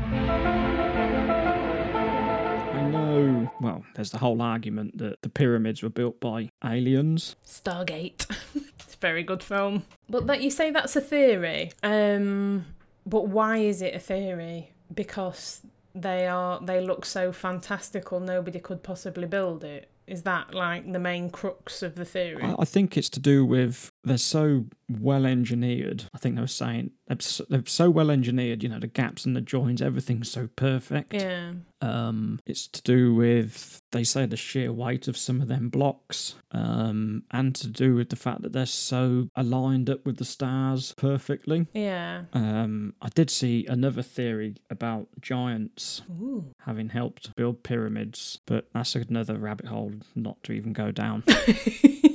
know. 2.90 3.52
Well, 3.60 3.84
there's 3.96 4.12
the 4.12 4.20
whole 4.20 4.42
argument 4.42 4.98
that 4.98 5.22
the 5.22 5.30
pyramids 5.30 5.84
were 5.84 5.90
built 5.90 6.20
by 6.20 6.50
aliens. 6.64 7.36
Stargate. 7.46 8.26
it's 9.02 9.04
a 9.04 9.08
very 9.08 9.24
good 9.24 9.44
film. 9.44 9.84
But 10.10 10.28
that 10.28 10.42
you 10.42 10.50
say 10.50 10.72
that's 10.72 10.96
a 10.96 11.02
theory. 11.02 11.72
Um 11.84 12.66
but 13.06 13.28
why 13.28 13.58
is 13.58 13.82
it 13.82 13.96
a 13.96 14.00
theory? 14.00 14.72
Because 14.94 15.62
they 15.94 16.28
are 16.28 16.60
they 16.62 16.82
look 16.82 17.06
so 17.06 17.32
fantastical 17.32 18.20
nobody 18.20 18.60
could 18.60 18.84
possibly 18.84 19.28
build 19.28 19.64
it. 19.64 19.90
Is 20.08 20.24
that 20.24 20.54
like 20.54 20.92
the 20.92 21.00
main 21.00 21.30
crux 21.30 21.84
of 21.84 21.96
the 21.96 22.06
theory? 22.06 22.44
I, 22.44 22.56
I 22.60 22.66
think 22.66 22.98
it's 22.98 23.10
to 23.12 23.20
do 23.20 23.46
with 23.46 23.90
they're 24.04 24.18
so 24.18 24.66
well 24.90 25.26
engineered. 25.26 26.06
I 26.14 26.18
think 26.18 26.36
they 26.36 26.42
were 26.42 26.48
saying 26.48 26.92
they're 27.08 27.20
so, 27.20 27.46
they're 27.50 27.64
so 27.66 27.90
well 27.90 28.10
engineered. 28.12 28.64
You 28.64 28.70
know, 28.70 28.80
the 28.80 28.88
gaps 28.88 29.26
and 29.26 29.36
the 29.36 29.42
joins, 29.42 29.82
everything's 29.82 30.32
so 30.32 30.48
perfect. 30.56 31.14
yeah. 31.14 31.54
Um, 31.82 32.40
it's 32.46 32.68
to 32.68 32.82
do 32.84 33.16
with 33.16 33.82
they 33.92 34.04
say 34.04 34.26
the 34.26 34.38
sheer 34.38 34.72
weight 34.72 35.08
of 35.08 35.18
some 35.18 35.42
of 35.42 35.48
them 35.48 35.70
blocks, 35.70 36.36
um, 36.52 37.24
and 37.32 37.56
to 37.56 37.68
do 37.68 37.96
with 37.96 38.10
the 38.10 38.16
fact 38.16 38.42
that 38.44 38.54
they're 38.54 38.66
so 38.66 39.30
aligned 39.36 39.90
up 39.90 40.06
with 40.06 40.18
the 40.18 40.26
stars 40.26 40.94
perfectly. 40.98 41.68
Yeah. 41.74 42.24
Um, 42.34 42.94
I 43.02 43.10
did 43.10 43.30
see 43.30 43.66
another 43.68 44.04
theory 44.04 44.56
about 44.70 45.08
giants 45.22 46.02
Ooh. 46.22 46.46
having 46.66 46.90
helped 46.90 47.36
build 47.36 47.64
pyramids, 47.64 48.40
but 48.46 48.70
that's 48.74 48.96
another 48.96 49.38
rabbit 49.38 49.68
hole 49.68 49.94
not 50.16 50.42
to 50.44 50.54
even 50.54 50.74
go 50.74 50.92
down. 50.92 51.24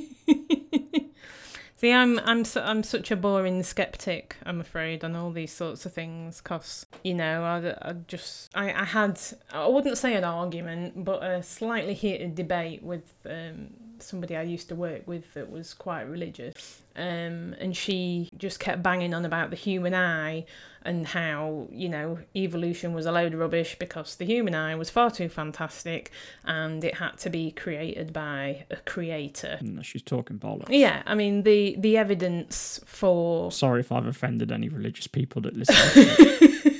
See, 1.77 1.93
I'm 1.93 2.17
I'm 2.25 2.43
su- 2.43 2.59
I'm 2.59 2.81
such 2.81 3.11
a 3.11 3.15
boring 3.15 3.61
skeptic. 3.61 4.35
I'm 4.43 4.59
afraid 4.59 5.03
on 5.03 5.15
all 5.15 5.29
these 5.31 5.51
sorts 5.51 5.85
of 5.85 5.93
things, 5.93 6.41
cause 6.41 6.87
you 7.03 7.13
know 7.13 7.43
I, 7.43 7.89
I 7.89 7.93
just 8.07 8.49
I, 8.55 8.73
I 8.73 8.83
had 8.83 9.19
I 9.51 9.67
wouldn't 9.67 9.99
say 9.99 10.15
an 10.15 10.23
argument, 10.23 11.05
but 11.05 11.23
a 11.23 11.43
slightly 11.43 11.93
heated 11.93 12.33
debate 12.33 12.81
with 12.81 13.13
um, 13.29 13.67
somebody 14.03 14.35
I 14.35 14.43
used 14.43 14.69
to 14.69 14.75
work 14.75 15.07
with 15.07 15.33
that 15.33 15.49
was 15.49 15.73
quite 15.73 16.03
religious, 16.03 16.81
um, 16.95 17.55
and 17.59 17.75
she 17.75 18.29
just 18.37 18.59
kept 18.59 18.81
banging 18.83 19.13
on 19.13 19.25
about 19.25 19.49
the 19.49 19.55
human 19.55 19.93
eye 19.93 20.45
and 20.83 21.05
how 21.05 21.67
you 21.69 21.89
know 21.89 22.17
evolution 22.35 22.93
was 22.93 23.05
a 23.05 23.11
load 23.11 23.33
of 23.33 23.39
rubbish 23.39 23.75
because 23.77 24.15
the 24.15 24.25
human 24.25 24.55
eye 24.55 24.73
was 24.75 24.89
far 24.89 25.11
too 25.11 25.27
fantastic 25.27 26.11
and 26.45 26.83
it 26.83 26.95
had 26.95 27.17
to 27.17 27.29
be 27.29 27.51
created 27.51 28.13
by 28.13 28.65
a 28.71 28.77
creator. 28.77 29.57
And 29.59 29.85
she's 29.85 30.01
talking 30.01 30.39
bollocks. 30.39 30.69
Yeah, 30.69 31.03
I 31.05 31.13
mean 31.13 31.43
the 31.43 31.75
the 31.77 31.97
evidence 31.97 32.79
for 32.85 33.51
Sorry 33.51 33.81
if 33.81 33.91
I've 33.91 34.07
offended 34.07 34.51
any 34.51 34.69
religious 34.69 35.07
people 35.07 35.41
that 35.43 35.55
listen. 35.57 36.73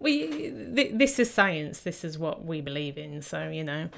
we 0.00 0.26
th- 0.74 0.92
this 0.94 1.18
is 1.18 1.32
science. 1.32 1.80
This 1.80 2.04
is 2.04 2.18
what 2.18 2.44
we 2.44 2.60
believe 2.60 2.96
in. 2.98 3.22
So 3.22 3.48
you 3.48 3.62
know, 3.62 3.90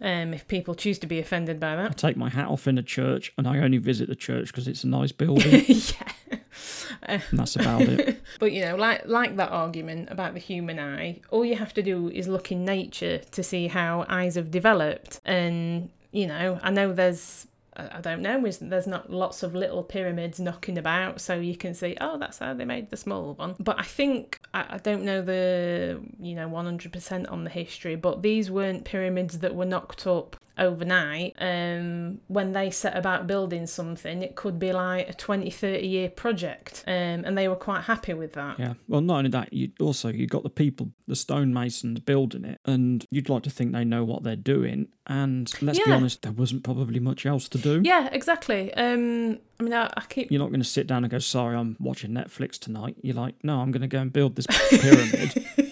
um, 0.00 0.34
if 0.34 0.46
people 0.46 0.74
choose 0.74 0.98
to 1.00 1.06
be 1.06 1.18
offended 1.18 1.58
by 1.58 1.74
that, 1.76 1.90
I 1.90 1.94
take 1.94 2.16
my 2.16 2.28
hat 2.28 2.48
off 2.48 2.68
in 2.68 2.78
a 2.78 2.82
church 2.82 3.32
and 3.36 3.48
I 3.48 3.58
only 3.58 3.78
visit 3.78 4.08
the 4.08 4.14
church 4.14 4.48
because 4.48 4.68
it's 4.68 4.84
a 4.84 4.88
nice 4.88 5.12
building. 5.12 5.64
yeah. 5.66 7.20
that's 7.32 7.56
about 7.56 7.82
it. 7.82 8.22
But 8.38 8.52
you 8.52 8.62
know, 8.62 8.76
like 8.76 9.06
like 9.06 9.36
that 9.36 9.50
argument 9.50 10.10
about 10.10 10.34
the 10.34 10.40
human 10.40 10.78
eye, 10.78 11.20
all 11.30 11.44
you 11.44 11.56
have 11.56 11.72
to 11.74 11.82
do 11.82 12.10
is 12.10 12.28
look 12.28 12.52
in 12.52 12.64
nature 12.64 13.18
to 13.18 13.42
see 13.42 13.68
how 13.68 14.04
eyes 14.08 14.34
have 14.34 14.50
developed. 14.50 15.20
And 15.24 15.88
you 16.12 16.26
know, 16.26 16.60
I 16.62 16.70
know 16.70 16.92
there's 16.92 17.46
I 17.76 18.00
don't 18.00 18.22
know, 18.22 18.40
there's 18.40 18.86
not 18.86 19.10
lots 19.10 19.42
of 19.42 19.54
little 19.54 19.82
pyramids 19.82 20.40
knocking 20.40 20.78
about, 20.78 21.20
so 21.20 21.34
you 21.34 21.56
can 21.56 21.74
see, 21.74 21.96
oh, 22.00 22.18
that's 22.18 22.38
how 22.38 22.54
they 22.54 22.64
made 22.64 22.90
the 22.90 22.96
small 22.96 23.34
one. 23.34 23.54
But 23.58 23.78
I 23.78 23.82
think 23.82 24.40
I, 24.54 24.66
I 24.70 24.78
don't 24.78 25.04
know 25.04 25.20
the 25.20 26.00
you 26.18 26.34
know 26.34 26.48
100% 26.48 27.30
on 27.30 27.44
the 27.44 27.50
history, 27.50 27.96
but 27.96 28.22
these 28.22 28.50
weren't 28.50 28.84
pyramids 28.84 29.40
that 29.40 29.54
were 29.54 29.66
knocked 29.66 30.06
up 30.06 30.36
overnight 30.58 31.34
um 31.38 32.18
when 32.28 32.52
they 32.52 32.70
set 32.70 32.96
about 32.96 33.26
building 33.26 33.66
something 33.66 34.22
it 34.22 34.34
could 34.36 34.58
be 34.58 34.72
like 34.72 35.08
a 35.08 35.12
20 35.12 35.50
30 35.50 35.86
year 35.86 36.08
project 36.08 36.82
um 36.86 36.94
and 37.24 37.36
they 37.36 37.46
were 37.48 37.56
quite 37.56 37.82
happy 37.82 38.14
with 38.14 38.32
that 38.34 38.58
Yeah. 38.58 38.74
Well, 38.88 39.00
not 39.00 39.18
only 39.18 39.30
that, 39.30 39.52
you 39.52 39.70
also 39.80 40.08
you 40.08 40.26
got 40.26 40.42
the 40.42 40.50
people, 40.50 40.90
the 41.06 41.14
stonemasons 41.16 42.00
building 42.00 42.44
it, 42.44 42.60
and 42.64 43.04
you'd 43.10 43.28
like 43.28 43.42
to 43.42 43.50
think 43.50 43.72
they 43.72 43.84
know 43.84 44.04
what 44.04 44.22
they're 44.22 44.36
doing. 44.36 44.88
And 45.06 45.50
let's 45.62 45.78
be 45.78 45.92
honest, 45.92 46.22
there 46.22 46.32
wasn't 46.32 46.64
probably 46.64 47.00
much 47.00 47.26
else 47.26 47.48
to 47.50 47.58
do. 47.58 47.82
yeah 47.84 48.08
exactly 48.12 48.72
um 48.74 49.38
i 49.60 49.62
mean 49.62 49.72
i, 49.72 49.90
I 49.96 50.02
keep 50.08 50.30
You're 50.30 50.40
not 50.40 50.48
going 50.50 50.60
to 50.60 50.68
sit 50.68 50.86
down 50.86 51.04
and 51.04 51.10
go, 51.10 51.18
"Sorry, 51.18 51.54
I'm 51.56 51.76
watching 51.78 52.10
Netflix 52.12 52.58
tonight." 52.58 52.96
You're 53.02 53.14
like, 53.16 53.34
"No, 53.42 53.60
I'm 53.60 53.70
going 53.72 53.82
to 53.82 53.88
go 53.88 53.98
and 54.00 54.12
build 54.12 54.36
this 54.36 54.46
pyramid." 54.46 55.46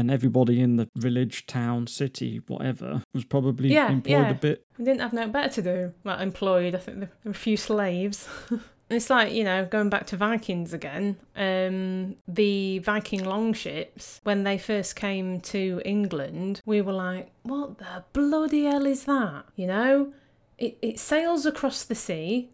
and 0.00 0.10
everybody 0.10 0.60
in 0.60 0.76
the 0.76 0.88
village, 0.96 1.46
town, 1.46 1.86
city, 1.86 2.40
whatever, 2.48 3.02
was 3.14 3.24
probably 3.24 3.72
Yeah, 3.72 3.90
employed 3.92 4.10
yeah. 4.12 4.30
a 4.30 4.34
bit. 4.34 4.64
I 4.78 4.82
didn't 4.82 5.00
have 5.00 5.12
no 5.12 5.28
better 5.28 5.50
to 5.54 5.62
do. 5.62 5.92
Like 6.04 6.20
employed, 6.20 6.74
I 6.74 6.78
think 6.78 7.00
there 7.00 7.10
were 7.24 7.30
a 7.30 7.34
few 7.34 7.56
slaves. 7.56 8.26
it's 8.90 9.08
like 9.10 9.32
you 9.32 9.44
know 9.44 9.64
going 9.66 9.88
back 9.90 10.06
to 10.08 10.16
Vikings 10.16 10.72
again. 10.72 11.16
Um, 11.36 12.16
the 12.26 12.80
Viking 12.80 13.24
longships 13.24 14.20
when 14.24 14.42
they 14.44 14.58
first 14.58 14.96
came 14.96 15.40
to 15.42 15.80
England, 15.84 16.60
we 16.66 16.80
were 16.80 16.92
like, 16.92 17.30
"What 17.42 17.78
the 17.78 18.04
bloody 18.12 18.64
hell 18.64 18.86
is 18.86 19.04
that?" 19.04 19.44
You 19.54 19.66
know, 19.68 20.12
it 20.58 20.76
it 20.82 20.98
sails 20.98 21.46
across 21.46 21.84
the 21.84 21.94
sea, 21.94 22.50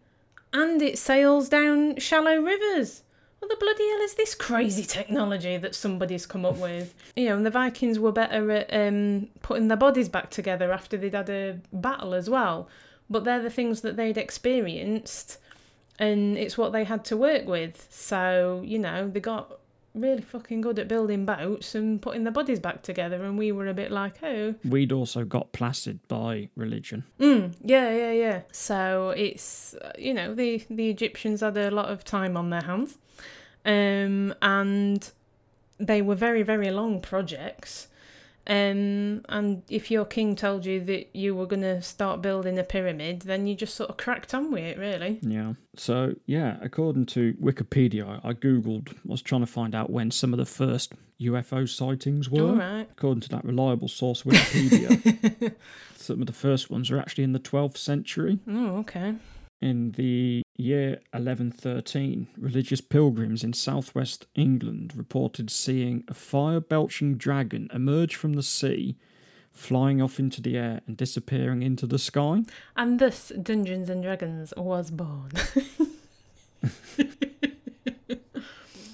and 0.53 0.81
it 0.81 0.97
sails 0.97 1.49
down 1.49 1.97
shallow 1.97 2.37
rivers. 2.39 3.03
What 3.39 3.49
the 3.49 3.57
bloody 3.57 3.87
hell 3.87 4.01
is 4.01 4.15
this 4.15 4.33
crazy 4.33 4.83
technology 4.83 5.57
that 5.57 5.75
somebody's 5.75 6.25
come 6.25 6.45
up 6.45 6.57
with? 6.57 6.93
You 7.15 7.29
know, 7.29 7.37
and 7.37 7.45
the 7.45 7.51
Vikings 7.51 7.99
were 7.99 8.11
better 8.11 8.51
at 8.51 8.71
um, 8.71 9.27
putting 9.41 9.67
their 9.67 9.77
bodies 9.77 10.07
back 10.09 10.29
together 10.29 10.71
after 10.71 10.97
they'd 10.97 11.13
had 11.13 11.29
a 11.29 11.59
battle 11.73 12.13
as 12.13 12.29
well. 12.29 12.67
But 13.09 13.23
they're 13.23 13.41
the 13.41 13.49
things 13.49 13.81
that 13.81 13.95
they'd 13.95 14.17
experienced, 14.17 15.37
and 15.97 16.37
it's 16.37 16.57
what 16.57 16.73
they 16.73 16.83
had 16.83 17.05
to 17.05 17.17
work 17.17 17.47
with. 17.47 17.87
So, 17.89 18.61
you 18.65 18.77
know, 18.77 19.09
they 19.09 19.19
got 19.19 19.56
really 20.01 20.21
fucking 20.21 20.61
good 20.61 20.79
at 20.79 20.87
building 20.87 21.25
boats 21.25 21.75
and 21.75 22.01
putting 22.01 22.23
their 22.23 22.33
bodies 22.33 22.59
back 22.59 22.81
together, 22.83 23.23
and 23.23 23.37
we 23.37 23.51
were 23.51 23.67
a 23.67 23.73
bit 23.73 23.91
like, 23.91 24.21
oh, 24.23 24.55
We'd 24.63 24.91
also 24.91 25.25
got 25.25 25.51
placid 25.51 25.99
by 26.07 26.49
religion. 26.55 27.03
Mm, 27.19 27.53
yeah, 27.63 27.91
yeah, 27.91 28.11
yeah. 28.11 28.41
So 28.51 29.11
it's 29.11 29.73
uh, 29.75 29.91
you 29.97 30.13
know 30.13 30.33
the 30.33 30.63
the 30.69 30.89
Egyptians 30.89 31.41
had 31.41 31.57
a 31.57 31.71
lot 31.71 31.89
of 31.89 32.03
time 32.03 32.37
on 32.37 32.49
their 32.49 32.61
hands, 32.63 32.97
um, 33.65 34.33
and 34.41 35.11
they 35.79 36.01
were 36.01 36.15
very 36.15 36.43
very 36.43 36.71
long 36.71 37.01
projects. 37.01 37.87
Um, 38.47 39.25
and 39.27 39.63
if 39.69 39.91
your 39.91 40.05
king 40.05 40.35
told 40.35 40.65
you 40.65 40.79
that 40.85 41.15
you 41.15 41.35
were 41.35 41.45
going 41.45 41.63
to 41.63 41.81
start 41.81 42.21
building 42.21 42.57
a 42.57 42.63
pyramid, 42.63 43.23
then 43.23 43.45
you 43.45 43.55
just 43.55 43.75
sort 43.75 43.89
of 43.89 43.97
cracked 43.97 44.33
on 44.33 44.51
with 44.51 44.63
it, 44.63 44.77
really. 44.77 45.19
Yeah. 45.21 45.53
So, 45.75 46.15
yeah, 46.25 46.57
according 46.61 47.07
to 47.07 47.33
Wikipedia, 47.33 48.21
I 48.23 48.33
Googled, 48.33 48.93
I 48.93 48.99
was 49.03 49.21
trying 49.21 49.41
to 49.41 49.47
find 49.47 49.75
out 49.75 49.89
when 49.89 50.11
some 50.11 50.33
of 50.33 50.39
the 50.39 50.45
first 50.45 50.93
UFO 51.19 51.67
sightings 51.67 52.29
were. 52.29 52.49
All 52.49 52.55
right. 52.55 52.87
According 52.89 53.21
to 53.21 53.29
that 53.29 53.43
reliable 53.43 53.89
source, 53.89 54.23
Wikipedia, 54.23 55.53
some 55.97 56.21
of 56.21 56.27
the 56.27 56.33
first 56.33 56.69
ones 56.69 56.89
are 56.89 56.99
actually 56.99 57.25
in 57.25 57.33
the 57.33 57.39
12th 57.39 57.77
century. 57.77 58.39
Oh, 58.47 58.77
okay. 58.77 59.15
In 59.59 59.91
the 59.93 60.43
year 60.55 60.99
1113, 61.11 62.27
religious 62.37 62.79
pilgrims 62.79 63.43
in 63.43 63.53
southwest 63.53 64.27
England 64.35 64.93
reported 64.95 65.49
seeing 65.49 66.03
a 66.07 66.13
fire 66.13 66.59
belching 66.59 67.15
dragon 67.17 67.67
emerge 67.73 68.15
from 68.15 68.33
the 68.33 68.43
sea, 68.43 68.97
flying 69.51 69.99
off 70.01 70.19
into 70.19 70.41
the 70.43 70.55
air 70.57 70.81
and 70.85 70.95
disappearing 70.95 71.63
into 71.63 71.87
the 71.87 71.97
sky. 71.97 72.43
And 72.75 72.99
thus, 72.99 73.29
Dungeons 73.41 73.89
and 73.89 74.03
Dragons 74.03 74.53
was 74.55 74.91
born. 74.91 75.31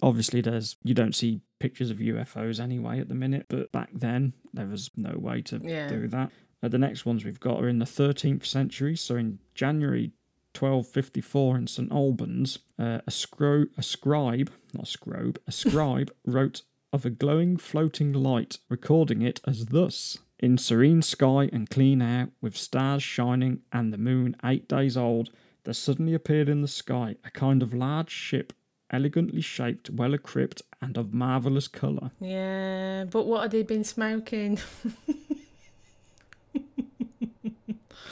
Obviously, 0.02 0.42
there's 0.42 0.76
you 0.84 0.94
don't 0.94 1.16
see 1.16 1.40
pictures 1.60 1.90
of 1.90 1.98
UFOs 1.98 2.60
anyway 2.60 3.00
at 3.00 3.08
the 3.08 3.16
minute, 3.16 3.46
but 3.50 3.72
back 3.72 3.90
then 3.94 4.34
there 4.54 4.66
was 4.68 4.90
no 4.98 5.16
way 5.18 5.42
to 5.44 5.62
Yeah. 5.64 5.88
do 5.88 6.08
that. 6.10 6.32
Uh, 6.62 6.68
the 6.70 6.78
next 6.78 7.06
ones 7.06 7.24
we've 7.26 7.40
got 7.40 7.62
are 7.62 7.68
in 7.70 7.80
the 7.80 7.86
13th 7.86 8.46
century. 8.46 8.96
So 8.98 9.16
in 9.16 9.40
January 9.56 10.12
1254 10.56 11.58
in 11.58 11.68
St 11.68 11.92
Albans, 11.92 12.60
uh, 12.80 13.00
a, 13.06 13.12
scro- 13.12 13.66
a 13.78 13.84
scribe, 13.84 14.52
not 14.74 14.84
a 14.88 14.98
scrobe, 14.98 15.38
a 15.48 15.52
scribe 15.64 16.12
wrote 16.26 16.62
of 16.92 17.06
a 17.06 17.10
glowing 17.10 17.58
floating 17.58 18.14
light, 18.14 18.60
recording 18.70 19.22
it 19.22 19.42
as 19.48 19.68
thus. 19.68 20.20
In 20.40 20.58
serene 20.58 21.02
sky 21.02 21.50
and 21.52 21.70
clean 21.70 22.02
air, 22.02 22.30
with 22.42 22.56
stars 22.56 23.02
shining 23.02 23.62
and 23.72 23.92
the 23.92 23.98
moon 23.98 24.36
eight 24.44 24.68
days 24.68 24.96
old, 24.98 25.30
there 25.64 25.74
suddenly 25.74 26.14
appeared 26.14 26.50
in 26.50 26.60
the 26.60 26.68
sky 26.68 27.16
a 27.24 27.32
kind 27.32 27.64
of 27.64 27.74
large 27.74 28.12
ship, 28.12 28.54
elegantly 28.92 29.42
shaped, 29.42 29.90
well 29.90 30.14
equipped, 30.14 30.62
and 30.82 30.98
of 30.98 31.14
marvellous 31.14 31.68
colour. 31.68 32.12
Yeah, 32.20 33.06
but 33.06 33.26
what 33.26 33.42
had 33.44 33.54
he 33.54 33.64
been 33.64 33.86
smoking? 33.86 34.60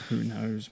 Who 0.10 0.24
knows? 0.24 0.70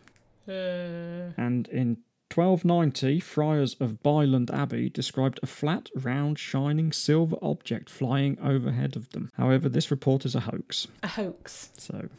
Uh, 0.50 1.32
And 1.38 1.68
in 1.68 1.97
1290, 2.34 3.20
friars 3.22 3.76
of 3.80 4.04
Byland 4.04 4.52
Abbey 4.52 4.89
described 4.89 5.39
a 5.41 5.47
flat, 5.47 5.89
round, 5.95 6.38
shining 6.38 6.91
silver 6.91 7.38
object 7.41 7.89
flying 7.89 8.38
overhead 8.39 8.95
of 8.95 9.10
them. 9.12 9.32
However, 9.36 9.68
this 9.70 9.89
report 9.91 10.26
is 10.26 10.36
a 10.36 10.41
hoax. 10.41 10.88
a 11.04 11.08
hoax. 11.08 11.70
So, 11.78 12.10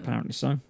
apparently 0.00 0.32
so. 0.32 0.60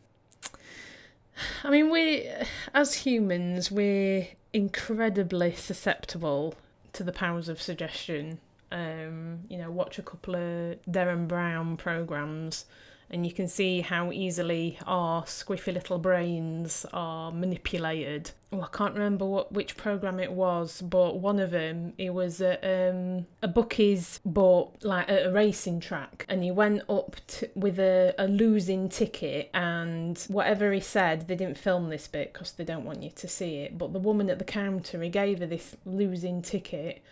I 1.62 1.70
mean, 1.70 1.90
we, 1.90 2.28
as 2.72 2.94
humans, 2.94 3.70
we're 3.70 4.28
incredibly 4.54 5.54
susceptible 5.54 6.54
to 6.94 7.04
the 7.04 7.12
powers 7.12 7.48
of 7.50 7.60
suggestion. 7.60 8.38
Um, 8.72 9.40
you 9.48 9.58
know, 9.58 9.70
watch 9.70 9.98
a 9.98 10.02
couple 10.02 10.34
of 10.34 10.78
Derren 10.90 11.28
Brown 11.28 11.76
programs, 11.76 12.64
and 13.10 13.24
you 13.24 13.32
can 13.32 13.46
see 13.46 13.80
how 13.82 14.10
easily 14.10 14.78
our 14.84 15.22
squiffy 15.22 15.72
little 15.72 15.98
brains 15.98 16.84
are 16.92 17.30
manipulated. 17.30 18.32
Oh, 18.52 18.62
I 18.62 18.68
can't 18.76 18.94
remember 18.94 19.24
what 19.24 19.52
which 19.52 19.76
program 19.76 20.18
it 20.18 20.32
was, 20.32 20.82
but 20.82 21.20
one 21.20 21.38
of 21.38 21.52
them, 21.52 21.92
it 21.98 22.10
was 22.10 22.40
a, 22.40 22.90
um, 22.90 23.26
a 23.42 23.48
bookies 23.48 24.20
bought 24.24 24.84
like 24.84 25.08
at 25.08 25.26
a 25.26 25.30
racing 25.30 25.80
track, 25.80 26.24
and 26.28 26.42
he 26.42 26.50
went 26.50 26.82
up 26.88 27.16
with 27.54 27.78
a, 27.78 28.14
a 28.18 28.26
losing 28.26 28.88
ticket, 28.88 29.50
and 29.54 30.18
whatever 30.28 30.72
he 30.72 30.80
said, 30.80 31.28
they 31.28 31.36
didn't 31.36 31.58
film 31.58 31.88
this 31.88 32.08
bit 32.08 32.32
because 32.32 32.52
they 32.52 32.64
don't 32.64 32.84
want 32.84 33.02
you 33.02 33.10
to 33.10 33.28
see 33.28 33.58
it. 33.58 33.78
But 33.78 33.92
the 33.92 34.00
woman 34.00 34.30
at 34.30 34.38
the 34.38 34.44
counter, 34.44 35.00
he 35.02 35.10
gave 35.10 35.38
her 35.38 35.46
this 35.46 35.76
losing 35.84 36.42
ticket, 36.42 37.02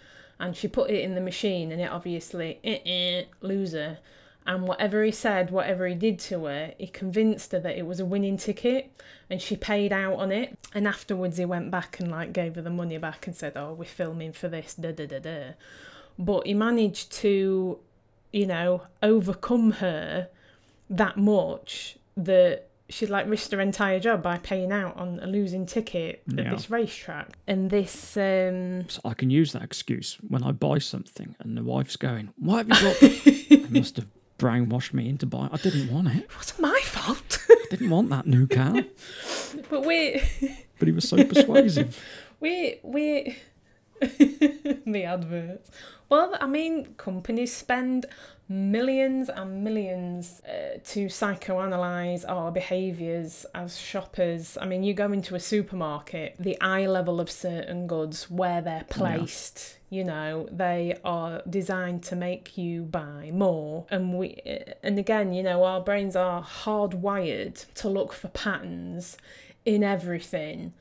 and 0.40 0.56
she 0.56 0.66
put 0.66 0.90
it 0.90 1.02
in 1.02 1.14
the 1.14 1.20
machine, 1.20 1.70
and 1.70 1.80
it 1.80 1.90
obviously 1.90 2.58
loser. 3.40 3.98
And 4.46 4.68
whatever 4.68 5.02
he 5.02 5.10
said, 5.10 5.50
whatever 5.50 5.86
he 5.86 5.94
did 5.94 6.18
to 6.20 6.44
her, 6.44 6.74
he 6.78 6.86
convinced 6.86 7.52
her 7.52 7.60
that 7.60 7.78
it 7.78 7.86
was 7.86 7.98
a 7.98 8.04
winning 8.04 8.36
ticket 8.36 8.90
and 9.30 9.40
she 9.40 9.56
paid 9.56 9.90
out 9.92 10.14
on 10.18 10.30
it. 10.32 10.58
And 10.74 10.86
afterwards, 10.86 11.38
he 11.38 11.46
went 11.46 11.70
back 11.70 11.98
and 11.98 12.10
like 12.10 12.32
gave 12.34 12.56
her 12.56 12.62
the 12.62 12.68
money 12.70 12.98
back 12.98 13.26
and 13.26 13.34
said, 13.34 13.54
Oh, 13.56 13.72
we're 13.72 13.84
filming 13.86 14.32
for 14.32 14.48
this, 14.48 14.74
da 14.74 14.92
da 14.92 15.06
da 15.06 15.18
da. 15.18 15.42
But 16.18 16.46
he 16.46 16.52
managed 16.54 17.10
to, 17.22 17.78
you 18.32 18.46
know, 18.46 18.82
overcome 19.02 19.70
her 19.72 20.28
that 20.90 21.16
much 21.16 21.96
that 22.16 22.68
she'd 22.90 23.08
like 23.08 23.26
risked 23.26 23.50
her 23.52 23.60
entire 23.62 23.98
job 23.98 24.22
by 24.22 24.36
paying 24.36 24.70
out 24.70 24.94
on 24.98 25.18
a 25.20 25.26
losing 25.26 25.64
ticket 25.64 26.22
at 26.36 26.44
Yeah. 26.44 26.50
this 26.54 26.70
racetrack. 26.70 27.30
And 27.46 27.70
this, 27.70 28.14
um, 28.18 28.90
So 28.90 29.00
I 29.06 29.14
can 29.14 29.30
use 29.30 29.52
that 29.52 29.62
excuse 29.62 30.18
when 30.28 30.42
I 30.42 30.52
buy 30.52 30.78
something 30.78 31.34
and 31.40 31.56
the 31.56 31.62
wife's 31.64 31.96
going, 31.96 32.34
Why 32.36 32.58
have 32.58 32.68
you 32.68 32.74
got. 32.74 33.00
they 33.70 33.78
must 33.78 33.96
have 33.96 34.06
brainwashed 34.44 34.92
me 34.92 35.08
into 35.08 35.24
buying. 35.24 35.46
It. 35.46 35.54
I 35.54 35.56
didn't 35.56 35.90
want 35.90 36.08
it. 36.08 36.16
it 36.24 36.36
wasn't 36.36 36.60
my 36.60 36.80
fault. 36.84 37.38
I 37.50 37.66
didn't 37.70 37.88
want 37.88 38.10
that 38.10 38.26
new 38.26 38.46
car. 38.46 38.82
but 39.70 39.86
we, 39.86 40.22
But 40.78 40.88
he 40.88 40.92
was 40.92 41.08
so 41.08 41.24
persuasive. 41.24 41.98
we, 42.40 42.78
we, 42.82 43.38
the 44.00 45.04
adverts. 45.06 45.70
Well, 46.10 46.36
I 46.38 46.46
mean, 46.46 46.94
companies 46.96 47.54
spend 47.54 48.04
millions 48.48 49.28
and 49.28 49.64
millions 49.64 50.42
uh, 50.44 50.78
to 50.84 51.06
psychoanalyze 51.06 52.24
our 52.28 52.52
behaviors 52.52 53.46
as 53.54 53.78
shoppers. 53.78 54.58
I 54.60 54.66
mean, 54.66 54.82
you 54.82 54.92
go 54.92 55.12
into 55.12 55.34
a 55.34 55.40
supermarket, 55.40 56.36
the 56.38 56.60
eye 56.60 56.86
level 56.86 57.20
of 57.20 57.30
certain 57.30 57.86
goods, 57.86 58.30
where 58.30 58.60
they're 58.60 58.86
placed, 58.90 59.78
you 59.88 60.04
know, 60.04 60.48
they 60.52 60.98
are 61.04 61.42
designed 61.48 62.02
to 62.04 62.16
make 62.16 62.58
you 62.58 62.82
buy 62.82 63.30
more. 63.32 63.86
And 63.90 64.18
we, 64.18 64.40
uh, 64.46 64.72
and 64.82 64.98
again, 64.98 65.32
you 65.32 65.42
know, 65.42 65.64
our 65.64 65.80
brains 65.80 66.14
are 66.14 66.42
hardwired 66.42 67.72
to 67.74 67.88
look 67.88 68.12
for 68.12 68.28
patterns 68.28 69.16
in 69.64 69.82
everything 69.82 70.74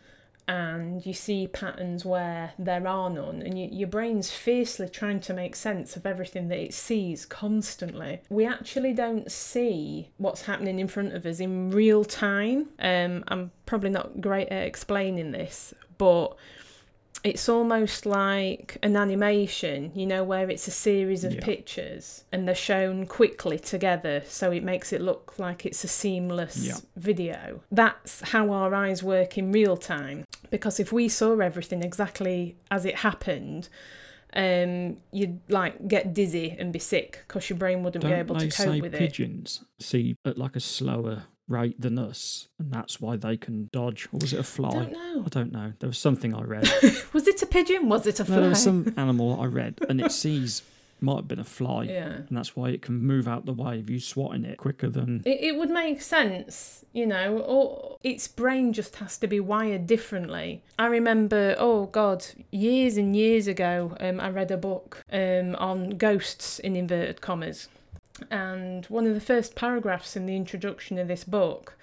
and 0.47 1.05
you 1.05 1.13
see 1.13 1.47
patterns 1.47 2.03
where 2.05 2.53
there 2.59 2.87
are 2.87 3.09
none, 3.09 3.41
and 3.41 3.57
you, 3.57 3.69
your 3.71 3.87
brain's 3.87 4.31
fiercely 4.31 4.89
trying 4.89 5.19
to 5.21 5.33
make 5.33 5.55
sense 5.55 5.95
of 5.95 6.05
everything 6.05 6.47
that 6.49 6.59
it 6.59 6.73
sees 6.73 7.25
constantly. 7.25 8.21
We 8.29 8.45
actually 8.45 8.93
don't 8.93 9.31
see 9.31 10.09
what's 10.17 10.43
happening 10.43 10.79
in 10.79 10.87
front 10.87 11.13
of 11.13 11.25
us 11.25 11.39
in 11.39 11.71
real 11.71 12.03
time. 12.03 12.69
Um, 12.79 13.23
I'm 13.27 13.51
probably 13.65 13.89
not 13.89 14.21
great 14.21 14.49
at 14.49 14.67
explaining 14.67 15.31
this, 15.31 15.73
but 15.97 16.35
it's 17.23 17.47
almost 17.47 18.05
like 18.05 18.77
an 18.83 18.95
animation, 18.97 19.91
you 19.95 20.05
know, 20.05 20.23
where 20.23 20.49
it's 20.49 20.67
a 20.67 20.71
series 20.71 21.23
of 21.23 21.33
Yeah. 21.35 21.41
pictures 21.43 22.25
and 22.31 22.47
they're 22.47 22.53
shown 22.55 23.05
quickly 23.05 23.57
together, 23.57 24.21
so 24.27 24.51
it 24.51 24.63
makes 24.63 24.91
it 24.91 25.01
look 25.01 25.39
like 25.39 25.65
it's 25.65 25.83
a 25.83 25.87
seamless 25.87 26.57
Yeah. 26.67 26.77
video. 26.97 27.61
That's 27.71 28.21
how 28.31 28.51
our 28.51 28.73
eyes 28.75 29.01
work 29.03 29.37
in 29.37 29.51
real 29.51 29.77
time. 29.77 30.25
Because 30.49 30.79
if 30.79 30.91
we 30.91 31.07
saw 31.09 31.39
everything 31.39 31.81
exactly 31.81 32.55
as 32.69 32.85
it 32.85 32.97
happened, 32.97 33.69
um, 34.35 34.97
you'd 35.11 35.39
like 35.49 35.87
get 35.87 36.13
dizzy 36.13 36.55
and 36.59 36.73
be 36.73 36.79
sick 36.79 37.19
because 37.27 37.49
your 37.49 37.57
brain 37.57 37.83
wouldn't 37.83 38.03
be 38.03 38.09
Don't 38.09 38.19
able 38.19 38.35
to 38.35 38.49
cope 38.49 38.81
with 38.81 38.95
it. 38.95 38.97
pigeons 38.97 39.63
see 39.79 40.15
at 40.25 40.37
like 40.37 40.55
a 40.55 40.59
slower 40.59 41.23
rate 41.47 41.79
than 41.79 41.99
us, 41.99 42.47
and 42.59 42.71
that's 42.71 42.99
why 43.01 43.15
they 43.17 43.37
can 43.37 43.69
dodge? 43.71 44.07
Or 44.13 44.19
was 44.21 44.33
it 44.33 44.39
a 44.39 44.43
fly? 44.43 44.69
I 44.69 44.73
Don't 44.73 44.91
know. 44.93 45.23
I 45.25 45.29
don't 45.29 45.51
know. 45.51 45.73
There 45.79 45.87
was 45.89 45.97
something 45.97 46.33
I 46.33 46.41
read. 46.43 46.69
Was 47.13 47.27
it 47.27 47.41
a 47.41 47.45
pigeon? 47.45 47.89
Was 47.89 48.07
it 48.07 48.19
a 48.19 48.25
fly? 48.25 48.35
no, 48.35 48.41
there 48.41 48.49
was 48.49 48.63
some 48.63 48.93
animal 48.97 49.39
I 49.41 49.45
read, 49.45 49.79
and 49.89 49.99
it 50.01 50.11
sees 50.11 50.61
might 51.01 51.17
have 51.17 51.27
been 51.27 51.39
a 51.39 51.43
fly, 51.43 51.83
Yeah. 51.89 52.05
and 52.05 52.37
that's 52.37 52.55
why 52.55 52.69
it 52.69 52.81
can 52.81 52.95
move 52.95 53.27
out 53.27 53.45
the 53.45 53.51
way 53.51 53.77
of 53.79 53.89
you 53.89 53.99
swatting 53.99 54.45
it 54.45 54.57
quicker 54.57 54.89
than. 54.89 55.21
It, 55.25 55.41
it 55.41 55.55
would 55.57 55.69
make 55.69 56.01
sense, 56.01 56.85
you 56.93 57.05
know, 57.05 57.39
or 57.39 57.97
its 58.03 58.29
brain 58.29 58.71
just 58.71 58.95
has 58.97 59.17
to 59.17 59.27
be 59.27 59.41
wired 59.41 59.85
differently. 59.85 60.63
I 60.79 60.85
remember, 60.85 61.55
oh 61.59 61.87
God, 61.87 62.25
years 62.51 62.95
and 62.95 63.15
years 63.17 63.47
ago, 63.47 63.97
um, 63.99 64.21
I 64.21 64.29
read 64.29 64.49
a 64.51 64.55
book 64.57 65.03
um, 65.11 65.55
on 65.55 65.89
ghosts 65.97 66.59
in 66.59 66.77
inverted 66.77 67.19
commas. 67.19 67.67
And 68.31 68.85
one 68.85 69.07
of 69.07 69.13
the 69.13 69.21
first 69.21 69.55
paragraphs 69.55 70.15
in 70.15 70.25
the 70.25 70.35
introduction 70.35 70.97
of 70.97 71.07
this 71.07 71.23
book, 71.23 71.75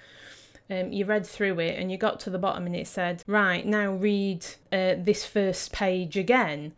um, 0.69 0.91
you 0.91 1.05
read 1.05 1.25
through 1.25 1.59
it 1.59 1.77
and 1.77 1.91
you 1.91 1.97
got 1.97 2.19
to 2.21 2.29
the 2.29 2.39
bottom 2.39 2.65
and 2.65 2.75
it 2.75 2.87
said, 2.87 3.23
right, 3.27 3.65
now 3.65 3.91
read 3.91 4.45
uh, 4.71 4.95
this 4.97 5.25
first 5.25 5.71
page 5.73 6.15
again 6.17 6.73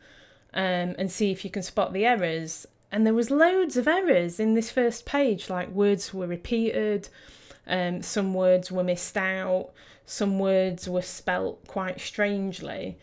um, 0.53 0.95
and 0.97 1.11
see 1.11 1.31
if 1.31 1.43
you 1.45 1.51
can 1.51 1.63
spot 1.63 1.93
the 1.93 2.05
errors. 2.05 2.65
And 2.91 3.05
there 3.05 3.13
was 3.13 3.31
loads 3.31 3.77
of 3.77 3.87
errors 3.87 4.39
in 4.39 4.53
this 4.53 4.71
first 4.71 5.05
page, 5.05 5.49
like 5.49 5.69
words 5.69 6.13
were 6.13 6.27
repeated, 6.27 7.09
um, 7.65 8.01
some 8.01 8.33
words 8.33 8.71
were 8.71 8.83
missed 8.83 9.17
out, 9.17 9.71
some 10.05 10.37
words 10.37 10.87
were 10.87 11.01
spelt 11.01 11.65
quite 11.67 11.99
strangely. 11.99 12.97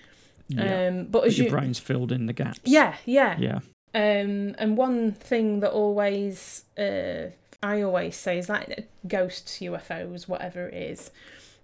Yeah. 0.48 0.88
Um, 0.88 1.04
but 1.04 1.12
but 1.12 1.24
as 1.28 1.38
your 1.38 1.46
you, 1.46 1.50
brain's 1.50 1.78
filled 1.78 2.12
in 2.12 2.26
the 2.26 2.32
gaps. 2.32 2.60
yeah, 2.64 2.96
yeah, 3.04 3.36
Yeah. 3.38 3.60
Um, 3.94 4.54
and 4.58 4.76
one 4.76 5.12
thing 5.12 5.60
that 5.60 5.70
always 5.72 6.64
uh, 6.78 7.30
I 7.62 7.82
always 7.82 8.16
say 8.16 8.38
is 8.38 8.48
like 8.48 8.88
ghosts, 9.06 9.58
UFOs, 9.58 10.28
whatever 10.28 10.68
it 10.68 10.74
is. 10.74 11.10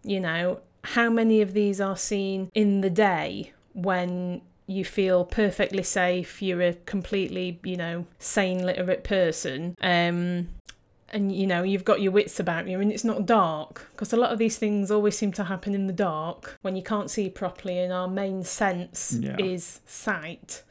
You 0.03 0.21
know, 0.21 0.61
how 0.85 1.11
many 1.11 1.41
of 1.41 1.53
these 1.53 1.81
are 1.81 1.97
seen 1.97 2.51
in 2.55 2.81
the 2.81 2.91
day 2.91 3.53
when 3.73 4.43
you 4.67 4.85
feel 4.85 5.25
perfectly 5.25 5.83
safe, 5.83 6.43
you're 6.43 6.61
a 6.63 6.75
completely, 6.87 7.61
you 7.63 7.77
know, 7.77 8.07
sane, 8.19 8.65
literate 8.65 9.05
person, 9.05 9.77
um, 9.81 10.49
and 11.11 11.31
you 11.35 11.47
know 11.47 11.63
you've 11.63 11.85
got 11.85 12.01
your 12.01 12.11
wits 12.11 12.41
about 12.41 12.67
you, 12.67 12.81
and 12.81 12.91
it's 12.91 13.05
not 13.05 13.27
dark 13.27 13.89
because 13.93 14.13
a 14.13 14.17
lot 14.17 14.33
of 14.33 14.39
these 14.39 14.59
things 14.59 14.91
always 14.91 15.17
seem 15.17 15.33
to 15.33 15.45
happen 15.45 15.73
in 15.75 15.87
the 15.87 15.93
dark 15.93 16.57
when 16.63 16.75
you 16.75 16.83
can't 16.83 17.11
see 17.11 17.29
properly, 17.31 17.79
and 17.79 17.93
our 17.93 18.09
main 18.09 18.43
sense 18.43 19.17
Yeah. 19.21 19.37
is 19.39 19.81
sight. 19.87 20.63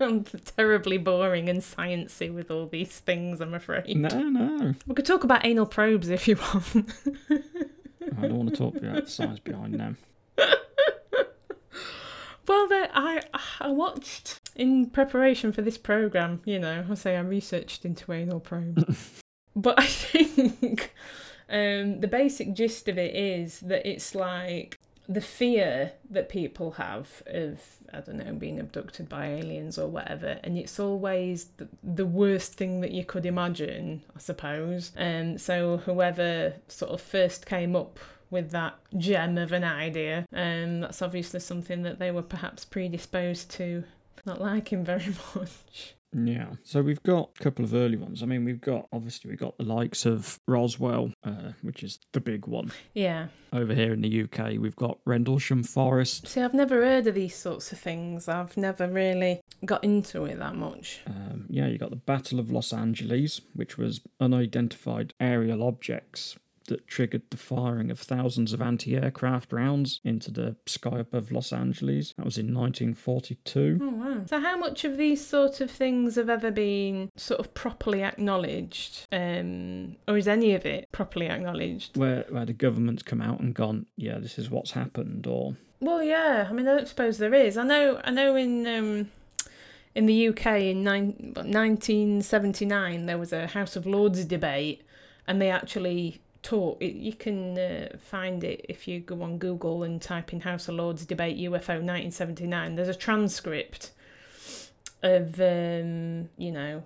I'm 0.00 0.24
terribly 0.56 0.98
boring 0.98 1.48
and 1.48 1.60
sciencey 1.60 2.32
with 2.32 2.50
all 2.50 2.66
these 2.66 3.00
things, 3.00 3.40
I'm 3.40 3.54
afraid. 3.54 3.96
No, 3.96 4.08
no. 4.08 4.74
We 4.86 4.94
could 4.94 5.06
talk 5.06 5.24
about 5.24 5.44
anal 5.44 5.66
probes 5.66 6.10
if 6.10 6.28
you 6.28 6.36
want. 6.36 6.92
I 8.18 8.28
don't 8.28 8.36
want 8.36 8.50
to 8.50 8.56
talk 8.56 8.76
about 8.76 9.04
the 9.04 9.10
science 9.10 9.38
behind 9.38 9.80
them. 9.80 9.96
well, 10.38 10.48
I 12.70 13.22
I 13.60 13.68
watched 13.68 14.40
in 14.54 14.90
preparation 14.90 15.52
for 15.52 15.62
this 15.62 15.78
program. 15.78 16.40
You 16.44 16.58
know, 16.58 16.84
I 16.88 16.94
say 16.94 17.16
I 17.16 17.20
researched 17.20 17.84
into 17.84 18.12
anal 18.12 18.40
probes, 18.40 19.22
but 19.56 19.78
I 19.78 19.86
think 19.86 20.92
um, 21.48 22.00
the 22.00 22.08
basic 22.08 22.54
gist 22.54 22.88
of 22.88 22.98
it 22.98 23.14
is 23.14 23.60
that 23.60 23.88
it's 23.88 24.14
like 24.14 24.78
the 25.08 25.20
fear 25.20 25.92
that 26.10 26.28
people 26.28 26.72
have 26.72 27.22
of 27.26 27.60
I 27.92 28.00
don't 28.00 28.16
know 28.16 28.32
being 28.32 28.58
abducted 28.58 29.08
by 29.08 29.26
aliens 29.26 29.78
or 29.78 29.86
whatever, 29.86 30.38
and 30.42 30.58
it's 30.58 30.80
always 30.80 31.46
the, 31.58 31.68
the 31.82 32.06
worst 32.06 32.54
thing 32.54 32.80
that 32.80 32.90
you 32.90 33.04
could 33.04 33.24
imagine, 33.24 34.02
I 34.16 34.18
suppose. 34.18 34.90
And 34.96 35.40
so 35.40 35.78
whoever 35.78 36.54
sort 36.66 36.90
of 36.92 37.00
first 37.00 37.46
came 37.46 37.76
up 37.76 37.98
with 38.30 38.50
that 38.50 38.74
gem 38.98 39.38
of 39.38 39.52
an 39.52 39.62
idea. 39.62 40.26
Um, 40.32 40.80
that's 40.80 41.02
obviously 41.02 41.38
something 41.38 41.82
that 41.82 42.00
they 42.00 42.10
were 42.10 42.22
perhaps 42.22 42.64
predisposed 42.64 43.50
to 43.52 43.84
not 44.26 44.40
liking 44.40 44.84
very 44.84 45.06
much. 45.36 45.94
Yeah. 46.14 46.50
So 46.62 46.80
we've 46.82 47.02
got 47.02 47.30
a 47.38 47.42
couple 47.42 47.64
of 47.64 47.74
early 47.74 47.96
ones. 47.96 48.22
I 48.22 48.26
mean, 48.26 48.44
we've 48.44 48.60
got 48.60 48.86
obviously 48.92 49.30
we've 49.30 49.38
got 49.38 49.58
the 49.58 49.64
likes 49.64 50.06
of 50.06 50.38
Roswell, 50.46 51.12
uh, 51.24 51.52
which 51.62 51.82
is 51.82 51.98
the 52.12 52.20
big 52.20 52.46
one 52.46 52.70
Yeah. 52.94 53.28
over 53.52 53.74
here 53.74 53.92
in 53.92 54.00
the 54.00 54.22
UK. 54.22 54.58
We've 54.58 54.76
got 54.76 54.98
Rendlesham 55.04 55.64
Forest. 55.64 56.28
See, 56.28 56.40
I've 56.40 56.54
never 56.54 56.76
heard 56.84 57.06
of 57.08 57.14
these 57.16 57.34
sorts 57.34 57.72
of 57.72 57.78
things. 57.78 58.28
I've 58.28 58.56
never 58.56 58.86
really 58.88 59.40
got 59.64 59.82
into 59.82 60.24
it 60.26 60.38
that 60.38 60.54
much. 60.54 61.00
Um, 61.06 61.46
yeah, 61.48 61.66
you 61.66 61.78
got 61.78 61.90
the 61.90 61.96
Battle 61.96 62.38
of 62.38 62.50
Los 62.50 62.72
Angeles, 62.72 63.40
which 63.54 63.76
was 63.76 64.00
unidentified 64.20 65.14
aerial 65.20 65.62
objects 65.62 66.36
that 66.66 66.86
triggered 66.86 67.22
the 67.30 67.36
firing 67.36 67.90
of 67.90 67.98
thousands 67.98 68.52
of 68.52 68.62
anti-aircraft 68.62 69.52
rounds 69.52 70.00
into 70.04 70.30
the 70.30 70.56
sky 70.66 70.98
above 70.98 71.30
Los 71.30 71.52
Angeles. 71.52 72.14
That 72.16 72.24
was 72.24 72.38
in 72.38 72.54
1942. 72.54 73.78
Oh, 73.80 73.88
wow. 73.90 74.22
So, 74.26 74.40
how 74.40 74.56
much 74.56 74.84
of 74.84 74.96
these 74.96 75.24
sort 75.24 75.60
of 75.60 75.70
things 75.70 76.16
have 76.16 76.30
ever 76.30 76.50
been 76.50 77.10
sort 77.16 77.40
of 77.40 77.54
properly 77.54 78.02
acknowledged? 78.02 79.06
Um, 79.12 79.96
or 80.08 80.16
is 80.16 80.28
any 80.28 80.54
of 80.54 80.66
it 80.66 80.88
properly 80.92 81.28
acknowledged? 81.28 81.96
Where, 81.96 82.24
where 82.28 82.46
the 82.46 82.52
government's 82.52 83.02
come 83.02 83.20
out 83.20 83.40
and 83.40 83.54
gone, 83.54 83.86
yeah, 83.96 84.18
this 84.18 84.38
is 84.38 84.50
what's 84.50 84.72
happened, 84.72 85.26
or 85.26 85.56
Well, 85.80 86.02
yeah. 86.02 86.46
I 86.48 86.52
mean, 86.52 86.68
I 86.68 86.74
don't 86.76 86.88
suppose 86.88 87.18
there 87.18 87.34
is. 87.34 87.56
I 87.56 87.64
know. 87.64 88.00
I 88.04 88.10
know 88.10 88.36
in 88.36 88.66
um, 88.66 89.10
in 89.94 90.06
the 90.06 90.28
UK 90.28 90.46
in 90.46 90.82
nine, 90.82 91.32
1979 91.34 93.06
there 93.06 93.18
was 93.18 93.32
a 93.32 93.46
House 93.46 93.76
of 93.76 93.86
Lords 93.86 94.24
debate, 94.24 94.82
and 95.26 95.40
they 95.40 95.50
actually 95.50 96.20
taught. 96.44 96.80
It, 96.80 96.94
you 96.94 97.12
can 97.12 97.58
uh, 97.58 97.96
find 97.98 98.44
it 98.44 98.64
if 98.68 98.86
you 98.86 99.00
go 99.00 99.22
on 99.22 99.38
Google 99.38 99.82
and 99.82 100.00
type 100.00 100.32
in 100.32 100.40
House 100.40 100.68
of 100.68 100.76
Lords 100.76 101.04
debate 101.04 101.36
UFO 101.38 101.80
1979. 101.80 102.76
There's 102.76 102.88
a 102.88 102.94
transcript 102.94 103.90
of 105.02 105.40
um, 105.40 106.28
you 106.36 106.52
know 106.52 106.84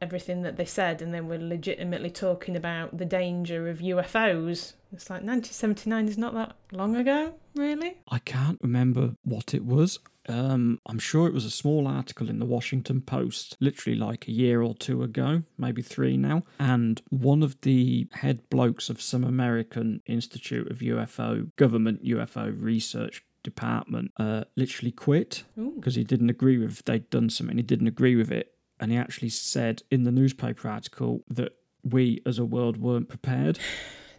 everything 0.00 0.42
that 0.42 0.56
they 0.56 0.64
said, 0.64 1.02
and 1.02 1.14
they 1.14 1.20
were 1.20 1.38
legitimately 1.38 2.10
talking 2.10 2.56
about 2.56 2.98
the 2.98 3.04
danger 3.04 3.68
of 3.68 3.78
UFOs. 3.78 4.74
It's 4.92 5.08
like 5.08 5.22
1979 5.22 6.08
is 6.08 6.18
not 6.18 6.34
that 6.34 6.56
long 6.70 6.96
ago, 6.96 7.34
really. 7.54 7.96
I 8.08 8.18
can't 8.18 8.58
remember 8.62 9.14
what 9.24 9.54
it 9.54 9.64
was. 9.64 9.98
Um, 10.28 10.80
I'm 10.86 10.98
sure 10.98 11.26
it 11.26 11.34
was 11.34 11.44
a 11.44 11.50
small 11.50 11.86
article 11.88 12.30
in 12.30 12.38
the 12.38 12.46
Washington 12.46 13.00
Post, 13.00 13.56
literally 13.60 13.98
like 13.98 14.28
a 14.28 14.32
year 14.32 14.62
or 14.62 14.74
two 14.74 15.02
ago, 15.02 15.42
maybe 15.58 15.82
three 15.82 16.16
now. 16.16 16.44
And 16.58 17.02
one 17.10 17.42
of 17.42 17.60
the 17.62 18.06
head 18.12 18.48
blokes 18.50 18.88
of 18.88 19.02
some 19.02 19.24
American 19.24 20.00
Institute 20.06 20.70
of 20.70 20.78
UFO, 20.78 21.54
government 21.56 22.04
UFO 22.04 22.54
research 22.56 23.24
department, 23.42 24.12
uh, 24.18 24.44
literally 24.56 24.92
quit 24.92 25.44
because 25.76 25.96
he 25.96 26.04
didn't 26.04 26.30
agree 26.30 26.58
with 26.58 26.84
they'd 26.84 27.10
done 27.10 27.28
something. 27.28 27.56
He 27.56 27.62
didn't 27.62 27.88
agree 27.88 28.14
with 28.16 28.30
it, 28.30 28.52
and 28.78 28.92
he 28.92 28.98
actually 28.98 29.30
said 29.30 29.82
in 29.90 30.04
the 30.04 30.12
newspaper 30.12 30.68
article 30.68 31.24
that 31.28 31.52
we 31.82 32.22
as 32.24 32.38
a 32.38 32.44
world 32.44 32.76
weren't 32.76 33.08
prepared. 33.08 33.58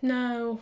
No. 0.05 0.59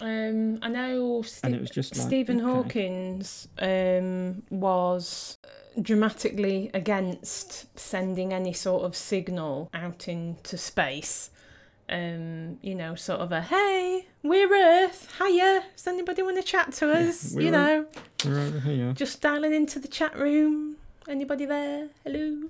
Um, 0.00 0.58
I 0.62 0.68
know 0.68 1.22
Ste- 1.22 1.44
And 1.44 1.54
it 1.54 1.60
was 1.60 1.70
just 1.70 1.96
like, 1.96 2.06
Stephen 2.06 2.40
okay. 2.40 2.50
Hawkins 2.50 3.48
um, 3.58 4.42
was 4.50 5.38
dramatically 5.80 6.70
against 6.74 7.78
sending 7.78 8.32
any 8.32 8.52
sort 8.52 8.82
of 8.84 8.96
signal 8.96 9.70
out 9.74 10.08
into 10.08 10.56
space. 10.58 11.30
Um, 11.88 12.58
you 12.62 12.74
know, 12.74 12.94
sort 12.94 13.20
of 13.20 13.30
a 13.30 13.42
hey, 13.42 14.06
we're 14.22 14.50
Earth, 14.54 15.14
hiya. 15.18 15.64
Does 15.76 15.86
anybody 15.86 16.22
want 16.22 16.36
to 16.38 16.42
chat 16.42 16.72
to 16.74 16.90
us? 16.90 17.32
we're 17.34 17.42
you 17.42 17.50
know, 17.50 17.86
We're 18.24 18.38
over 18.40 18.60
here. 18.60 18.92
just 18.94 19.20
dialing 19.20 19.52
into 19.52 19.78
the 19.78 19.88
chat 19.88 20.16
room. 20.18 20.76
Anybody 21.06 21.44
there? 21.44 21.88
Hello. 22.02 22.48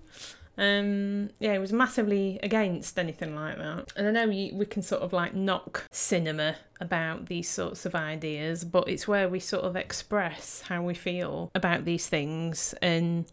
Um, 0.56 1.30
yeah, 1.40 1.54
he 1.54 1.58
was 1.58 1.72
massively 1.72 2.38
against 2.42 2.98
anything 2.98 3.34
like 3.34 3.58
that. 3.58 3.92
And 3.96 4.06
I 4.06 4.10
know 4.10 4.30
you, 4.30 4.54
we 4.54 4.66
can 4.66 4.82
sort 4.82 5.02
of 5.02 5.12
like 5.12 5.34
knock 5.34 5.84
cinema 5.90 6.56
about 6.80 7.26
these 7.26 7.48
sorts 7.48 7.86
of 7.86 7.94
ideas, 7.94 8.64
but 8.64 8.88
it's 8.88 9.08
where 9.08 9.28
we 9.28 9.40
sort 9.40 9.64
of 9.64 9.76
express 9.76 10.62
how 10.68 10.82
we 10.82 10.94
feel 10.94 11.50
about 11.54 11.84
these 11.84 12.06
things 12.06 12.74
and 12.82 13.26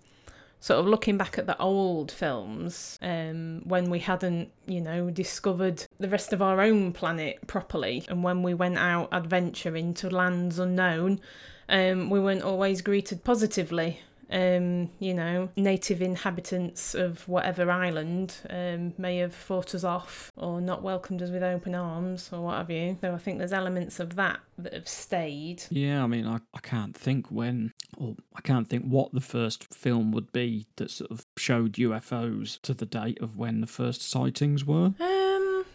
sort 0.59 0.79
of 0.79 0.85
looking 0.85 1.17
back 1.17 1.37
at 1.37 1.47
the 1.47 1.57
old 1.57 2.11
films 2.11 2.97
um, 3.01 3.61
when 3.65 3.89
we 3.89 3.99
hadn't, 3.99 4.51
you 4.67 4.79
know, 4.79 5.09
discovered 5.09 5.85
the 5.99 6.07
rest 6.07 6.33
of 6.33 6.41
our 6.41 6.61
own 6.61 6.93
planet 6.93 7.45
properly 7.47 8.05
and 8.07 8.23
when 8.23 8.43
we 8.43 8.53
went 8.53 8.77
out 8.77 9.09
adventuring 9.11 9.93
to 9.95 10.09
lands 10.09 10.59
unknown, 10.59 11.19
um, 11.67 12.09
we 12.09 12.19
weren't 12.19 12.43
always 12.43 12.81
greeted 12.81 13.23
positively. 13.23 14.01
Um, 14.31 14.89
you 14.99 15.13
know, 15.13 15.49
native 15.55 16.01
inhabitants 16.01 16.95
of 16.95 17.27
whatever 17.27 17.69
island 17.69 18.35
um, 18.49 18.93
may 18.97 19.17
have 19.17 19.35
fought 19.35 19.75
us 19.75 19.83
off 19.83 20.31
or 20.37 20.61
not 20.61 20.81
welcomed 20.83 21.21
us 21.21 21.29
with 21.29 21.43
open 21.43 21.75
arms 21.75 22.29
or 22.31 22.41
what 22.41 22.57
have 22.57 22.69
you. 22.71 22.97
So 23.01 23.13
I 23.13 23.17
think 23.17 23.39
there's 23.39 23.53
elements 23.53 23.99
of 23.99 24.15
that 24.15 24.39
that 24.57 24.73
have 24.73 24.87
stayed. 24.87 25.63
Yeah, 25.69 26.03
I 26.03 26.07
mean, 26.07 26.25
I, 26.27 26.39
I 26.53 26.59
can't 26.59 26.95
think 26.95 27.27
when, 27.27 27.73
or 27.97 28.15
I 28.35 28.41
can't 28.41 28.69
think 28.69 28.85
what 28.85 29.11
the 29.11 29.21
first 29.21 29.73
film 29.73 30.11
would 30.11 30.31
be 30.31 30.67
that 30.77 30.91
sort 30.91 31.11
of 31.11 31.25
showed 31.37 31.73
UFOs 31.73 32.61
to 32.61 32.73
the 32.73 32.85
date 32.85 33.21
of 33.21 33.37
when 33.37 33.61
the 33.61 33.67
first 33.67 34.01
sightings 34.09 34.65
were. 34.65 34.93
Um, 34.99 35.30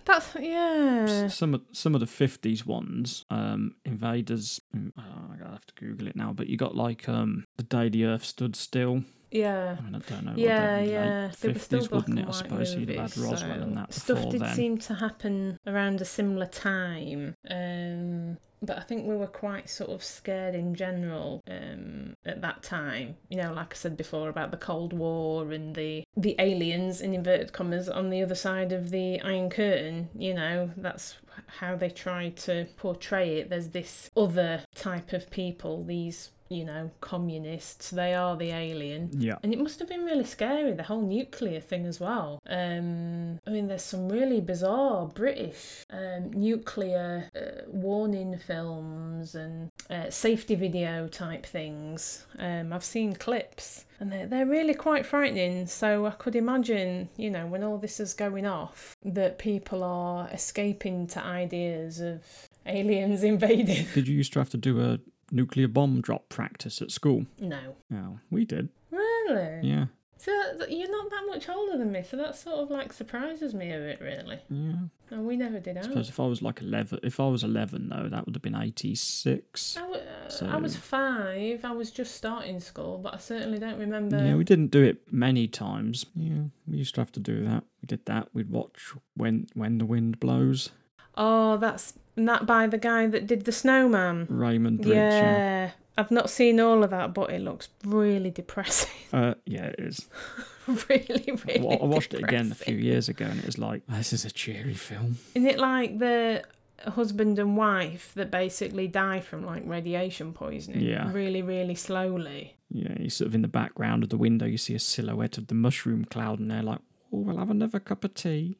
that's 0.06 0.34
yeah. 0.40 1.28
Some 1.28 1.54
of 1.54 1.62
some 1.72 1.94
of 1.94 2.00
the 2.00 2.06
fifties 2.06 2.64
ones, 2.64 3.24
um, 3.28 3.74
invaders. 3.84 4.60
mm, 4.74 4.92
oh, 4.96 5.02
I 5.34 5.50
have 5.50 5.66
to 5.66 5.74
Google 5.74 6.06
it 6.08 6.16
now, 6.16 6.32
but 6.32 6.46
you 6.46 6.56
got 6.56 6.74
like 6.74 7.08
um, 7.08 7.44
the 7.56 7.64
day 7.64 7.88
the 7.88 8.04
Earth 8.06 8.24
stood 8.24 8.56
still. 8.56 9.02
Yeah. 9.30 9.76
I 9.78 9.82
mean, 9.82 9.94
I 9.94 9.98
don't 9.98 10.24
know. 10.24 10.32
Yeah, 10.36 10.80
yeah. 10.80 11.30
They 11.40 11.48
were 11.48 11.58
still 11.58 11.80
fifties, 11.80 11.88
black 11.88 12.06
wouldn't 12.06 12.18
it? 12.20 12.28
I 12.28 12.30
suppose 12.32 12.74
you'd 12.74 12.88
have 12.90 12.96
movies, 12.98 13.14
had 13.14 13.24
Roswell 13.24 13.56
so 13.56 13.62
and 13.62 13.76
that 13.76 13.94
Stuff 13.94 14.30
did 14.30 14.40
then. 14.40 14.54
seem 14.54 14.78
to 14.78 14.94
happen 14.94 15.58
around 15.66 16.00
a 16.00 16.04
similar 16.04 16.46
time. 16.46 17.34
Um, 17.50 18.38
but 18.62 18.78
I 18.78 18.80
think 18.80 19.06
we 19.06 19.16
were 19.16 19.26
quite 19.26 19.68
sort 19.68 19.90
of 19.90 20.02
scared 20.02 20.54
in 20.54 20.74
general 20.74 21.42
um, 21.48 22.14
at 22.24 22.40
that 22.40 22.62
time. 22.62 23.16
You 23.28 23.42
know, 23.42 23.52
like 23.52 23.74
I 23.74 23.76
said 23.76 23.96
before 23.96 24.28
about 24.28 24.50
the 24.50 24.56
Cold 24.56 24.92
War 24.92 25.52
and 25.52 25.74
the 25.74 26.04
the 26.16 26.34
aliens 26.38 27.00
in 27.00 27.14
inverted 27.14 27.52
commas 27.52 27.88
on 27.88 28.10
the 28.10 28.22
other 28.22 28.34
side 28.34 28.72
of 28.72 28.90
the 28.90 29.20
Iron 29.20 29.50
Curtain. 29.50 30.08
You 30.16 30.34
know, 30.34 30.70
that's 30.76 31.16
how 31.58 31.76
they 31.76 31.90
try 31.90 32.30
to 32.30 32.66
portray 32.76 33.38
it. 33.38 33.50
There's 33.50 33.68
this 33.68 34.10
other 34.16 34.62
type 34.74 35.12
of 35.12 35.30
people, 35.30 35.84
these 35.84 36.30
you 36.48 36.64
know 36.64 36.90
communists. 37.00 37.90
They 37.90 38.14
are 38.14 38.36
the 38.36 38.50
alien. 38.50 39.10
Yeah. 39.12 39.36
And 39.42 39.52
it 39.52 39.58
must 39.58 39.78
have 39.78 39.88
been 39.88 40.04
really 40.04 40.24
scary, 40.24 40.72
the 40.72 40.82
whole 40.82 41.02
nuclear 41.02 41.60
thing 41.60 41.86
as 41.86 42.00
well. 42.00 42.40
Um, 42.48 43.38
I 43.46 43.50
mean, 43.50 43.66
there's 43.68 43.82
some 43.82 44.08
really 44.08 44.40
bizarre 44.40 45.06
British 45.06 45.84
um, 45.90 46.32
nuclear 46.32 47.30
uh, 47.36 47.62
warning 47.68 48.38
films 48.38 49.34
and 49.34 49.70
uh, 49.90 50.10
safety 50.10 50.54
video 50.54 51.08
type 51.08 51.46
things. 51.46 52.26
Um, 52.38 52.72
I've 52.72 52.84
seen 52.84 53.14
clips. 53.14 53.84
And 53.98 54.12
they're, 54.12 54.26
they're 54.26 54.46
really 54.46 54.74
quite 54.74 55.06
frightening. 55.06 55.66
So 55.66 56.06
I 56.06 56.10
could 56.10 56.36
imagine, 56.36 57.08
you 57.16 57.30
know, 57.30 57.46
when 57.46 57.62
all 57.62 57.78
this 57.78 57.98
is 57.98 58.12
going 58.12 58.46
off, 58.46 58.94
that 59.04 59.38
people 59.38 59.82
are 59.82 60.28
escaping 60.30 61.06
to 61.08 61.24
ideas 61.24 62.00
of 62.00 62.22
aliens 62.66 63.22
invading. 63.32 63.86
Did 63.94 64.08
you 64.08 64.16
used 64.16 64.32
to 64.34 64.38
have 64.38 64.50
to 64.50 64.58
do 64.58 64.80
a 64.80 64.98
nuclear 65.30 65.68
bomb 65.68 66.00
drop 66.00 66.28
practice 66.28 66.80
at 66.82 66.90
school? 66.90 67.26
no. 67.38 67.76
No, 67.90 68.20
we 68.30 68.44
did. 68.44 68.68
Really? 68.90 69.60
Yeah. 69.68 69.86
So 70.18 70.32
you're 70.68 70.90
not 70.90 71.10
that 71.10 71.24
much 71.28 71.48
older 71.48 71.76
than 71.76 71.92
me, 71.92 72.02
so 72.02 72.16
that 72.16 72.34
sort 72.36 72.56
of 72.60 72.70
like 72.70 72.92
surprises 72.92 73.54
me 73.54 73.70
a 73.72 73.78
bit, 73.78 74.00
really. 74.00 74.38
Yeah. 74.48 74.72
No, 75.10 75.20
we 75.22 75.36
never 75.36 75.60
did 75.60 75.76
I 75.76 75.82
suppose 75.82 76.08
if 76.08 76.18
I 76.18 76.24
was 76.26 76.40
like 76.42 76.62
11, 76.62 77.00
if 77.02 77.20
I 77.20 77.28
was 77.28 77.44
11 77.44 77.90
though, 77.90 78.08
that 78.08 78.24
would 78.24 78.34
have 78.34 78.42
been 78.42 78.56
86. 78.56 79.76
I, 79.76 79.80
w- 79.82 80.00
uh, 80.00 80.28
So- 80.28 80.46
I 80.46 80.56
was 80.56 80.74
five. 80.74 81.64
I 81.64 81.72
was 81.72 81.90
just 81.90 82.14
starting 82.16 82.60
school, 82.60 82.98
but 82.98 83.14
I 83.14 83.18
certainly 83.18 83.58
don't 83.58 83.78
remember. 83.78 84.16
Yeah, 84.16 84.34
we 84.36 84.44
didn't 84.44 84.68
do 84.70 84.82
it 84.82 85.12
many 85.12 85.46
times. 85.48 86.06
Yeah, 86.14 86.44
we 86.66 86.78
used 86.78 86.94
to 86.96 87.02
have 87.02 87.12
to 87.12 87.20
do 87.20 87.44
that. 87.44 87.64
We 87.82 87.86
did 87.86 88.04
that. 88.06 88.28
We'd 88.32 88.50
watch 88.50 88.92
when 89.14 89.46
when 89.54 89.78
the 89.78 89.86
wind 89.86 90.18
blows. 90.18 90.70
Oh, 91.16 91.56
that's 91.56 91.94
that 92.16 92.46
by 92.46 92.66
the 92.66 92.78
guy 92.78 93.06
that 93.06 93.26
did 93.26 93.44
the 93.44 93.52
snowman. 93.52 94.26
Raymond 94.28 94.82
Briggs. 94.82 94.96
Yeah. 94.96 95.70
I've 95.98 96.10
not 96.10 96.28
seen 96.28 96.60
all 96.60 96.84
of 96.84 96.90
that, 96.90 97.14
but 97.14 97.30
it 97.30 97.40
looks 97.40 97.68
really 97.84 98.30
depressing. 98.30 98.90
Uh, 99.12 99.34
yeah, 99.46 99.66
it 99.66 99.76
is. 99.78 100.06
really, 100.66 101.38
really. 101.46 101.60
Well, 101.60 101.78
I 101.80 101.86
watched 101.86 102.12
it 102.12 102.22
again 102.22 102.52
a 102.52 102.54
few 102.54 102.76
years 102.76 103.08
ago, 103.08 103.24
and 103.24 103.38
it 103.38 103.46
was 103.46 103.56
like, 103.56 103.82
this 103.88 104.12
is 104.12 104.24
a 104.24 104.30
cheery 104.30 104.74
film. 104.74 105.18
Isn't 105.34 105.48
it 105.48 105.58
like 105.58 105.98
the 105.98 106.44
husband 106.86 107.38
and 107.38 107.56
wife 107.56 108.12
that 108.14 108.30
basically 108.30 108.88
die 108.88 109.20
from 109.20 109.46
like 109.46 109.62
radiation 109.64 110.34
poisoning? 110.34 110.82
Yeah. 110.82 111.10
Really, 111.12 111.40
really 111.40 111.74
slowly. 111.74 112.56
Yeah, 112.68 112.94
you 112.98 113.08
sort 113.08 113.28
of 113.28 113.34
in 113.34 113.42
the 113.42 113.48
background 113.48 114.02
of 114.02 114.10
the 114.10 114.18
window, 114.18 114.44
you 114.44 114.58
see 114.58 114.74
a 114.74 114.78
silhouette 114.80 115.38
of 115.38 115.46
the 115.46 115.54
mushroom 115.54 116.04
cloud, 116.04 116.40
and 116.40 116.50
they're 116.50 116.62
like, 116.62 116.80
oh, 117.12 117.18
we'll 117.20 117.38
have 117.38 117.50
another 117.50 117.80
cup 117.80 118.04
of 118.04 118.12
tea. 118.12 118.58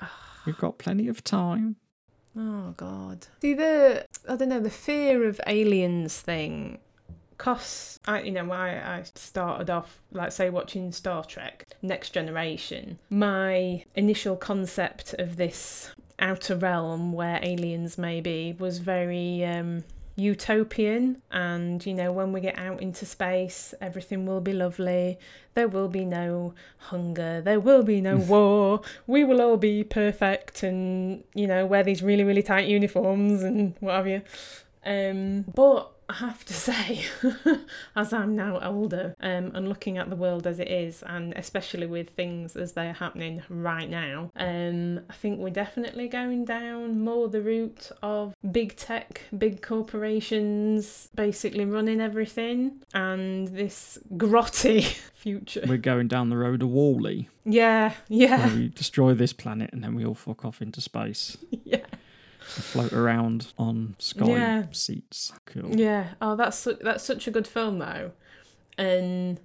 We've 0.46 0.58
got 0.58 0.78
plenty 0.78 1.08
of 1.08 1.24
time. 1.24 1.76
Oh 2.36 2.74
God. 2.76 3.26
See 3.40 3.54
the 3.54 4.06
I 4.28 4.36
don't 4.36 4.48
know 4.48 4.60
the 4.60 4.70
fear 4.70 5.26
of 5.26 5.40
aliens 5.46 6.20
thing. 6.20 6.78
Cause 7.38 8.00
I, 8.06 8.22
you 8.22 8.30
know, 8.30 8.50
I, 8.50 8.98
I 8.98 9.02
started 9.14 9.68
off, 9.68 10.00
like 10.10 10.32
say, 10.32 10.48
watching 10.48 10.90
Star 10.90 11.22
Trek 11.22 11.66
Next 11.82 12.10
Generation. 12.10 12.98
My 13.10 13.84
initial 13.94 14.36
concept 14.36 15.14
of 15.18 15.36
this 15.36 15.90
outer 16.18 16.56
realm 16.56 17.12
where 17.12 17.38
aliens 17.42 17.98
may 17.98 18.22
be 18.22 18.56
was 18.58 18.78
very 18.78 19.44
um, 19.44 19.84
utopian 20.16 21.20
and 21.30 21.84
you 21.84 21.92
know 21.92 22.10
when 22.10 22.32
we 22.32 22.40
get 22.40 22.58
out 22.58 22.80
into 22.80 23.04
space 23.04 23.74
everything 23.80 24.26
will 24.26 24.40
be 24.40 24.52
lovely. 24.52 25.18
There 25.54 25.68
will 25.68 25.88
be 25.88 26.04
no 26.04 26.54
hunger. 26.78 27.40
There 27.40 27.60
will 27.60 27.82
be 27.82 28.00
no 28.00 28.16
war. 28.32 28.80
We 29.06 29.24
will 29.24 29.40
all 29.40 29.56
be 29.58 29.84
perfect 29.84 30.62
and 30.62 31.22
you 31.34 31.46
know 31.46 31.66
wear 31.66 31.82
these 31.82 32.02
really 32.02 32.24
really 32.24 32.42
tight 32.42 32.66
uniforms 32.66 33.42
and 33.42 33.74
what 33.80 33.94
have 33.94 34.08
you. 34.08 34.22
Um 34.84 35.42
but 35.54 35.92
I 36.08 36.14
have 36.14 36.44
to 36.46 36.52
say, 36.66 37.04
as 37.94 38.12
I'm 38.12 38.36
now 38.36 38.60
older 38.60 39.14
um, 39.20 39.52
and 39.54 39.68
looking 39.68 39.98
at 39.98 40.10
the 40.10 40.16
world 40.16 40.46
as 40.46 40.58
it 40.58 40.68
is, 40.68 41.02
and 41.02 41.32
especially 41.34 41.86
with 41.86 42.10
things 42.10 42.56
as 42.56 42.72
they 42.72 42.88
are 42.88 42.94
happening 42.94 43.42
right 43.48 43.88
now, 43.88 44.30
um, 44.36 45.00
I 45.10 45.14
think 45.14 45.40
we're 45.40 45.50
definitely 45.50 46.08
going 46.08 46.44
down 46.44 47.00
more 47.00 47.28
the 47.28 47.40
route 47.40 47.90
of 48.02 48.34
big 48.50 48.76
tech, 48.76 49.22
big 49.36 49.62
corporations 49.62 51.08
basically 51.14 51.64
running 51.64 52.00
everything, 52.00 52.82
and 52.94 53.48
this 53.48 53.98
grotty 54.16 54.82
future. 55.14 55.64
We're 55.66 55.78
going 55.78 56.08
down 56.08 56.30
the 56.30 56.36
road 56.36 56.62
of 56.62 56.68
WALL-E, 56.68 57.28
Yeah, 57.44 57.94
yeah, 58.08 58.46
where 58.46 58.56
we 58.56 58.68
destroy 58.68 59.14
this 59.14 59.32
planet 59.32 59.70
and 59.72 59.82
then 59.82 59.94
we 59.94 60.04
all 60.04 60.14
fuck 60.14 60.44
off 60.44 60.62
into 60.62 60.80
space. 60.80 61.36
yeah. 61.64 61.84
Float 62.46 62.92
around 62.92 63.52
on 63.58 63.96
sky 63.98 64.26
Yeah. 64.28 64.62
seats. 64.72 65.32
Cool. 65.46 65.76
Yeah. 65.76 66.14
Oh, 66.20 66.36
that's 66.36 66.66
that's 66.80 67.04
such 67.04 67.26
a 67.26 67.30
good 67.30 67.46
film 67.46 67.78
though, 67.78 68.12
and 68.78 69.40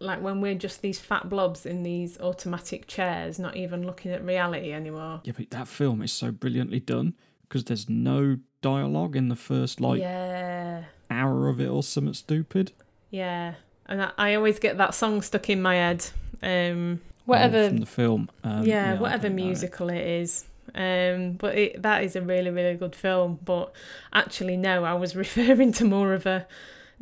like 0.00 0.20
when 0.20 0.40
we're 0.40 0.54
just 0.54 0.82
these 0.82 0.98
fat 0.98 1.28
blobs 1.28 1.64
in 1.64 1.82
these 1.82 2.20
automatic 2.20 2.86
chairs, 2.86 3.38
not 3.38 3.56
even 3.56 3.86
looking 3.86 4.10
at 4.12 4.24
reality 4.24 4.72
anymore. 4.72 5.20
Yeah, 5.24 5.32
but 5.36 5.50
that 5.50 5.68
film 5.68 6.02
is 6.02 6.12
so 6.12 6.30
brilliantly 6.30 6.80
done 6.80 7.14
because 7.42 7.64
there's 7.64 7.88
no 7.88 8.38
dialogue 8.60 9.14
in 9.16 9.28
the 9.28 9.36
first 9.36 9.80
like 9.80 10.00
yeah. 10.00 10.84
hour 11.10 11.48
of 11.48 11.60
it 11.60 11.68
or 11.68 11.82
something 11.82 12.14
stupid. 12.14 12.72
Yeah. 13.10 13.54
And 13.86 14.02
I, 14.02 14.10
I 14.18 14.34
always 14.34 14.58
get 14.58 14.78
that 14.78 14.94
song 14.94 15.22
stuck 15.22 15.48
in 15.50 15.62
my 15.62 15.74
head. 15.76 16.06
Um, 16.42 17.00
Oh, 17.26 17.32
whatever. 17.32 17.68
from 17.68 17.78
the 17.78 17.86
film. 17.86 18.28
Um, 18.42 18.66
yeah, 18.66 18.92
I 18.92 19.00
whatever 19.00 19.28
don't 19.28 19.36
know 19.36 19.42
it. 19.44 19.46
musical 19.46 19.88
it 19.88 20.06
is. 20.06 20.44
Um, 20.74 21.32
but 21.32 21.56
it, 21.56 21.82
that 21.82 22.02
is 22.02 22.16
a 22.16 22.20
really, 22.20 22.50
really 22.50 22.74
good 22.74 22.96
film. 22.96 23.38
But 23.44 23.72
actually, 24.12 24.56
no, 24.56 24.84
I 24.84 24.94
was 24.94 25.14
referring 25.24 25.72
to 25.72 25.84
more 25.84 26.14
of 26.14 26.26
a 26.26 26.46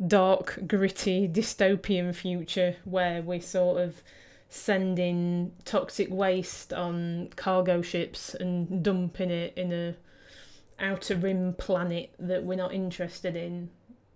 dark, 0.05 0.59
gritty, 0.67 1.27
dystopian 1.27 2.15
future 2.15 2.77
where 2.85 3.21
we're 3.21 3.41
sort 3.41 3.81
of 3.81 4.01
sending 4.49 5.51
toxic 5.65 6.09
waste 6.11 6.71
on 6.71 7.29
cargo 7.35 7.81
ships 7.81 8.35
and 8.35 8.83
dumping 8.83 9.31
it 9.31 9.53
in 9.57 9.71
a 9.71 9.95
outer 10.79 11.15
rim 11.15 11.53
planet 11.53 12.13
that 12.19 12.43
we're 12.43 12.55
not 12.55 12.73
interested 12.73 13.35
in. 13.35 13.69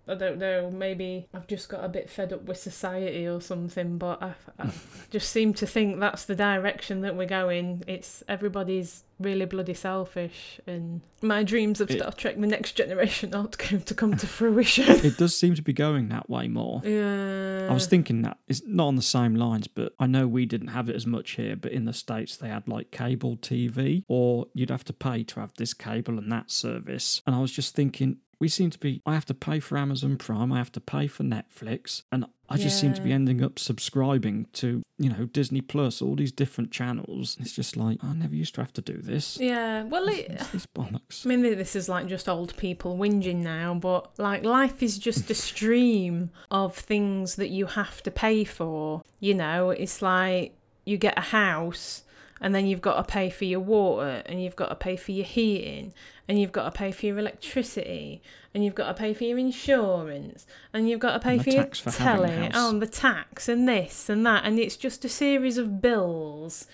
I 0.08 0.14
don't 0.14 0.38
know. 0.38 0.70
Maybe 0.70 1.28
I've 1.34 1.46
just 1.46 1.68
got 1.68 1.84
a 1.84 1.88
bit 1.88 2.08
fed 2.08 2.32
up 2.32 2.44
with 2.44 2.56
society 2.58 3.26
or 3.26 3.40
something, 3.40 3.98
but 3.98 4.22
I, 4.22 4.34
I 4.58 4.70
just 5.10 5.30
seem 5.30 5.52
to 5.54 5.66
think 5.66 6.00
that's 6.00 6.24
the 6.24 6.34
direction 6.34 7.02
that 7.02 7.16
we're 7.16 7.26
going. 7.26 7.84
It's 7.86 8.22
everybody's 8.28 9.04
really 9.20 9.44
bloody 9.44 9.74
selfish, 9.74 10.60
and 10.66 11.00
my 11.20 11.42
dreams 11.42 11.80
of 11.80 11.90
It- 11.90 11.98
Star 11.98 12.12
Trek: 12.12 12.40
The 12.40 12.46
Next 12.46 12.72
Generation 12.72 13.34
aren't 13.34 13.58
going 13.58 13.82
to 13.82 13.94
come 13.94 14.16
to 14.16 14.26
fruition. 14.26 15.04
It 15.04 15.16
does 15.18 15.36
seem 15.36 15.54
to 15.56 15.62
be 15.62 15.72
going 15.72 16.08
that 16.08 16.30
way 16.30 16.48
more. 16.48 16.80
yeah, 16.84 17.68
I 17.68 17.74
was 17.74 17.86
thinking 17.86 18.22
that 18.22 18.38
it's 18.46 18.62
not 18.66 18.88
on 18.88 18.96
the 18.96 19.02
same 19.02 19.34
lines, 19.34 19.68
but 19.68 19.92
I 19.98 20.06
know 20.06 20.26
we 20.26 20.46
didn't 20.46 20.68
have 20.68 20.88
it 20.88 20.96
as 20.96 21.06
much 21.06 21.32
here. 21.32 21.56
But 21.56 21.72
in 21.72 21.84
the 21.84 21.92
states, 21.92 22.36
they 22.36 22.48
had 22.48 22.66
like 22.68 22.90
cable 22.90 23.36
TV, 23.36 24.04
or 24.08 24.46
you'd 24.54 24.70
have 24.70 24.84
to 24.84 24.92
pay 24.92 25.22
to 25.24 25.40
have 25.40 25.52
this 25.58 25.74
cable 25.74 26.18
and 26.18 26.30
that 26.32 26.50
service. 26.50 27.22
And 27.26 27.34
I 27.34 27.40
was 27.40 27.52
just 27.52 27.74
thinking, 27.74 28.18
we 28.40 28.48
seem 28.48 28.70
to 28.70 28.78
be. 28.78 29.02
I 29.04 29.14
have 29.14 29.26
to 29.26 29.34
pay 29.34 29.60
for 29.60 29.76
Amazon 29.76 30.16
Prime. 30.16 30.52
I 30.52 30.58
have 30.58 30.72
to 30.72 30.80
pay 30.80 31.06
for 31.06 31.24
Netflix, 31.24 32.02
and 32.12 32.26
I 32.48 32.56
just 32.56 32.80
seem 32.80 32.94
to 32.94 33.02
be 33.02 33.12
ending 33.12 33.42
up 33.42 33.58
subscribing 33.58 34.46
to 34.54 34.82
you 34.98 35.10
know 35.10 35.26
Disney 35.26 35.60
Plus, 35.60 36.00
all 36.00 36.14
these 36.14 36.32
different 36.32 36.70
channels. 36.70 37.36
It's 37.40 37.52
just 37.52 37.76
like 37.76 37.98
I 38.02 38.12
never 38.14 38.34
used 38.34 38.54
to 38.54 38.60
have 38.60 38.72
to 38.74 38.80
do 38.80 38.98
this. 38.98 39.38
yeah. 39.40 39.82
Well, 39.82 40.08
it, 40.08 40.26
It's 40.30 40.48
this 40.50 40.66
bollocks. 40.66 41.26
I 41.26 41.28
mean, 41.28 41.42
this 41.42 41.74
is 41.74 41.88
like 41.88 42.06
just 42.06 42.28
old 42.28 42.56
people 42.56 42.96
whinging 42.96 43.42
now, 43.42 43.74
but 43.74 44.18
like 44.18 44.44
life 44.44 44.82
is 44.82 44.98
just 44.98 45.28
a 45.30 45.34
stream 45.48 46.30
of 46.50 46.76
things 46.76 47.36
that 47.36 47.48
you 47.48 47.66
have 47.66 48.02
to 48.04 48.10
pay 48.10 48.44
for. 48.44 49.02
You 49.20 49.34
know, 49.34 49.70
it's 49.70 50.00
like 50.00 50.54
you 50.84 50.96
get 50.96 51.18
a 51.18 51.22
house 51.22 52.02
and 52.40 52.54
then 52.54 52.66
you've 52.66 52.80
got 52.80 52.96
to 52.96 53.12
pay 53.12 53.30
for 53.30 53.44
your 53.44 53.60
water 53.60 54.22
and 54.26 54.42
you've 54.42 54.56
got 54.56 54.68
to 54.68 54.74
pay 54.74 54.96
for 54.96 55.12
your 55.12 55.24
heating 55.24 55.92
and 56.26 56.40
you've 56.40 56.52
got 56.52 56.64
to 56.64 56.70
pay 56.70 56.90
for 56.92 57.06
your 57.06 57.18
electricity 57.18 58.22
and 58.54 58.64
you've 58.64 58.74
got 58.74 58.88
to 58.88 58.94
pay 58.94 59.14
for 59.14 59.24
your 59.24 59.38
insurance 59.38 60.46
and 60.72 60.88
you've 60.88 61.00
got 61.00 61.12
to 61.12 61.20
pay 61.20 61.38
for 61.38 61.50
your 61.50 61.66
for 61.66 61.90
telly 61.90 62.50
oh, 62.54 62.70
and 62.70 62.82
the 62.82 62.86
tax 62.86 63.48
and 63.48 63.68
this 63.68 64.08
and 64.08 64.24
that 64.26 64.44
and 64.44 64.58
it's 64.58 64.76
just 64.76 65.04
a 65.04 65.08
series 65.08 65.58
of 65.58 65.80
bills 65.80 66.66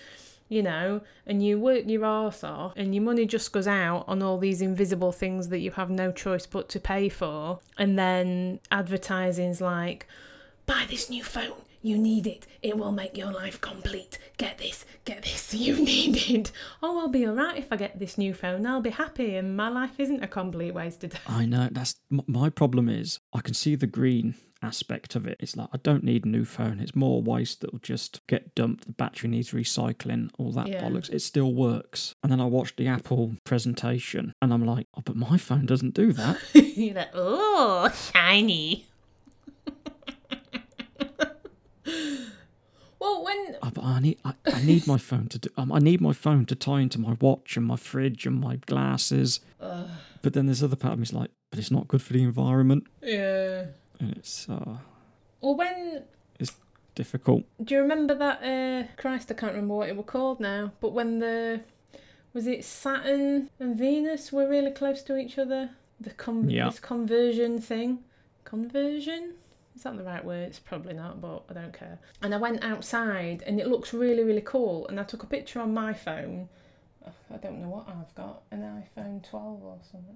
you 0.47 0.61
know, 0.61 1.01
and 1.25 1.43
you 1.43 1.59
work 1.59 1.83
your 1.87 2.05
arse 2.05 2.43
off, 2.43 2.73
and 2.75 2.93
your 2.93 3.03
money 3.03 3.25
just 3.25 3.51
goes 3.51 3.67
out 3.67 4.05
on 4.07 4.21
all 4.21 4.37
these 4.37 4.61
invisible 4.61 5.11
things 5.11 5.49
that 5.49 5.59
you 5.59 5.71
have 5.71 5.89
no 5.89 6.11
choice 6.11 6.45
but 6.45 6.69
to 6.69 6.79
pay 6.79 7.09
for. 7.09 7.59
And 7.77 7.97
then 7.97 8.59
advertising's 8.69 9.59
like, 9.59 10.07
buy 10.65 10.85
this 10.87 11.09
new 11.09 11.23
phone, 11.23 11.53
you 11.85 11.97
need 11.97 12.25
it, 12.25 12.47
it 12.63 12.77
will 12.77 12.91
make 12.91 13.15
your 13.15 13.31
life 13.31 13.61
complete. 13.61 14.17
Get 14.37 14.57
this, 14.57 14.85
get 15.05 15.23
this, 15.23 15.53
you 15.65 15.75
need 15.75 16.17
it. 16.29 16.51
Oh, 16.81 16.99
I'll 16.99 17.07
be 17.07 17.27
alright 17.27 17.57
if 17.57 17.71
I 17.71 17.75
get 17.75 17.99
this 17.99 18.17
new 18.17 18.33
phone, 18.33 18.65
I'll 18.65 18.81
be 18.81 18.89
happy, 18.89 19.35
and 19.35 19.55
my 19.55 19.69
life 19.69 19.99
isn't 19.99 20.23
a 20.23 20.27
complete 20.27 20.73
waste 20.73 21.03
of 21.03 21.11
time. 21.11 21.21
I 21.27 21.45
know 21.45 21.69
that's 21.71 21.95
my 22.09 22.49
problem 22.49 22.89
is 22.89 23.19
I 23.33 23.41
can 23.41 23.53
see 23.53 23.75
the 23.75 23.87
green 23.87 24.35
aspect 24.63 25.15
of 25.15 25.27
it. 25.27 25.37
It's 25.39 25.55
like 25.55 25.67
I 25.73 25.77
don't 25.83 26.03
need 26.03 26.25
a 26.25 26.27
new 26.27 26.43
phone. 26.43 26.79
It's 26.79 26.95
more 26.95 27.21
waste 27.21 27.61
that'll 27.61 27.77
just 27.79 28.25
get 28.25 28.55
dumped. 28.55 28.87
The 28.87 28.93
battery 28.93 29.29
needs 29.29 29.51
recycling, 29.51 30.31
all 30.39 30.51
that 30.53 30.67
Yeah. 30.67 30.81
bollocks. 30.83 31.11
It 31.13 31.21
still 31.21 31.53
works. 31.53 32.15
And 32.23 32.31
then 32.31 32.41
I 32.41 32.45
watched 32.45 32.77
the 32.77 32.87
Apple 32.87 33.35
presentation 33.43 34.33
and 34.41 34.51
I'm 34.51 34.65
like, 34.65 34.87
oh, 34.97 35.01
but 35.05 35.15
my 35.15 35.37
phone 35.37 35.67
doesn't 35.67 35.93
do 35.93 36.11
that. 36.13 36.39
You're 36.55 36.95
like, 36.95 37.11
oh, 37.13 37.91
shiny. 38.11 38.87
well, 42.99 43.23
when 43.23 43.55
but 43.61 43.83
I 43.83 43.99
need 43.99 44.19
I, 44.23 44.33
I 44.45 44.61
need 44.63 44.87
my 44.87 44.97
phone 44.97 45.27
to 45.29 45.39
do. 45.39 45.49
Um, 45.57 45.71
I 45.71 45.79
need 45.79 46.01
my 46.01 46.13
phone 46.13 46.45
to 46.47 46.55
tie 46.55 46.81
into 46.81 46.99
my 46.99 47.15
watch 47.19 47.57
and 47.57 47.65
my 47.65 47.75
fridge 47.75 48.25
and 48.25 48.39
my 48.39 48.57
glasses. 48.57 49.39
But 49.59 50.33
then 50.33 50.45
there's 50.47 50.63
other 50.63 50.75
part 50.75 50.99
of 50.99 51.13
like, 51.13 51.29
but 51.51 51.59
it's 51.59 51.69
not 51.71 51.87
good 51.87 52.01
for 52.01 52.13
the 52.13 52.23
environment, 52.23 52.85
yeah. 53.03 53.65
and 53.99 54.17
it's 54.17 54.49
uh, 54.49 54.77
Well, 55.39 55.55
when 55.55 56.03
it's 56.39 56.53
difficult. 56.95 57.43
do 57.63 57.75
you 57.75 57.81
remember 57.81 58.15
that? 58.15 58.41
Uh, 58.43 58.87
Christ, 58.99 59.29
I 59.31 59.35
can't 59.35 59.53
remember 59.53 59.75
what 59.75 59.89
it 59.89 59.95
was 59.95 60.05
called 60.07 60.39
now. 60.39 60.71
But 60.81 60.93
when 60.93 61.19
the 61.19 61.61
was 62.33 62.47
it 62.47 62.63
Saturn 62.65 63.49
and 63.59 63.77
Venus 63.77 64.31
were 64.31 64.49
really 64.49 64.71
close 64.71 65.03
to 65.03 65.15
each 65.15 65.37
other, 65.37 65.69
the 66.01 66.09
con- 66.09 66.49
Yeah. 66.49 66.69
this 66.69 66.79
conversion 66.79 67.61
thing, 67.61 67.99
conversion. 68.45 69.35
Is 69.75 69.83
that 69.83 69.97
the 69.97 70.03
right 70.03 70.23
word? 70.23 70.47
It's 70.47 70.59
probably 70.59 70.93
not, 70.93 71.19
but 71.19 71.43
I 71.49 71.53
don't 71.53 71.73
care. 71.73 71.99
And 72.21 72.33
I 72.33 72.37
went 72.37 72.63
outside, 72.63 73.43
and 73.45 73.59
it 73.59 73.67
looks 73.67 73.93
really, 73.93 74.23
really 74.23 74.41
cool. 74.41 74.87
And 74.87 74.99
I 74.99 75.03
took 75.03 75.23
a 75.23 75.27
picture 75.27 75.59
on 75.59 75.73
my 75.73 75.93
phone. 75.93 76.47
I 77.05 77.37
don't 77.37 77.61
know 77.61 77.69
what 77.69 77.87
I've 77.87 78.13
got, 78.15 78.43
an 78.51 78.61
iPhone 78.61 79.27
12 79.27 79.63
or 79.63 79.77
something. 79.91 80.15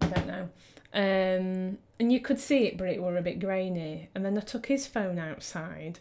I 0.00 0.06
don't 0.08 0.26
know. 0.26 0.48
Um, 0.92 1.78
and 1.98 2.12
you 2.12 2.20
could 2.20 2.38
see 2.38 2.66
it, 2.66 2.76
but 2.76 2.88
it 2.88 3.02
were 3.02 3.16
a 3.16 3.22
bit 3.22 3.38
grainy. 3.38 4.10
And 4.14 4.24
then 4.24 4.36
I 4.36 4.40
took 4.40 4.66
his 4.66 4.86
phone 4.86 5.18
outside, 5.18 6.00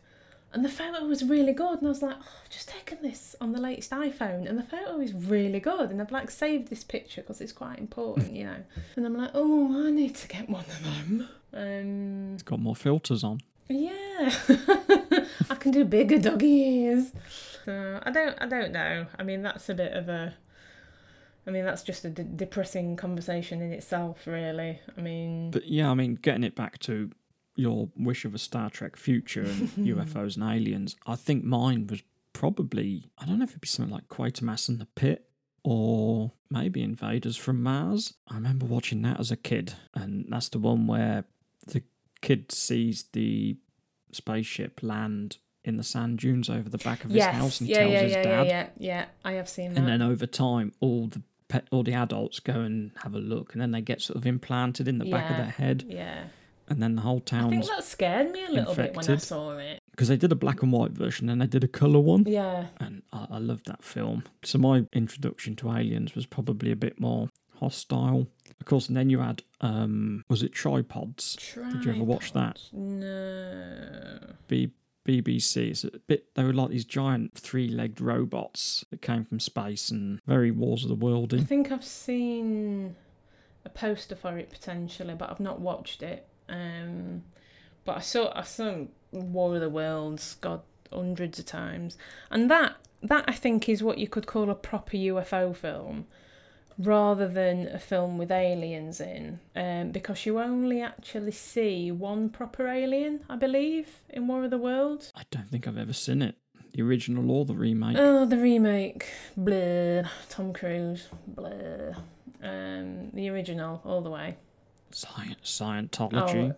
and 0.52 0.66
the 0.66 0.70
photo 0.70 1.06
was 1.06 1.24
really 1.24 1.54
good. 1.54 1.78
And 1.78 1.88
I 1.88 1.90
was 1.90 2.02
like, 2.02 2.18
oh, 2.20 2.40
I've 2.44 2.50
just 2.50 2.70
taken 2.70 3.02
this 3.02 3.36
on 3.40 3.52
the 3.52 3.62
latest 3.62 3.92
iPhone, 3.92 4.50
and 4.50 4.58
the 4.58 4.64
photo 4.64 5.00
is 5.00 5.14
really 5.14 5.60
good. 5.60 5.92
And 5.92 6.02
I've 6.02 6.12
like 6.12 6.32
saved 6.32 6.70
this 6.70 6.84
picture 6.84 7.22
because 7.22 7.40
it's 7.40 7.54
quite 7.54 7.78
important, 7.78 8.34
you 8.34 8.46
know. 8.46 8.64
And 8.96 9.06
I'm 9.06 9.16
like, 9.16 9.32
oh, 9.36 9.88
I 9.88 9.92
need 9.92 10.16
to 10.16 10.28
get 10.28 10.50
one 10.50 10.66
of 10.66 10.84
them. 10.84 11.30
Um, 11.54 12.34
It's 12.34 12.44
got 12.44 12.60
more 12.60 12.76
filters 12.76 13.24
on. 13.24 13.40
yeah, 13.70 14.32
I 15.50 15.56
can 15.60 15.72
do 15.72 15.86
bigger 15.86 16.18
doggy 16.20 16.48
ears. 16.48 17.12
So 17.66 18.00
I 18.04 18.12
don't, 18.12 18.36
I 18.42 18.46
don't 18.48 18.72
know. 18.72 19.06
I 19.18 19.24
mean, 19.24 19.42
that's 19.42 19.70
a 19.70 19.74
bit 19.74 19.94
of 19.94 20.10
a. 20.10 20.34
I 21.46 21.52
mean, 21.52 21.66
that's 21.66 21.84
just 21.84 22.06
a 22.06 22.10
de- 22.10 22.24
depressing 22.24 22.96
conversation 22.96 23.62
in 23.62 23.72
itself, 23.72 24.26
really. 24.28 24.80
I 24.98 25.02
mean, 25.02 25.52
But 25.52 25.68
yeah, 25.68 25.90
I 25.92 25.94
mean, 25.94 26.16
getting 26.16 26.44
it 26.44 26.56
back 26.56 26.80
to 26.80 27.12
your 27.56 27.90
wish 27.98 28.26
of 28.26 28.34
a 28.34 28.38
Star 28.40 28.70
Trek 28.70 28.96
future 28.96 29.42
and 29.44 29.70
UFOs 29.78 30.36
and 30.38 30.44
aliens, 30.44 30.96
I 31.06 31.16
think 31.16 31.44
mine 31.44 31.88
was 31.88 32.02
probably 32.34 33.06
I 33.20 33.26
don't 33.26 33.38
know 33.40 33.44
if 33.44 33.52
it'd 33.52 33.62
be 33.62 33.68
something 33.68 33.94
like 33.94 34.08
Quatermass 34.10 34.68
and 34.70 34.80
the 34.82 34.88
Pit 34.96 35.26
or 35.64 36.32
maybe 36.50 36.82
Invaders 36.84 37.38
from 37.38 37.62
Mars. 37.64 38.14
I 38.28 38.36
remember 38.36 38.66
watching 38.66 39.02
that 39.04 39.20
as 39.20 39.32
a 39.32 39.38
kid, 39.38 39.74
and 39.94 40.26
that's 40.30 40.50
the 40.50 40.60
one 40.60 40.88
where 40.88 41.26
the 41.68 41.84
kid 42.22 42.52
sees 42.52 43.06
the 43.14 43.58
spaceship 44.12 44.82
land 44.82 45.38
in 45.66 45.78
the 45.78 45.84
sand 45.84 46.20
dunes 46.20 46.50
over 46.50 46.70
the 46.70 46.78
back 46.80 47.04
of 47.04 47.10
his 47.10 47.18
yes. 47.18 47.36
house 47.36 47.60
and 47.62 47.70
yeah, 47.70 47.80
tells 47.80 47.92
yeah, 47.92 48.02
his 48.02 48.12
yeah, 48.12 48.24
dad. 48.24 48.48
yeah, 48.48 48.52
yeah, 48.52 48.68
yeah. 48.78 49.06
I 49.24 49.34
have 49.34 49.48
seen 49.48 49.74
that. 49.74 49.80
And 49.80 49.88
then 49.88 50.02
over 50.02 50.26
time, 50.26 50.74
all 50.80 51.08
the 51.08 51.22
pe- 51.48 51.62
all 51.72 51.84
the 51.84 51.94
adults 51.94 52.40
go 52.40 52.54
and 52.54 52.92
have 53.04 53.14
a 53.14 53.20
look, 53.20 53.54
and 53.54 53.62
then 53.62 53.72
they 53.72 53.82
get 53.82 54.02
sort 54.02 54.18
of 54.18 54.26
implanted 54.26 54.88
in 54.88 54.98
the 54.98 55.06
back 55.06 55.32
of 55.32 55.38
their 55.38 55.46
head, 55.46 55.86
yeah. 55.88 56.26
and 56.68 56.82
then 56.82 56.96
the 56.96 57.02
whole 57.02 57.22
town. 57.22 57.46
I 57.46 57.50
think 57.50 57.66
that 57.68 57.84
scared 57.84 58.32
me 58.32 58.46
a 58.46 58.52
little 58.52 58.76
bit 58.76 58.96
when 58.96 59.10
I 59.10 59.18
saw 59.18 59.58
it. 59.58 59.80
because 59.92 60.10
they 60.10 60.18
did 60.18 60.32
a 60.32 60.36
black 60.36 60.62
and 60.62 60.72
white 60.72 60.92
version, 60.92 61.30
and 61.30 61.42
they 61.42 61.48
did 61.48 61.64
a 61.64 61.68
color 61.68 62.00
one. 62.00 62.26
Yeah. 62.28 62.68
and 62.80 63.04
I, 63.14 63.28
I 63.32 63.38
loved 63.38 63.68
that 63.68 63.84
film. 63.84 64.24
So 64.44 64.58
my 64.58 64.86
introduction 64.92 65.56
to 65.58 65.72
aliens 65.72 66.16
was 66.16 66.26
probably 66.26 66.72
a 66.72 66.76
bit 66.76 67.00
more 67.00 67.30
hostile. 67.64 68.28
Of 68.60 68.66
course, 68.66 68.88
and 68.88 68.96
then 68.96 69.10
you 69.10 69.20
had 69.20 69.42
um, 69.62 70.24
was 70.30 70.44
it 70.44 70.54
tripods? 70.54 71.36
Did 71.72 71.86
you 71.86 71.92
ever 71.94 72.04
watch 72.04 72.34
that? 72.34 72.60
No. 72.72 74.20
B- 74.48 74.72
BBC. 75.08 75.70
It's 75.72 75.84
a 75.84 75.92
bit. 76.08 76.34
They 76.36 76.44
were 76.44 76.54
like 76.54 76.70
these 76.70 76.86
giant 76.86 77.36
three-legged 77.36 78.00
robots 78.00 78.86
that 78.90 79.02
came 79.02 79.26
from 79.26 79.40
space 79.40 79.90
and 79.90 80.20
very 80.26 80.52
Wars 80.52 80.84
of 80.84 80.90
the 80.90 80.96
World. 80.96 81.34
I 81.34 81.40
think 81.40 81.72
I've 81.72 81.84
seen 81.84 82.96
a 83.66 83.70
poster 83.70 84.16
for 84.16 84.38
it 84.38 84.50
potentially, 84.50 85.16
but 85.16 85.30
I've 85.30 85.40
not 85.40 85.60
watched 85.60 86.04
it. 86.04 86.28
Um, 86.48 87.24
but 87.86 87.98
I 87.98 88.02
saw 88.02 88.32
I 88.38 88.44
saw 88.44 88.86
War 89.12 89.56
of 89.56 89.62
the 89.62 89.70
Worlds, 89.70 90.36
God, 90.40 90.62
hundreds 90.92 91.40
of 91.40 91.46
times, 91.46 91.98
and 92.32 92.50
that 92.50 92.76
that 93.02 93.26
I 93.28 93.34
think 93.34 93.68
is 93.68 93.84
what 93.84 93.98
you 93.98 94.08
could 94.08 94.26
call 94.26 94.50
a 94.50 94.56
proper 94.56 94.96
UFO 94.96 95.56
film, 95.56 96.06
rather 96.78 97.28
than 97.28 97.68
a 97.68 97.80
film 97.80 98.18
with 98.18 98.32
aliens 98.32 99.00
in, 99.02 99.40
um, 99.56 99.92
because 99.92 100.26
you 100.26 100.40
only 100.40 100.82
actually 100.82 101.32
see 101.32 101.92
one 101.92 102.30
proper 102.30 102.68
alien, 102.68 103.22
I 103.30 103.36
believe, 103.36 104.02
in 104.10 104.28
War 104.28 104.44
of 104.44 104.52
the 104.52 104.58
Worlds. 104.58 105.12
I 105.16 105.24
don't 105.32 105.48
think 105.50 105.68
I've 105.68 105.78
ever 105.78 105.94
seen 105.94 106.22
it, 106.22 106.36
the 106.74 106.82
original 106.82 107.30
or 107.32 107.46
the 107.46 107.56
remake. 107.56 107.98
Oh, 108.00 108.26
the 108.26 108.38
remake, 108.38 109.06
blah. 109.38 110.10
Tom 110.30 110.54
Cruise, 110.54 111.08
blah. 111.28 111.96
Um, 112.42 113.10
the 113.14 113.30
original, 113.30 113.82
all 113.86 114.02
the 114.02 114.10
way. 114.10 114.38
Sci- 114.92 115.36
Scientology. 115.44 116.56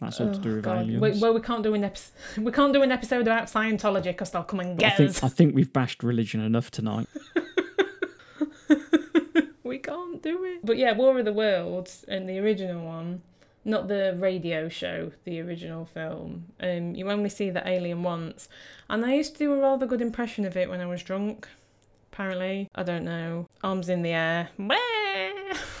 That's 0.00 0.18
all 0.20 0.32
to 0.32 0.38
do 0.38 0.56
with 0.56 0.66
Oh, 0.66 0.70
God. 0.74 0.78
aliens. 0.86 1.02
We, 1.02 1.20
well, 1.20 1.34
we 1.34 1.40
can't 1.42 1.62
do 1.62 1.74
an 1.74 1.84
episode. 1.84 2.12
We 2.38 2.52
can't 2.52 2.72
do 2.72 2.82
an 2.82 2.90
episode 2.90 3.20
about 3.22 3.44
Scientology 3.48 4.04
because 4.04 4.30
they'll 4.30 4.42
come 4.44 4.60
and 4.60 4.76
But 4.76 4.86
I 4.86 4.88
get 4.88 4.96
think 4.96 5.10
us. 5.10 5.22
I 5.22 5.28
think 5.28 5.54
we've 5.54 5.72
bashed 5.72 6.02
religion 6.02 6.40
enough 6.40 6.70
tonight. 6.70 7.06
we 9.70 9.78
can't 9.78 10.20
do 10.20 10.44
it. 10.44 10.66
But 10.66 10.76
yeah, 10.76 10.92
War 10.92 11.18
of 11.18 11.24
the 11.24 11.32
Worlds 11.32 12.04
and 12.08 12.28
the 12.28 12.38
original 12.40 12.84
one, 12.84 13.22
not 13.64 13.88
the 13.88 14.16
radio 14.18 14.68
show, 14.68 15.12
the 15.24 15.40
original 15.40 15.86
film. 15.86 16.46
Um, 16.60 16.94
you 16.94 17.08
only 17.08 17.30
see 17.30 17.48
the 17.50 17.66
alien 17.66 18.02
once, 18.02 18.48
and 18.90 19.06
I 19.06 19.14
used 19.14 19.34
to 19.34 19.38
do 19.38 19.54
a 19.54 19.58
rather 19.58 19.86
good 19.86 20.02
impression 20.02 20.44
of 20.44 20.56
it 20.56 20.68
when 20.68 20.80
I 20.80 20.86
was 20.86 21.02
drunk. 21.02 21.48
Apparently, 22.12 22.68
I 22.74 22.82
don't 22.82 23.04
know. 23.04 23.46
Arms 23.62 23.88
in 23.88 24.02
the 24.02 24.10
air. 24.10 24.48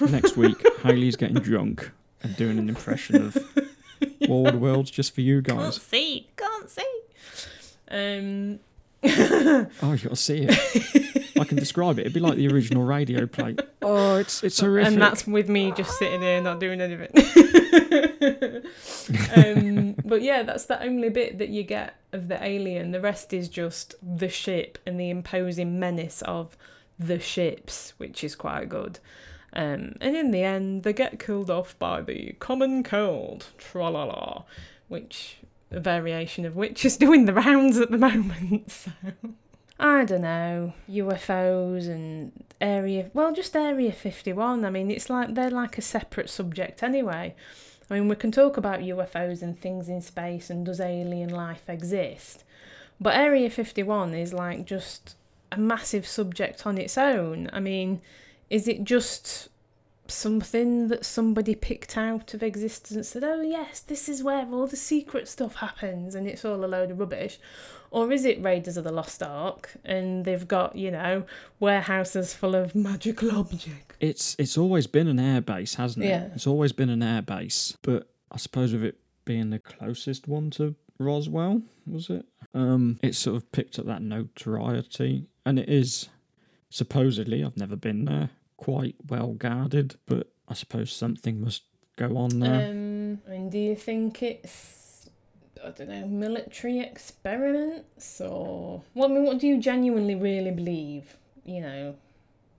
Next 0.00 0.36
week, 0.36 0.64
Haley's 0.82 1.16
getting 1.16 1.40
drunk 1.40 1.90
and 2.22 2.36
doing 2.36 2.58
an 2.58 2.68
impression 2.68 3.16
of 3.16 3.36
War 4.28 4.46
of 4.46 4.54
the 4.54 4.58
Worlds 4.60 4.90
just 4.92 5.14
for 5.14 5.20
you 5.20 5.42
guys. 5.42 5.56
Can't 5.56 5.74
see. 5.74 6.28
Can't 6.36 6.70
see. 6.70 7.00
Um. 7.90 8.60
Oh, 9.82 9.94
you'll 9.94 10.14
see 10.14 10.46
it. 10.48 11.26
I 11.40 11.44
can 11.44 11.56
describe 11.56 11.98
it. 11.98 12.02
It'd 12.02 12.12
be 12.12 12.20
like 12.20 12.36
the 12.36 12.48
original 12.48 12.84
radio 12.84 13.26
play. 13.26 13.56
Oh, 13.82 14.16
it's 14.16 14.44
it's 14.44 14.60
horrific. 14.60 14.92
And 14.92 15.00
that's 15.00 15.26
with 15.26 15.48
me 15.48 15.72
just 15.72 15.98
sitting 15.98 16.20
there 16.20 16.40
not 16.42 16.60
doing 16.60 16.82
anything. 16.82 17.08
um, 19.34 19.94
but 20.04 20.20
yeah, 20.20 20.42
that's 20.42 20.66
the 20.66 20.80
only 20.82 21.08
bit 21.08 21.38
that 21.38 21.48
you 21.48 21.62
get 21.62 21.96
of 22.12 22.28
the 22.28 22.44
alien. 22.44 22.90
The 22.90 23.00
rest 23.00 23.32
is 23.32 23.48
just 23.48 23.94
the 24.02 24.28
ship 24.28 24.78
and 24.86 25.00
the 25.00 25.08
imposing 25.08 25.80
menace 25.80 26.20
of 26.22 26.58
the 26.98 27.18
ships, 27.18 27.94
which 27.96 28.22
is 28.22 28.34
quite 28.34 28.68
good. 28.68 28.98
Um, 29.54 29.96
and 30.00 30.14
in 30.14 30.30
the 30.30 30.44
end, 30.44 30.82
they 30.82 30.92
get 30.92 31.18
killed 31.18 31.50
off 31.50 31.76
by 31.78 32.02
the 32.02 32.36
common 32.38 32.82
cold, 32.82 33.46
tra 33.56 33.88
la 33.88 34.04
la, 34.04 34.42
which 34.88 35.38
a 35.70 35.80
variation 35.80 36.44
of 36.44 36.56
which 36.56 36.84
is 36.84 36.96
doing 36.96 37.24
the 37.24 37.34
rounds 37.34 37.78
at 37.78 37.90
the 37.90 37.98
moment. 37.98 38.70
So 38.70 38.90
I 39.80 40.04
don't 40.04 40.20
know 40.20 40.74
UFOs 40.90 41.88
and 41.88 42.44
area. 42.60 43.10
Well, 43.14 43.32
just 43.32 43.56
Area 43.56 43.92
Fifty 43.92 44.32
One. 44.32 44.64
I 44.66 44.70
mean, 44.70 44.90
it's 44.90 45.08
like 45.08 45.34
they're 45.34 45.50
like 45.50 45.78
a 45.78 45.82
separate 45.82 46.28
subject 46.28 46.82
anyway. 46.82 47.34
I 47.90 47.94
mean, 47.94 48.06
we 48.06 48.14
can 48.14 48.30
talk 48.30 48.58
about 48.58 48.80
UFOs 48.80 49.40
and 49.42 49.58
things 49.58 49.88
in 49.88 50.02
space 50.02 50.50
and 50.50 50.66
does 50.66 50.80
alien 50.80 51.30
life 51.30 51.62
exist, 51.66 52.44
but 53.00 53.16
Area 53.16 53.48
Fifty 53.48 53.82
One 53.82 54.12
is 54.12 54.34
like 54.34 54.66
just 54.66 55.16
a 55.50 55.58
massive 55.58 56.06
subject 56.06 56.66
on 56.66 56.76
its 56.76 56.98
own. 56.98 57.48
I 57.50 57.60
mean, 57.60 58.02
is 58.50 58.68
it 58.68 58.84
just 58.84 59.48
something 60.08 60.88
that 60.88 61.06
somebody 61.06 61.54
picked 61.54 61.96
out 61.96 62.34
of 62.34 62.42
existence 62.42 63.08
said, 63.08 63.24
oh, 63.24 63.40
yes, 63.40 63.80
this 63.80 64.08
is 64.08 64.22
where 64.22 64.46
all 64.46 64.66
the 64.66 64.76
secret 64.76 65.28
stuff 65.28 65.56
happens 65.56 66.14
and 66.14 66.26
it's 66.26 66.44
all 66.44 66.64
a 66.64 66.66
load 66.66 66.90
of 66.90 66.98
rubbish? 66.98 67.38
Or 67.90 68.12
is 68.12 68.24
it 68.24 68.42
Raiders 68.42 68.76
of 68.76 68.84
the 68.84 68.92
Lost 68.92 69.22
Ark 69.22 69.72
and 69.84 70.24
they've 70.24 70.46
got, 70.46 70.76
you 70.76 70.90
know, 70.90 71.24
warehouses 71.58 72.34
full 72.34 72.54
of 72.54 72.74
magical 72.74 73.32
objects? 73.36 73.96
It's 74.00 74.36
it's 74.38 74.56
always 74.56 74.86
been 74.86 75.08
an 75.08 75.18
air 75.18 75.40
base, 75.40 75.74
hasn't 75.74 76.04
it? 76.04 76.08
Yeah. 76.08 76.28
It's 76.34 76.46
always 76.46 76.72
been 76.72 76.90
an 76.90 77.02
air 77.02 77.22
base. 77.22 77.76
But 77.82 78.08
I 78.30 78.36
suppose 78.36 78.72
with 78.72 78.84
it 78.84 78.98
being 79.24 79.50
the 79.50 79.58
closest 79.58 80.28
one 80.28 80.50
to 80.52 80.74
Roswell, 80.98 81.62
was 81.86 82.10
it? 82.10 82.24
Um, 82.54 82.98
it 83.02 83.14
sort 83.14 83.36
of 83.36 83.50
picked 83.52 83.78
up 83.78 83.86
that 83.86 84.02
notoriety, 84.02 85.26
and 85.44 85.58
it 85.58 85.68
is 85.68 86.08
supposedly 86.68 87.44
I've 87.44 87.56
never 87.56 87.76
been 87.76 88.04
there, 88.04 88.30
quite 88.56 88.96
well 89.08 89.32
guarded. 89.32 89.96
But 90.06 90.30
I 90.48 90.54
suppose 90.54 90.92
something 90.92 91.40
must 91.42 91.62
go 91.96 92.16
on 92.16 92.38
there. 92.40 92.70
Um, 92.70 93.18
I 93.26 93.30
mean, 93.30 93.50
do 93.50 93.58
you 93.58 93.76
think 93.76 94.22
it's, 94.22 94.79
I 95.64 95.70
don't 95.70 95.88
know, 95.88 96.06
military 96.06 96.80
experiments 96.80 98.20
or. 98.20 98.82
Well, 98.94 99.10
I 99.10 99.14
mean, 99.14 99.24
what 99.24 99.38
do 99.38 99.46
you 99.46 99.60
genuinely 99.60 100.14
really 100.14 100.50
believe? 100.50 101.16
You 101.44 101.60
know, 101.62 101.96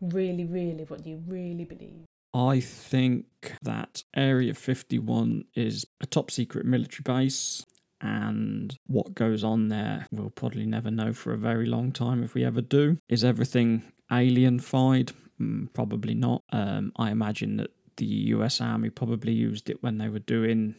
really, 0.02 0.46
really, 0.46 0.84
what 0.84 1.04
do 1.04 1.10
you 1.10 1.22
really 1.28 1.66
believe? 1.66 2.06
I 2.34 2.60
think 2.62 3.26
that 3.62 4.04
Area 4.16 4.54
51 4.54 5.46
is 5.54 5.86
a 6.00 6.06
top 6.06 6.32
secret 6.32 6.66
military 6.66 7.04
base, 7.04 7.66
and 8.00 8.76
what 8.88 9.14
goes 9.14 9.44
on 9.44 9.68
there 9.68 10.08
we'll 10.12 10.30
probably 10.30 10.66
never 10.66 10.90
know 10.90 11.14
for 11.14 11.34
a 11.34 11.38
very 11.38 11.66
long 11.66 11.92
time 11.92 12.24
if 12.24 12.34
we 12.34 12.44
ever 12.44 12.62
do. 12.62 12.98
Is 13.10 13.24
everything 13.24 13.84
alienified? 14.10 15.12
Mm, 15.40 15.74
probably 15.74 16.14
not. 16.14 16.44
Um, 16.52 16.92
I 16.96 17.12
imagine 17.12 17.58
that 17.58 17.72
the 17.98 18.06
US 18.06 18.62
Army 18.62 18.90
probably 18.90 19.34
used 19.34 19.70
it 19.70 19.84
when 19.84 19.98
they 19.98 20.10
were 20.10 20.20
doing 20.20 20.76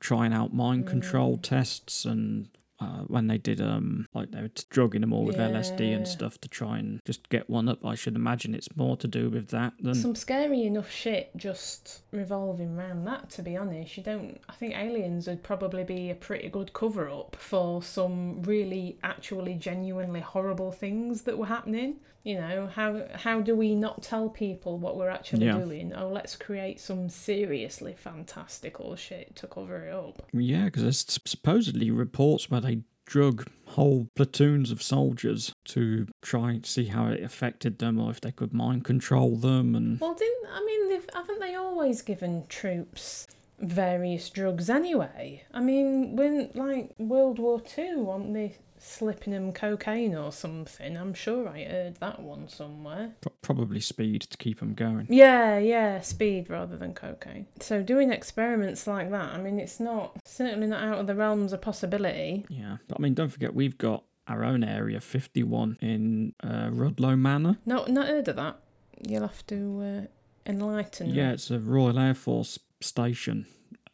trying 0.00 0.32
out 0.32 0.52
mind 0.52 0.86
control 0.86 1.36
tests 1.36 2.04
and 2.04 2.48
uh, 2.80 3.02
when 3.06 3.28
they 3.28 3.38
did 3.38 3.60
um 3.60 4.06
like 4.14 4.32
they 4.32 4.42
were 4.42 4.50
drugging 4.68 5.00
them 5.00 5.12
all 5.12 5.24
with 5.24 5.36
LSD 5.36 5.94
and 5.94 6.06
stuff 6.06 6.38
to 6.40 6.48
try 6.48 6.78
and 6.78 7.00
just 7.04 7.28
get 7.28 7.48
one 7.48 7.68
up. 7.68 7.84
I 7.84 7.94
should 7.94 8.16
imagine 8.16 8.54
it's 8.54 8.74
more 8.76 8.96
to 8.96 9.06
do 9.06 9.30
with 9.30 9.48
that 9.50 9.74
than 9.80 9.94
Some 9.94 10.16
scary 10.16 10.64
enough 10.64 10.90
shit 10.90 11.30
just 11.36 12.00
revolving 12.10 12.76
around 12.76 13.04
that, 13.06 13.30
to 13.30 13.42
be 13.42 13.56
honest. 13.56 13.96
You 13.96 14.02
don't. 14.02 14.40
I 14.48 14.54
think 14.54 14.76
aliens 14.76 15.28
would 15.28 15.42
probably 15.44 15.84
be 15.84 16.10
a 16.10 16.14
pretty 16.14 16.48
good 16.48 16.72
cover 16.72 17.08
up 17.08 17.36
for 17.38 17.82
some 17.82 18.42
really, 18.42 18.98
actually, 19.02 19.54
genuinely 19.54 20.20
horrible 20.20 20.72
things 20.72 21.22
that 21.22 21.38
were 21.38 21.46
happening. 21.46 21.96
You 22.24 22.36
know, 22.40 22.66
how 22.74 23.06
how 23.14 23.40
do 23.42 23.54
we 23.54 23.74
not 23.74 24.02
tell 24.02 24.30
people 24.30 24.78
what 24.78 24.96
we're 24.96 25.10
actually 25.10 25.44
Yeah. 25.46 25.58
doing? 25.58 25.92
Oh, 25.94 26.08
let's 26.08 26.36
create 26.36 26.80
some 26.80 27.08
seriously 27.10 27.92
fantastical 27.92 28.96
shit 28.96 29.36
to 29.36 29.46
cover 29.46 29.86
it 29.86 29.92
up. 29.92 30.22
Yeah, 30.32 30.64
because 30.64 30.82
there's 30.82 31.04
supposedly 31.26 31.90
reports 31.90 32.50
where 32.50 32.62
they 32.62 32.80
drug 33.06 33.46
whole 33.66 34.08
platoons 34.16 34.70
of 34.70 34.82
soldiers 34.82 35.52
to 35.66 36.06
try 36.22 36.52
and 36.52 36.64
see 36.64 36.86
how 36.86 37.08
it 37.08 37.22
affected 37.22 37.78
them 37.78 38.00
or 38.00 38.10
if 38.10 38.22
they 38.22 38.32
could 38.32 38.54
mind 38.54 38.82
control 38.84 39.36
them. 39.36 39.74
And 39.74 40.00
Well, 40.00 40.14
didn't 40.14 40.46
I 40.50 40.64
mean? 40.64 40.88
They've, 40.88 41.06
haven't 41.12 41.40
they 41.40 41.54
always 41.54 42.00
given 42.00 42.46
troops 42.48 43.26
various 43.58 44.30
drugs 44.30 44.70
anyway? 44.70 45.44
I 45.52 45.60
mean, 45.60 46.16
when 46.16 46.50
like 46.54 46.94
World 46.98 47.38
War 47.38 47.60
Two, 47.60 48.04
weren't 48.04 48.32
they 48.32 48.56
slipping 48.84 49.32
them 49.32 49.52
cocaine 49.52 50.14
or 50.14 50.30
something? 50.30 50.96
I'm 50.96 51.14
sure 51.14 51.48
I 51.48 51.64
heard 51.64 51.96
that 51.96 52.20
one 52.20 52.48
somewhere. 52.48 53.14
pro- 53.20 53.32
probably 53.42 53.80
speed 53.80 54.22
to 54.22 54.36
keep 54.36 54.60
them 54.60 54.74
going. 54.74 55.06
Yeah, 55.08 55.58
yeah, 55.58 56.00
speed 56.00 56.50
rather 56.50 56.76
than 56.76 56.94
cocaine. 56.94 57.46
So 57.60 57.82
doing 57.82 58.10
experiments 58.12 58.86
like 58.86 59.10
that, 59.10 59.32
I 59.34 59.38
mean, 59.40 59.58
it's 59.58 59.80
not 59.80 60.16
certainly 60.24 60.66
not 60.66 60.82
out 60.82 60.98
of 60.98 61.06
the 61.06 61.14
realms 61.14 61.52
of 61.52 61.60
possibility. 61.60 62.44
Yeah, 62.48 62.76
but 62.88 62.98
I 62.98 63.02
mean, 63.02 63.14
don't 63.14 63.30
forget 63.30 63.54
we've 63.54 63.78
got 63.78 64.04
our 64.28 64.42
own 64.44 64.64
area 64.64 65.00
51 65.00 65.78
in 65.82 66.34
uh, 66.42 66.68
Rudloe 66.70 67.18
Manor. 67.18 67.58
No, 67.66 67.84
not 67.86 68.06
heard 68.08 68.28
of 68.28 68.36
that. 68.36 68.58
You'll 69.06 69.22
have 69.22 69.46
to 69.48 70.06
uh, 70.46 70.50
enlighten. 70.50 71.08
me. 71.08 71.14
Yeah, 71.14 71.32
it's 71.32 71.50
a 71.50 71.58
Royal 71.58 71.98
Air 71.98 72.14
Force 72.14 72.58
station 72.80 73.46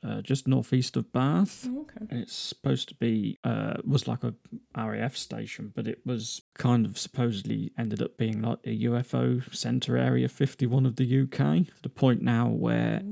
uh, 0.02 0.22
just 0.22 0.48
northeast 0.48 0.96
of 0.96 1.12
Bath. 1.12 1.66
Oh, 1.68 1.80
Okay. 1.82 2.06
And 2.10 2.20
it's 2.20 2.34
supposed 2.34 2.88
to 2.88 2.94
be 2.94 3.38
uh 3.44 3.74
was 3.84 4.06
like 4.06 4.22
a 4.24 4.34
RAF 4.76 5.16
station, 5.16 5.72
but 5.74 5.86
it 5.86 6.00
was 6.06 6.42
kind 6.54 6.86
of 6.86 6.98
supposedly 6.98 7.72
ended 7.78 8.00
up 8.02 8.16
being 8.16 8.42
like 8.42 8.58
a 8.64 8.84
UFO 8.84 9.54
center 9.54 9.96
area 9.96 10.28
51 10.28 10.86
of 10.86 10.96
the 10.96 11.22
UK. 11.22 11.66
The 11.82 11.88
point 11.88 12.22
now 12.22 12.48
where 12.48 13.02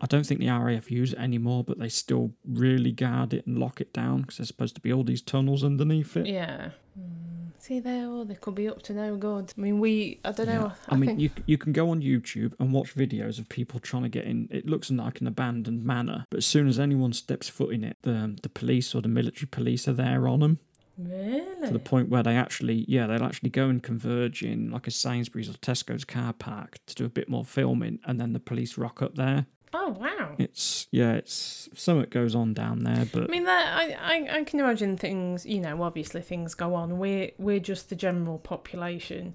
I 0.00 0.06
don't 0.06 0.26
think 0.26 0.40
the 0.40 0.50
RAF 0.50 0.90
use 0.90 1.12
it 1.14 1.18
anymore, 1.18 1.64
but 1.64 1.78
they 1.78 1.88
still 1.88 2.32
really 2.46 2.92
guard 2.92 3.32
it 3.32 3.46
and 3.46 3.58
lock 3.58 3.80
it 3.80 3.92
down 3.92 4.22
because 4.22 4.36
there's 4.38 4.48
supposed 4.48 4.74
to 4.74 4.80
be 4.80 4.92
all 4.92 5.04
these 5.04 5.22
tunnels 5.22 5.64
underneath 5.64 6.16
it. 6.16 6.26
Yeah. 6.26 6.70
Mm. 6.98 7.25
See 7.66 7.80
there, 7.80 8.06
oh, 8.06 8.22
they 8.22 8.36
could 8.36 8.54
be 8.54 8.68
up 8.68 8.80
to 8.82 8.92
no 8.92 9.16
good. 9.16 9.52
I 9.58 9.60
mean, 9.60 9.80
we, 9.80 10.20
I 10.24 10.30
don't 10.30 10.46
Yeah. 10.46 10.58
know. 10.58 10.72
I, 10.88 10.94
mean, 10.94 11.08
think, 11.08 11.20
you 11.20 11.30
you 11.46 11.58
can 11.58 11.72
go 11.72 11.90
on 11.90 12.00
YouTube 12.00 12.52
and 12.60 12.72
watch 12.72 12.94
videos 12.94 13.40
of 13.40 13.48
people 13.48 13.80
trying 13.80 14.04
to 14.04 14.08
get 14.08 14.24
in. 14.24 14.46
It 14.52 14.66
looks 14.66 14.88
like 14.88 15.20
an 15.20 15.26
abandoned 15.26 15.82
manor, 15.82 16.26
but 16.30 16.38
as 16.38 16.46
soon 16.46 16.68
as 16.68 16.78
anyone 16.78 17.12
steps 17.12 17.48
foot 17.48 17.74
in 17.74 17.82
it, 17.82 17.96
the 18.02 18.38
the 18.40 18.48
police 18.48 18.94
or 18.94 19.02
the 19.02 19.08
military 19.08 19.48
police 19.48 19.88
are 19.88 19.94
there 19.94 20.28
on 20.28 20.38
them 20.38 20.60
really? 20.96 21.66
to 21.66 21.72
the 21.72 21.80
point 21.80 22.08
where 22.08 22.22
they 22.22 22.36
actually, 22.36 22.84
yeah, 22.86 23.08
they'll 23.08 23.24
actually 23.24 23.50
go 23.50 23.68
and 23.68 23.82
converge 23.82 24.44
in 24.44 24.70
like 24.70 24.86
a 24.86 24.92
Sainsbury's 24.92 25.48
or 25.50 25.54
Tesco's 25.54 26.04
car 26.04 26.32
park 26.32 26.78
to 26.86 26.94
do 26.94 27.04
a 27.04 27.08
bit 27.08 27.28
more 27.28 27.44
filming, 27.44 27.98
and 28.04 28.20
then 28.20 28.32
the 28.32 28.38
police 28.38 28.78
rock 28.78 29.02
up 29.02 29.16
there. 29.16 29.46
Oh 29.76 29.90
wow. 29.90 30.34
It's 30.38 30.88
yeah, 30.90 31.12
it's 31.12 31.68
something 31.74 32.08
goes 32.10 32.34
on 32.34 32.54
down 32.54 32.82
there, 32.82 33.06
but 33.12 33.24
I 33.24 33.26
mean, 33.26 33.44
that 33.44 33.76
I, 33.76 33.92
I, 33.92 34.38
I 34.38 34.44
can 34.44 34.60
imagine 34.60 34.96
things. 34.96 35.44
You 35.44 35.60
know, 35.60 35.82
obviously 35.82 36.22
things 36.22 36.54
go 36.54 36.74
on. 36.74 36.98
We're 36.98 37.30
we're 37.38 37.60
just 37.60 37.90
the 37.90 37.96
general 37.96 38.38
population, 38.38 39.34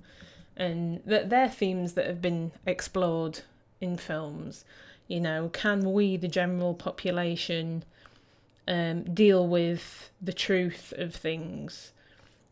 and 0.58 1.02
that 1.06 1.30
they're 1.30 1.50
themes 1.50 1.94
that 1.94 2.08
have 2.08 2.22
been 2.22 2.52
explored 2.66 3.42
in 3.80 3.98
films. 3.98 4.66
You 5.08 5.20
know, 5.20 5.50
can 5.50 5.94
we, 5.94 6.18
the 6.18 6.30
general 6.30 6.74
population, 6.74 7.84
um, 8.68 9.04
deal 9.14 9.46
with 9.46 10.10
the 10.22 10.34
truth 10.34 10.94
of 10.98 11.14
things 11.14 11.92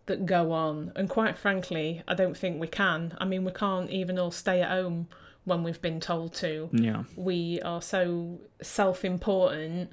that 0.08 0.26
go 0.26 0.52
on? 0.52 0.92
And 0.96 1.10
quite 1.10 1.38
frankly, 1.38 2.04
I 2.08 2.16
don't 2.16 2.38
think 2.38 2.60
we 2.60 2.68
can. 2.68 3.16
I 3.18 3.26
mean, 3.26 3.46
we 3.46 3.52
can't 3.52 3.90
even 3.90 4.20
all 4.20 4.32
stay 4.32 4.62
at 4.62 4.70
home 4.70 5.08
when 5.50 5.64
we've 5.64 5.82
been 5.82 6.00
told 6.00 6.34
to 6.36 6.70
yeah, 6.72 7.04
we 7.18 7.60
are 7.62 7.82
so 7.82 8.40
self 8.62 9.04
important, 9.04 9.92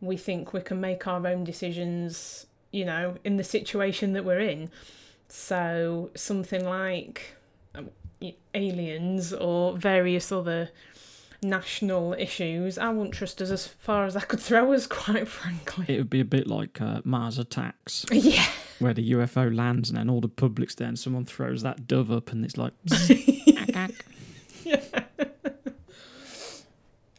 we 0.00 0.16
think 0.16 0.52
we 0.52 0.60
can 0.60 0.80
make 0.80 1.06
our 1.08 1.26
own 1.26 1.42
decisions, 1.42 2.46
you 2.70 2.84
know, 2.84 3.16
in 3.24 3.36
the 3.36 3.44
situation 3.44 4.12
that 4.12 4.24
we're 4.24 4.38
in. 4.40 4.70
So, 5.28 6.10
something 6.14 6.64
like 6.64 7.34
um, 7.74 7.90
aliens 8.54 9.32
or 9.32 9.76
various 9.76 10.30
other 10.32 10.70
national 11.42 12.14
issues, 12.14 12.78
I 12.78 12.88
wouldn't 12.90 13.14
trust 13.14 13.40
us 13.42 13.50
as 13.50 13.66
far 13.66 14.06
as 14.06 14.16
I 14.16 14.20
could 14.20 14.40
throw 14.40 14.72
us, 14.72 14.86
quite 15.00 15.28
frankly. 15.28 15.84
it 15.88 15.98
would 15.98 16.10
be 16.10 16.20
a 16.20 16.24
bit 16.24 16.46
like 16.46 16.80
uh, 16.80 17.00
Mars 17.04 17.38
Attacks, 17.38 18.06
Yeah. 18.12 18.44
where 18.78 18.94
the 18.94 19.12
UFO 19.12 19.54
lands 19.54 19.90
and 19.90 19.98
then 19.98 20.08
all 20.10 20.20
the 20.20 20.28
public's 20.28 20.74
there, 20.74 20.88
and 20.88 20.98
someone 20.98 21.24
throws 21.26 21.62
that 21.62 21.86
dove 21.86 22.10
up, 22.10 22.32
and 22.32 22.44
it's 22.44 22.56
like, 22.56 22.72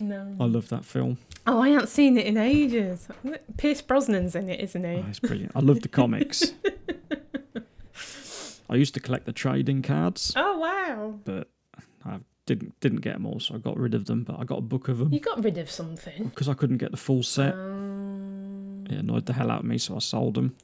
No. 0.02 0.34
I 0.40 0.46
love 0.46 0.70
that 0.70 0.86
film. 0.86 1.18
Oh, 1.46 1.60
I 1.62 1.70
haven't 1.70 1.90
seen 1.90 2.18
it 2.18 2.26
in 2.26 2.38
ages. 2.38 3.10
Pierce 3.58 3.82
Brosnan's 3.82 4.34
in 4.34 4.50
it, 4.50 4.62
isn't 4.62 4.84
he? 4.86 5.02
Oh, 5.02 5.06
it's 5.10 5.20
brilliant. 5.20 5.52
I 5.56 5.60
love 5.60 5.82
the 5.82 5.90
comics. 5.90 6.54
I 8.70 8.76
used 8.76 8.94
to 8.94 9.02
collect 9.02 9.26
the 9.26 9.34
trading 9.34 9.82
cards, 9.82 10.32
Oh, 10.38 10.58
wow. 10.60 11.20
but 11.26 11.50
I 12.06 12.20
didn't 12.46 12.80
didn't 12.80 13.02
get 13.02 13.14
them 13.14 13.26
all, 13.26 13.42
so 13.42 13.56
I 13.56 13.58
got 13.58 13.78
rid 13.78 13.94
of 13.94 14.06
them. 14.06 14.24
But 14.24 14.40
I 14.40 14.46
got 14.46 14.60
a 14.60 14.62
book 14.62 14.88
of 14.88 15.00
them 15.00 15.12
You 15.12 15.20
got 15.20 15.44
rid 15.44 15.58
of 15.58 15.70
something. 15.70 16.26
because 16.30 16.48
I 16.48 16.54
couldn't 16.54 16.78
get 16.78 16.92
the 16.92 16.98
full 16.98 17.22
set. 17.24 17.54
Um, 17.56 18.86
It 18.90 19.00
annoyed 19.00 19.26
the 19.26 19.34
hell 19.34 19.52
out 19.52 19.60
of 19.62 19.66
me, 19.66 19.78
so 19.80 19.98
I 19.98 20.00
sold 20.00 20.36
them. 20.36 20.56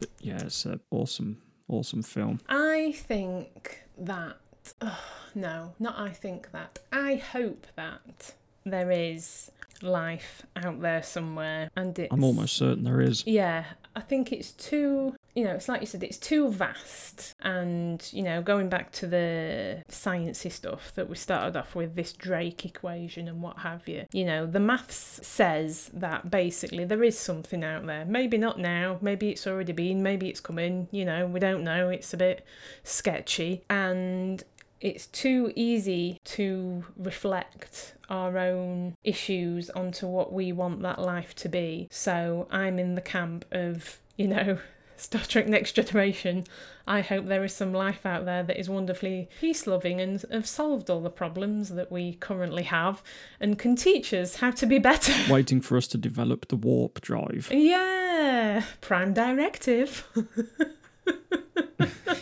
But 0.00 0.08
yeah, 0.20 0.38
it's 0.40 0.64
an 0.64 0.80
awesome, 0.90 1.40
awesome 1.68 2.02
film. 2.02 2.40
I 2.48 2.90
think 2.96 3.84
that. 3.98 4.38
Oh, 4.80 5.00
no, 5.34 5.74
not 5.78 5.98
I 5.98 6.10
think 6.10 6.52
that. 6.52 6.78
I 6.92 7.16
hope 7.16 7.66
that 7.76 8.34
there 8.64 8.90
is 8.90 9.50
life 9.82 10.42
out 10.56 10.80
there 10.80 11.02
somewhere, 11.02 11.70
and 11.76 11.98
it's. 11.98 12.12
I'm 12.12 12.24
almost 12.24 12.56
certain 12.56 12.84
there 12.84 13.00
is. 13.00 13.26
Yeah, 13.26 13.64
I 13.94 14.00
think 14.00 14.32
it's 14.32 14.52
too. 14.52 15.14
You 15.34 15.44
know, 15.44 15.54
it's 15.54 15.68
like 15.68 15.80
you 15.80 15.86
said, 15.86 16.02
it's 16.02 16.18
too 16.18 16.50
vast. 16.50 17.34
And, 17.42 18.04
you 18.12 18.24
know, 18.24 18.42
going 18.42 18.68
back 18.68 18.90
to 18.92 19.06
the 19.06 19.84
sciencey 19.88 20.50
stuff 20.50 20.92
that 20.96 21.08
we 21.08 21.14
started 21.14 21.56
off 21.56 21.76
with, 21.76 21.94
this 21.94 22.12
Drake 22.12 22.64
equation 22.64 23.28
and 23.28 23.40
what 23.40 23.58
have 23.58 23.86
you, 23.86 24.06
you 24.12 24.24
know, 24.24 24.46
the 24.46 24.58
maths 24.58 25.20
says 25.22 25.92
that 25.94 26.28
basically 26.28 26.84
there 26.84 27.04
is 27.04 27.16
something 27.16 27.62
out 27.62 27.86
there. 27.86 28.04
Maybe 28.04 28.36
not 28.36 28.58
now, 28.58 28.98
maybe 29.00 29.30
it's 29.30 29.46
already 29.46 29.72
been, 29.72 30.02
maybe 30.02 30.28
it's 30.28 30.40
coming, 30.40 30.88
you 30.90 31.04
know, 31.04 31.28
we 31.28 31.38
don't 31.38 31.62
know. 31.62 31.88
It's 31.88 32.12
a 32.12 32.16
bit 32.16 32.44
sketchy. 32.82 33.62
And 33.70 34.42
it's 34.80 35.06
too 35.06 35.52
easy 35.56 36.20
to 36.24 36.84
reflect 36.96 37.94
our 38.08 38.38
own 38.38 38.94
issues 39.04 39.70
onto 39.70 40.06
what 40.06 40.32
we 40.32 40.52
want 40.52 40.82
that 40.82 41.00
life 41.00 41.34
to 41.36 41.48
be. 41.48 41.88
So 41.90 42.46
I'm 42.50 42.78
in 42.78 42.94
the 42.94 43.00
camp 43.00 43.44
of, 43.50 43.98
you 44.16 44.28
know, 44.28 44.58
Star 44.96 45.22
Trek 45.22 45.46
Next 45.46 45.72
Generation. 45.72 46.44
I 46.86 47.02
hope 47.02 47.26
there 47.26 47.44
is 47.44 47.54
some 47.54 47.72
life 47.72 48.04
out 48.04 48.24
there 48.24 48.42
that 48.42 48.58
is 48.58 48.68
wonderfully 48.68 49.28
peace 49.40 49.66
loving 49.66 50.00
and 50.00 50.24
have 50.32 50.46
solved 50.46 50.90
all 50.90 51.00
the 51.00 51.10
problems 51.10 51.68
that 51.70 51.92
we 51.92 52.14
currently 52.14 52.64
have 52.64 53.02
and 53.38 53.58
can 53.58 53.76
teach 53.76 54.12
us 54.12 54.36
how 54.36 54.50
to 54.52 54.66
be 54.66 54.78
better. 54.78 55.12
Waiting 55.32 55.60
for 55.60 55.76
us 55.76 55.86
to 55.88 55.98
develop 55.98 56.48
the 56.48 56.56
warp 56.56 57.00
drive. 57.00 57.48
Yeah, 57.52 58.64
prime 58.80 59.12
directive. 59.12 60.08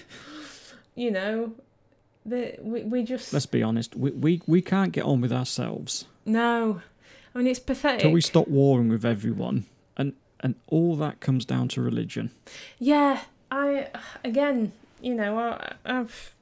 you 0.95 1.11
know, 1.11 1.55
the 2.29 2.57
we, 2.61 2.83
we 2.83 3.03
just 3.03 3.33
Let's 3.33 3.47
be 3.47 3.63
honest, 3.63 3.95
we, 3.97 4.11
we, 4.11 4.43
we 4.47 4.61
can't 4.63 4.93
get 4.93 5.05
on 5.05 5.21
with 5.21 5.33
ourselves 5.33 6.07
no. 6.27 6.83
I 7.35 7.39
mean, 7.39 7.47
it's 7.47 7.61
pathetic. 7.61 8.01
till 8.01 8.11
we 8.11 8.21
stop 8.21 8.49
warring 8.49 8.89
with 8.89 9.05
everyone. 9.05 9.67
And, 9.97 10.15
and 10.41 10.57
all 10.67 10.97
that 10.97 11.21
comes 11.21 11.45
down 11.45 11.69
to 11.69 11.81
religion. 11.81 12.31
Yeah, 12.79 13.23
I 13.51 13.89
again, 14.25 14.73
you 15.01 15.15
know, 15.15 15.39
I, 15.39 15.75
I've 15.85 16.35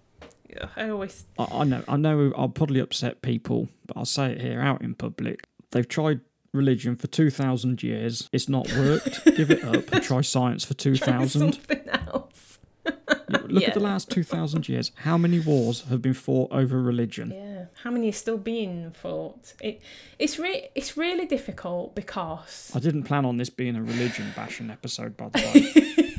I 0.77 0.89
always 0.89 1.27
I, 1.39 1.47
I 1.53 1.65
know, 1.65 1.85
I 1.87 1.97
know 1.97 2.33
I'll 2.37 2.49
probably 2.49 2.81
upset 2.81 3.23
people, 3.23 3.69
but 3.87 3.97
I'll 3.97 4.05
say 4.05 4.33
it 4.33 4.41
here 4.41 4.61
out 4.61 4.83
in 4.83 4.95
public. 4.95 5.47
They've 5.71 5.87
tried 5.87 6.21
religion 6.53 6.95
for 6.95 7.09
2,000 7.09 7.83
years. 7.83 8.29
It's 8.33 8.49
not 8.49 8.73
worked. 8.75 9.25
Give 9.37 9.51
it 9.51 9.65
up. 9.65 10.03
Try 10.03 10.21
science 10.21 10.65
for 10.65 10.75
2000 10.75 11.05
try 11.05 11.19
2,000. 11.19 11.53
something 11.53 11.89
else. 11.89 12.54
Look 13.49 13.63
Yeah. 13.63 13.69
at 13.69 13.75
the 13.75 13.81
last 13.81 14.11
2,000 14.11 14.69
years. 14.69 14.93
How 14.97 15.17
many 15.19 15.41
wars 15.41 15.83
have 15.89 16.03
been 16.03 16.15
fought 16.15 16.51
over 16.53 16.81
religion? 16.81 17.31
Yeah, 17.31 17.65
how 17.83 17.91
many 17.91 18.09
are 18.09 18.13
still 18.13 18.37
being 18.39 18.91
fought? 18.93 19.55
It 19.61 19.81
it's 20.19 20.39
re- 20.39 20.69
it's 20.75 20.97
really 20.97 21.27
difficult 21.27 21.95
because 21.95 22.71
I 22.75 22.81
didn't 22.81 23.05
plan 23.05 23.25
on 23.25 23.37
this 23.39 23.51
being 23.51 23.77
a 23.77 23.83
religion 23.83 24.33
bashing 24.37 24.71
episode, 24.71 25.17
by 25.17 25.29
the 25.31 25.39
way. 25.97 26.15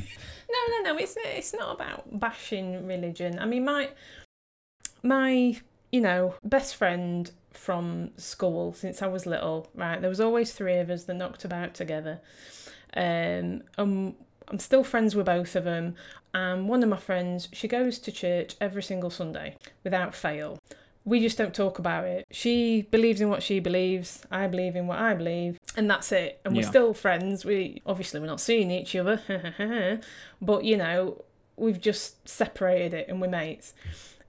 no, 0.50 0.58
no, 0.82 0.92
no. 0.92 0.98
It's 0.98 1.16
it's 1.24 1.54
not 1.54 1.74
about 1.74 2.18
bashing 2.18 2.86
religion. 2.86 3.38
I 3.38 3.46
mean, 3.46 3.64
my 3.64 3.90
my 5.02 5.56
you 5.92 6.00
know 6.00 6.34
best 6.44 6.76
friend 6.76 7.30
from 7.52 8.10
school 8.16 8.72
since 8.72 9.02
I 9.02 9.06
was 9.06 9.26
little. 9.26 9.68
Right, 9.74 10.00
there 10.00 10.10
was 10.10 10.20
always 10.20 10.52
three 10.52 10.76
of 10.78 10.90
us 10.90 11.04
that 11.04 11.14
knocked 11.14 11.44
about 11.44 11.74
together. 11.74 12.20
Um, 12.94 13.62
um, 13.78 14.14
I'm 14.48 14.58
still 14.58 14.84
friends 14.84 15.14
with 15.16 15.26
both 15.26 15.56
of 15.56 15.64
them. 15.64 15.94
And 16.34 16.68
one 16.68 16.82
of 16.82 16.88
my 16.88 16.96
friends, 16.98 17.48
she 17.52 17.66
goes 17.68 17.98
to 18.00 18.12
church 18.12 18.56
every 18.60 18.82
single 18.82 19.10
Sunday 19.10 19.56
without 19.84 20.14
fail. 20.14 20.58
We 21.04 21.20
just 21.20 21.38
don't 21.38 21.54
talk 21.54 21.78
about 21.78 22.04
it. 22.04 22.26
She 22.30 22.82
believes 22.90 23.20
in 23.20 23.28
what 23.28 23.42
she 23.42 23.60
believes. 23.60 24.24
I 24.30 24.48
believe 24.48 24.74
in 24.76 24.86
what 24.88 24.98
I 24.98 25.14
believe, 25.14 25.58
and 25.76 25.88
that's 25.88 26.10
it. 26.10 26.40
And 26.44 26.54
we're 26.54 26.62
Yeah. 26.62 26.68
still 26.68 26.94
friends. 26.94 27.44
We 27.44 27.80
obviously 27.86 28.18
we're 28.20 28.26
not 28.26 28.40
seeing 28.40 28.70
each 28.72 28.94
other, 28.96 29.20
but 30.42 30.64
you 30.64 30.76
know 30.76 31.22
we've 31.56 31.80
just 31.80 32.28
separated 32.28 32.92
it 32.92 33.08
and 33.08 33.20
we're 33.20 33.28
mates. 33.28 33.72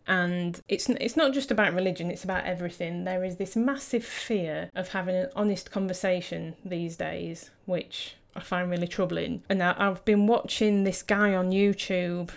And 0.10 0.62
it's 0.70 0.88
it's 0.88 1.18
not 1.18 1.34
just 1.34 1.52
about 1.52 1.74
religion; 1.74 2.10
it's 2.12 2.24
about 2.24 2.46
everything. 2.46 3.04
There 3.04 3.24
is 3.26 3.36
this 3.38 3.56
massive 3.56 4.06
fear 4.06 4.70
of 4.76 4.90
having 4.90 5.16
an 5.16 5.30
honest 5.36 5.72
conversation 5.72 6.56
these 6.64 6.96
days, 6.96 7.50
which 7.66 8.16
I 8.38 8.40
find 8.42 8.70
really 8.70 8.88
troubling. 8.88 9.42
And 9.50 9.62
I, 9.64 9.74
I've 9.78 10.06
been 10.06 10.28
watching 10.28 10.84
this 10.84 11.02
guy 11.02 11.34
on 11.34 11.50
YouTube. 11.52 12.30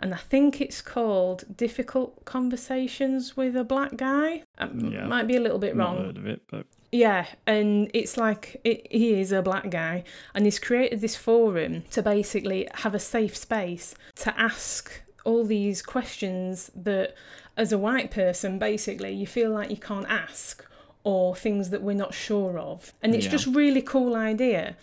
and 0.00 0.12
I 0.12 0.18
think 0.18 0.60
it's 0.60 0.82
called 0.82 1.44
Difficult 1.56 2.24
Conversations 2.26 3.36
with 3.36 3.56
a 3.56 3.64
Black 3.64 3.96
Guy. 3.96 4.42
I 4.58 4.66
Yeah. 4.66 5.06
might 5.06 5.26
be 5.26 5.36
a 5.36 5.40
little 5.40 5.58
bit 5.58 5.74
wrong. 5.74 5.96
heard 6.04 6.18
of 6.18 6.26
it, 6.26 6.42
but 6.50 6.66
Yeah, 6.92 7.26
and 7.46 7.90
it's 7.94 8.16
like 8.18 8.60
it, 8.64 8.86
he 8.90 9.18
is 9.20 9.32
a 9.32 9.40
black 9.40 9.70
guy, 9.70 10.04
and 10.34 10.44
he's 10.44 10.58
created 10.58 11.00
this 11.00 11.16
forum 11.16 11.82
to 11.92 12.02
basically 12.02 12.68
have 12.74 12.94
a 12.94 13.00
safe 13.00 13.34
space 13.36 13.94
to 14.16 14.38
ask 14.38 15.00
all 15.24 15.44
these 15.44 15.80
questions 15.80 16.70
that, 16.76 17.14
as 17.56 17.72
a 17.72 17.78
white 17.78 18.10
person, 18.10 18.58
basically 18.58 19.12
you 19.12 19.26
feel 19.26 19.50
like 19.50 19.70
you 19.70 19.76
can't 19.78 20.06
ask, 20.08 20.64
or 21.04 21.36
things 21.36 21.70
that 21.70 21.82
we're 21.82 21.94
not 21.94 22.12
sure 22.12 22.58
of, 22.58 22.92
and 23.02 23.14
it's 23.14 23.26
Yeah. 23.26 23.30
just 23.30 23.46
really 23.46 23.82
cool 23.82 24.14
idea, 24.16 24.76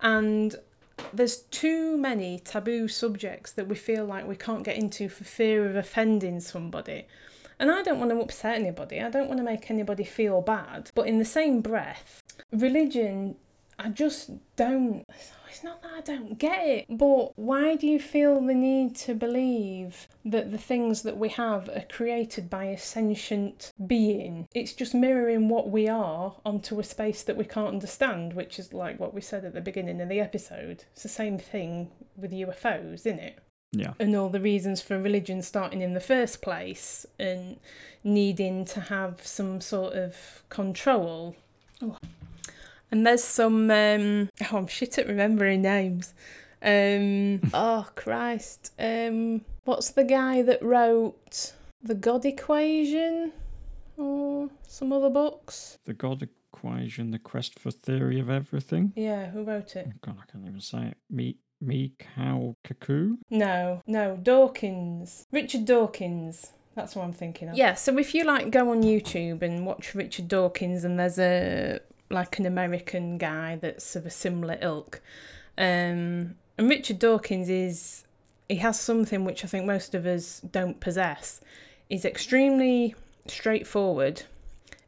and. 0.00 0.54
There's 1.12 1.38
too 1.50 1.96
many 1.96 2.38
taboo 2.38 2.86
subjects 2.86 3.50
that 3.52 3.66
we 3.66 3.74
feel 3.74 4.04
like 4.04 4.28
we 4.28 4.36
can't 4.36 4.62
get 4.62 4.76
into 4.76 5.08
for 5.08 5.24
fear 5.24 5.66
of 5.68 5.74
offending 5.74 6.38
somebody. 6.38 7.06
And 7.58 7.72
I 7.72 7.82
don't 7.82 7.98
want 7.98 8.10
to 8.12 8.20
upset 8.20 8.54
anybody, 8.54 9.00
I 9.00 9.10
don't 9.10 9.26
want 9.26 9.38
to 9.38 9.44
make 9.44 9.68
anybody 9.70 10.04
feel 10.04 10.42
bad. 10.42 10.90
But 10.94 11.08
in 11.08 11.18
the 11.18 11.24
same 11.24 11.60
breath, 11.60 12.20
religion, 12.52 13.36
I 13.78 13.88
just 13.88 14.30
don't. 14.54 15.04
It's 15.52 15.62
not 15.62 15.82
that 15.82 15.92
I 15.94 16.00
don't 16.00 16.38
get 16.38 16.66
it, 16.66 16.86
but 16.88 17.38
why 17.38 17.76
do 17.76 17.86
you 17.86 18.00
feel 18.00 18.40
the 18.40 18.54
need 18.54 18.96
to 18.96 19.14
believe 19.14 20.08
that 20.24 20.50
the 20.50 20.56
things 20.56 21.02
that 21.02 21.18
we 21.18 21.28
have 21.28 21.68
are 21.68 21.84
created 21.90 22.48
by 22.48 22.64
a 22.64 22.78
sentient 22.78 23.70
being? 23.86 24.48
It's 24.54 24.72
just 24.72 24.94
mirroring 24.94 25.50
what 25.50 25.68
we 25.68 25.88
are 25.88 26.36
onto 26.46 26.80
a 26.80 26.84
space 26.84 27.22
that 27.24 27.36
we 27.36 27.44
can't 27.44 27.68
understand, 27.68 28.32
which 28.32 28.58
is 28.58 28.72
like 28.72 28.98
what 28.98 29.12
we 29.12 29.20
said 29.20 29.44
at 29.44 29.52
the 29.52 29.60
beginning 29.60 30.00
of 30.00 30.08
the 30.08 30.20
episode. 30.20 30.84
It's 30.92 31.02
the 31.02 31.10
same 31.10 31.38
thing 31.38 31.90
with 32.16 32.32
UFOs, 32.32 32.94
isn't 32.94 33.18
it? 33.18 33.38
yeah. 33.72 33.94
and 33.98 34.14
all 34.14 34.28
the 34.28 34.40
reasons 34.40 34.80
for 34.80 34.98
religion 34.98 35.42
starting 35.42 35.80
in 35.80 35.94
the 35.94 36.00
first 36.00 36.42
place 36.42 37.06
and 37.18 37.58
needing 38.04 38.64
to 38.66 38.80
have 38.80 39.26
some 39.26 39.60
sort 39.60 39.94
of 39.94 40.42
control. 40.48 41.36
Oh. 41.82 41.96
And 42.92 43.06
there's 43.06 43.24
some 43.24 43.70
um 43.70 44.28
oh 44.42 44.56
I'm 44.56 44.66
shit 44.66 44.98
at 44.98 45.08
remembering 45.08 45.62
names. 45.62 46.14
Um 46.62 47.40
oh 47.54 47.88
Christ. 47.94 48.72
Um 48.78 49.40
what's 49.64 49.90
the 49.90 50.04
guy 50.04 50.42
that 50.42 50.62
wrote 50.62 51.54
The 51.82 51.94
God 51.94 52.24
Equation 52.24 53.32
or 53.96 54.50
some 54.68 54.92
other 54.92 55.10
books? 55.10 55.78
The 55.86 55.94
God 55.94 56.22
Equation, 56.22 57.10
The 57.10 57.18
Quest 57.18 57.58
for 57.58 57.70
Theory 57.70 58.20
of 58.20 58.28
Everything. 58.28 58.92
Yeah, 58.94 59.30
who 59.30 59.42
wrote 59.42 59.74
it? 59.74 59.88
Oh, 59.88 59.98
God, 60.02 60.16
I 60.22 60.30
can't 60.30 60.46
even 60.46 60.60
say 60.60 60.88
it. 60.88 60.96
Me, 61.10 61.36
me, 61.60 61.94
cow, 61.98 62.56
cuckoo. 62.62 63.16
No, 63.30 63.82
no, 63.86 64.16
Dawkins. 64.16 65.26
Richard 65.32 65.64
Dawkins. 65.64 66.52
That's 66.74 66.96
what 66.96 67.04
I'm 67.04 67.12
thinking 67.12 67.48
of. 67.48 67.56
Yeah, 67.56 67.74
so 67.74 67.98
if 67.98 68.14
you 68.14 68.24
like 68.24 68.50
go 68.50 68.70
on 68.70 68.82
YouTube 68.82 69.42
and 69.42 69.66
watch 69.66 69.94
Richard 69.94 70.28
Dawkins 70.28 70.84
and 70.84 70.98
there's 70.98 71.18
a 71.18 71.80
like 72.12 72.38
an 72.38 72.46
American 72.46 73.18
guy 73.18 73.56
that's 73.56 73.96
of 73.96 74.06
a 74.06 74.10
similar 74.10 74.58
ilk. 74.60 75.00
Um 75.58 76.36
and 76.58 76.68
Richard 76.68 76.98
Dawkins 76.98 77.48
is 77.48 78.04
he 78.48 78.56
has 78.56 78.78
something 78.78 79.24
which 79.24 79.44
I 79.44 79.48
think 79.48 79.64
most 79.64 79.94
of 79.94 80.06
us 80.06 80.40
don't 80.40 80.78
possess. 80.80 81.40
He's 81.88 82.04
extremely 82.04 82.94
straightforward 83.26 84.22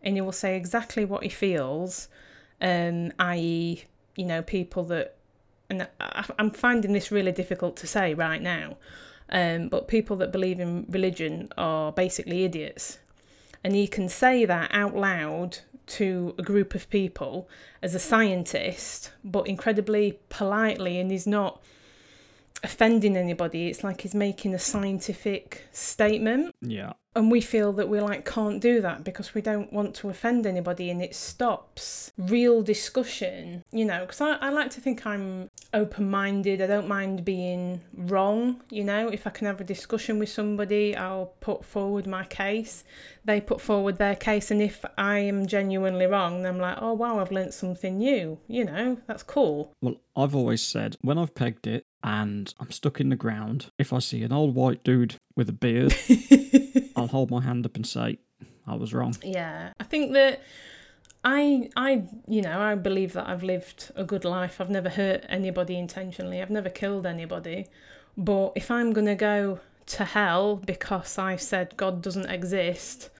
and 0.03 0.17
he 0.17 0.21
will 0.21 0.33
say 0.33 0.57
exactly 0.57 1.05
what 1.05 1.23
he 1.23 1.31
feels, 1.31 2.09
um, 2.61 3.13
i.e., 3.19 3.85
you 4.17 4.27
know, 4.27 4.43
people 4.43 4.85
that 4.85 5.17
and 5.71 5.89
I, 6.01 6.25
I'm 6.39 6.51
finding 6.51 6.93
this 6.93 7.11
really 7.11 7.33
difficult 7.33 7.77
to 7.79 7.87
say 7.87 8.15
right 8.15 8.43
now, 8.43 8.77
um, 9.31 9.69
but 9.69 9.89
people 9.89 10.17
that 10.17 10.31
believe 10.31 10.61
in 10.61 10.87
religion 10.89 11.49
are 11.57 11.91
basically 11.91 12.45
idiots. 12.45 12.99
And 13.63 13.75
he 13.75 13.87
can 13.87 14.11
say 14.11 14.45
that 14.45 14.71
out 14.75 14.95
loud 14.95 15.59
to 15.87 16.35
a 16.39 16.43
group 16.43 16.75
of 16.75 16.89
people 16.91 17.49
as 17.83 17.95
a 17.95 17.99
scientist, 17.99 19.13
but 19.23 19.47
incredibly 19.47 20.19
politely, 20.29 20.99
and 20.99 21.11
he's 21.11 21.27
not 21.27 21.63
offending 22.65 23.17
anybody. 23.17 23.69
It's 23.69 23.85
like 23.85 24.01
he's 24.01 24.15
making 24.15 24.55
a 24.55 24.59
scientific 24.59 25.63
statement. 25.73 26.55
Yeah. 26.61 26.95
and 27.17 27.31
we 27.31 27.41
feel 27.41 27.73
that 27.75 27.89
we 27.89 28.01
like 28.01 28.25
can't 28.25 28.61
do 28.61 28.81
that 28.81 29.05
because 29.05 29.35
we 29.35 29.41
don't 29.41 29.73
want 29.73 29.95
to 29.95 30.09
offend 30.09 30.47
anybody 30.47 30.91
and 30.91 31.01
it 31.01 31.15
stops 31.15 32.11
real 32.19 32.61
discussion 32.63 33.63
you 33.71 33.85
know 33.85 34.01
because 34.01 34.21
I, 34.21 34.33
I 34.41 34.51
like 34.51 34.71
to 34.71 34.81
think 34.81 35.07
i'm 35.07 35.49
open-minded. 35.73 36.61
I 36.63 36.67
don't 36.67 36.89
mind 36.89 37.25
being 37.25 37.81
wrong 37.97 38.63
you 38.71 38.83
know. 38.85 39.09
If 39.09 39.27
i 39.27 39.31
can 39.31 39.47
have 39.47 39.61
a 39.61 39.65
discussion 39.65 40.19
with 40.19 40.29
somebody 40.29 40.97
i'll 40.97 41.35
put 41.41 41.65
forward 41.65 42.07
my 42.07 42.25
case. 42.25 42.83
They 43.25 43.41
put 43.41 43.61
forward 43.61 43.99
their 43.99 44.17
case 44.17 44.51
and 44.51 44.61
if 44.61 44.85
i 44.99 45.19
am 45.19 45.47
genuinely 45.47 46.07
wrong 46.07 46.43
then 46.43 46.55
i'm 46.55 46.61
like 46.61 46.79
oh 46.81 46.95
wow 46.95 47.21
i've 47.21 47.33
learnt 47.33 47.55
something 47.55 47.99
new 47.99 48.39
you 48.49 48.65
know. 48.65 48.99
That's 49.07 49.23
cool. 49.23 49.73
Well, 49.81 49.97
I've 50.17 50.35
always 50.35 50.63
said 50.63 50.97
when 51.01 51.19
I've 51.19 51.35
pegged 51.35 51.67
it 51.67 51.84
and 52.05 52.53
I'm 52.61 52.71
stuck 52.71 53.01
in 53.01 53.09
the 53.09 53.17
ground, 53.17 53.71
if 53.79 53.93
I 53.93 53.99
see 53.99 54.23
an 54.23 54.33
old 54.33 54.55
white 54.55 54.85
dude 54.85 55.17
with 55.35 55.49
a 55.49 55.53
beard, 55.53 55.97
I'll 56.97 57.09
hold 57.09 57.31
my 57.31 57.41
hand 57.41 57.65
up 57.65 57.77
and 57.77 57.87
say, 57.87 58.19
I 58.67 58.77
was 58.77 58.93
wrong. 58.93 59.17
Yeah, 59.23 59.73
I 59.81 59.85
think 59.85 60.13
that 60.13 60.43
I 61.25 61.71
I 61.77 62.05
you 62.29 62.43
know 62.43 62.61
I 62.61 62.75
believe 62.75 63.15
that 63.15 63.27
I've 63.27 63.43
lived 63.43 63.91
a 63.97 64.05
good 64.05 64.25
life. 64.25 64.61
I've 64.61 64.71
never 64.71 64.91
hurt 64.91 65.25
anybody 65.31 65.79
intentionally. 65.79 66.43
I've 66.43 66.51
never 66.51 66.69
killed 66.69 67.07
anybody. 67.07 67.67
But 68.19 68.53
if 68.55 68.71
I'm 68.71 68.93
gonna 68.93 69.17
go 69.17 69.61
to 69.87 70.05
hell 70.05 70.57
because 70.57 71.19
I 71.19 71.37
said 71.37 71.75
God 71.77 72.03
doesn't 72.03 72.31
exist, 72.31 73.11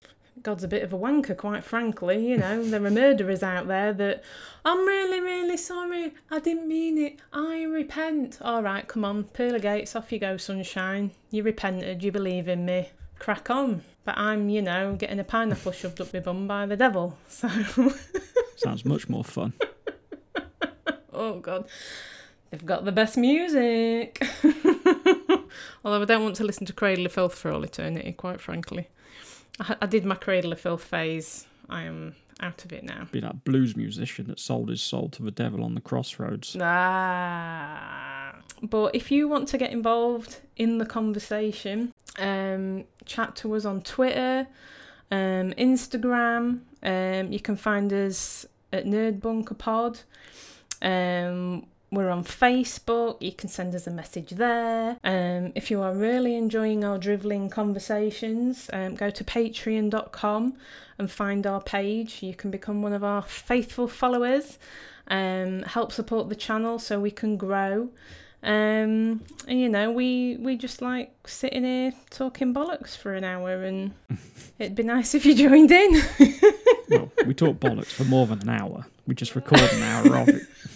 God's 0.45 0.63
a 0.63 0.69
bit 0.69 0.83
of 0.83 0.93
a 0.93 0.99
wanker, 0.99 1.35
quite 1.35 1.65
frankly. 1.65 2.29
You 2.29 2.37
know, 2.37 2.63
there 2.63 2.85
are 2.85 2.91
murderers 2.91 3.43
out 3.43 3.67
there 3.67 3.95
that 3.95 4.23
I'm 4.63 4.87
really, 4.87 5.19
really 5.19 5.57
sorry. 5.57 6.13
I 6.31 6.39
didn't 6.39 6.69
mean 6.69 6.99
it. 6.99 7.19
I 7.33 7.63
repent. 7.63 8.39
All 8.43 8.63
right, 8.63 8.87
come 8.87 9.07
on, 9.07 9.25
pearly 9.25 9.59
gates, 9.59 9.97
off 9.97 10.13
you 10.13 10.19
go, 10.19 10.37
sunshine. 10.37 11.13
You 11.31 11.43
repented. 11.45 12.05
You 12.05 12.13
believe 12.13 12.47
in 12.47 12.67
me. 12.67 12.91
Crack 13.19 13.49
on. 13.49 13.85
But 14.05 14.19
I'm, 14.19 14.51
you 14.51 14.61
know, 14.61 14.97
getting 14.97 15.19
a 15.19 15.25
pineapple 15.25 15.73
shoved 15.73 15.99
up 16.03 16.13
my 16.13 16.21
bum 16.21 16.47
by 16.47 16.67
the 16.67 16.77
devil. 16.77 17.17
So, 17.29 17.49
Sounds 18.57 18.85
much 18.85 19.09
more 19.09 19.25
fun. 19.25 19.55
oh 21.13 21.41
god, 21.41 21.67
they've 22.51 22.65
got 22.65 22.85
the 22.85 22.93
best 22.93 23.17
music. 23.17 24.23
Although 25.85 26.03
I 26.03 26.05
don't 26.05 26.23
want 26.23 26.37
to 26.37 26.45
listen 26.45 26.67
to 26.67 26.73
Cradle 26.75 27.07
of 27.07 27.13
Filth 27.13 27.35
for 27.35 27.51
all 27.51 27.65
eternity, 27.65 28.13
quite 28.13 28.41
frankly. 28.41 28.89
I, 29.61 29.77
I 29.83 29.87
did 29.87 30.05
my 30.05 30.15
Cradle 30.15 30.53
of 30.53 30.61
Filth 30.61 30.85
phase. 30.85 31.47
I 31.69 31.83
am 31.83 32.17
out 32.41 32.65
of 32.65 32.73
it 32.73 32.85
now. 32.85 33.07
Be 33.11 33.21
that 33.21 33.45
blues 33.45 33.77
musician 33.77 34.27
that 34.27 34.41
sold 34.41 34.69
his 34.69 34.83
soul 34.83 35.09
to 35.11 35.23
the 35.23 35.31
devil 35.31 35.65
on 35.65 35.75
the 35.75 35.81
crossroads. 35.81 36.57
Ah. 36.61 38.35
But 38.63 38.95
if 38.95 39.11
you 39.11 39.29
want 39.29 39.49
to 39.49 39.59
get 39.59 39.73
involved 39.73 40.41
in 40.57 40.79
the 40.79 40.87
conversation, 40.87 41.93
um, 42.19 42.85
chat 43.05 43.37
to 43.37 43.55
us 43.55 43.65
on 43.65 43.83
Twitter, 43.83 44.47
um, 45.11 45.53
Instagram. 45.53 46.61
Um, 46.83 47.33
you 47.33 47.41
can 47.41 47.57
find 47.57 47.93
us 47.93 48.47
at 48.73 48.85
Nerd 48.85 49.21
Bunker 49.21 49.55
Pod. 49.55 50.01
Um, 50.83 51.67
we're 51.95 52.11
on 52.11 52.25
Facebook. 52.25 53.21
You 53.21 53.33
can 53.33 53.49
send 53.49 53.75
us 53.75 53.87
a 53.87 53.91
message 53.91 54.31
there. 54.31 54.97
Um, 55.05 55.53
if 55.55 55.71
you 55.71 55.81
are 55.83 55.95
really 55.95 56.37
enjoying 56.37 56.85
our 56.85 56.99
drivelling 56.99 57.51
conversations, 57.51 58.69
um, 58.73 58.95
go 58.95 59.11
to 59.11 59.25
patreon.com 59.25 60.55
and 60.99 61.11
find 61.11 61.47
our 61.47 61.61
page. 61.61 62.23
You 62.23 62.35
can 62.35 62.51
become 62.51 62.83
one 62.83 62.93
of 62.93 63.05
our 63.05 63.23
faithful 63.23 63.89
followers. 63.89 64.59
Um, 65.09 65.63
help 65.63 65.93
support 65.93 66.29
the 66.29 66.37
channel 66.37 66.79
so 66.79 66.99
we 66.99 67.11
can 67.11 67.37
grow. 67.37 67.91
Um, 68.43 69.23
and 69.49 69.61
you 69.61 69.71
know, 69.71 69.91
we 69.91 70.37
we 70.39 70.57
just 70.57 70.83
like 70.83 71.13
sitting 71.27 71.65
here 71.65 71.93
talking 72.11 72.53
bollocks 72.53 72.95
for 72.95 73.15
an 73.15 73.25
hour, 73.25 73.63
and 73.63 73.95
it'd 74.59 74.75
be 74.75 74.83
nice 74.83 75.15
if 75.15 75.25
you 75.25 75.35
joined 75.35 75.71
in. 75.71 76.03
well, 76.91 77.11
we 77.27 77.33
talk 77.33 77.57
bollocks 77.57 77.87
for 77.87 78.05
more 78.05 78.27
than 78.27 78.43
an 78.43 78.51
hour. 78.51 78.87
We 79.07 79.15
just 79.15 79.35
record 79.35 79.61
an 79.73 79.83
hour 79.83 80.17
of 80.19 80.29
it. 80.29 80.43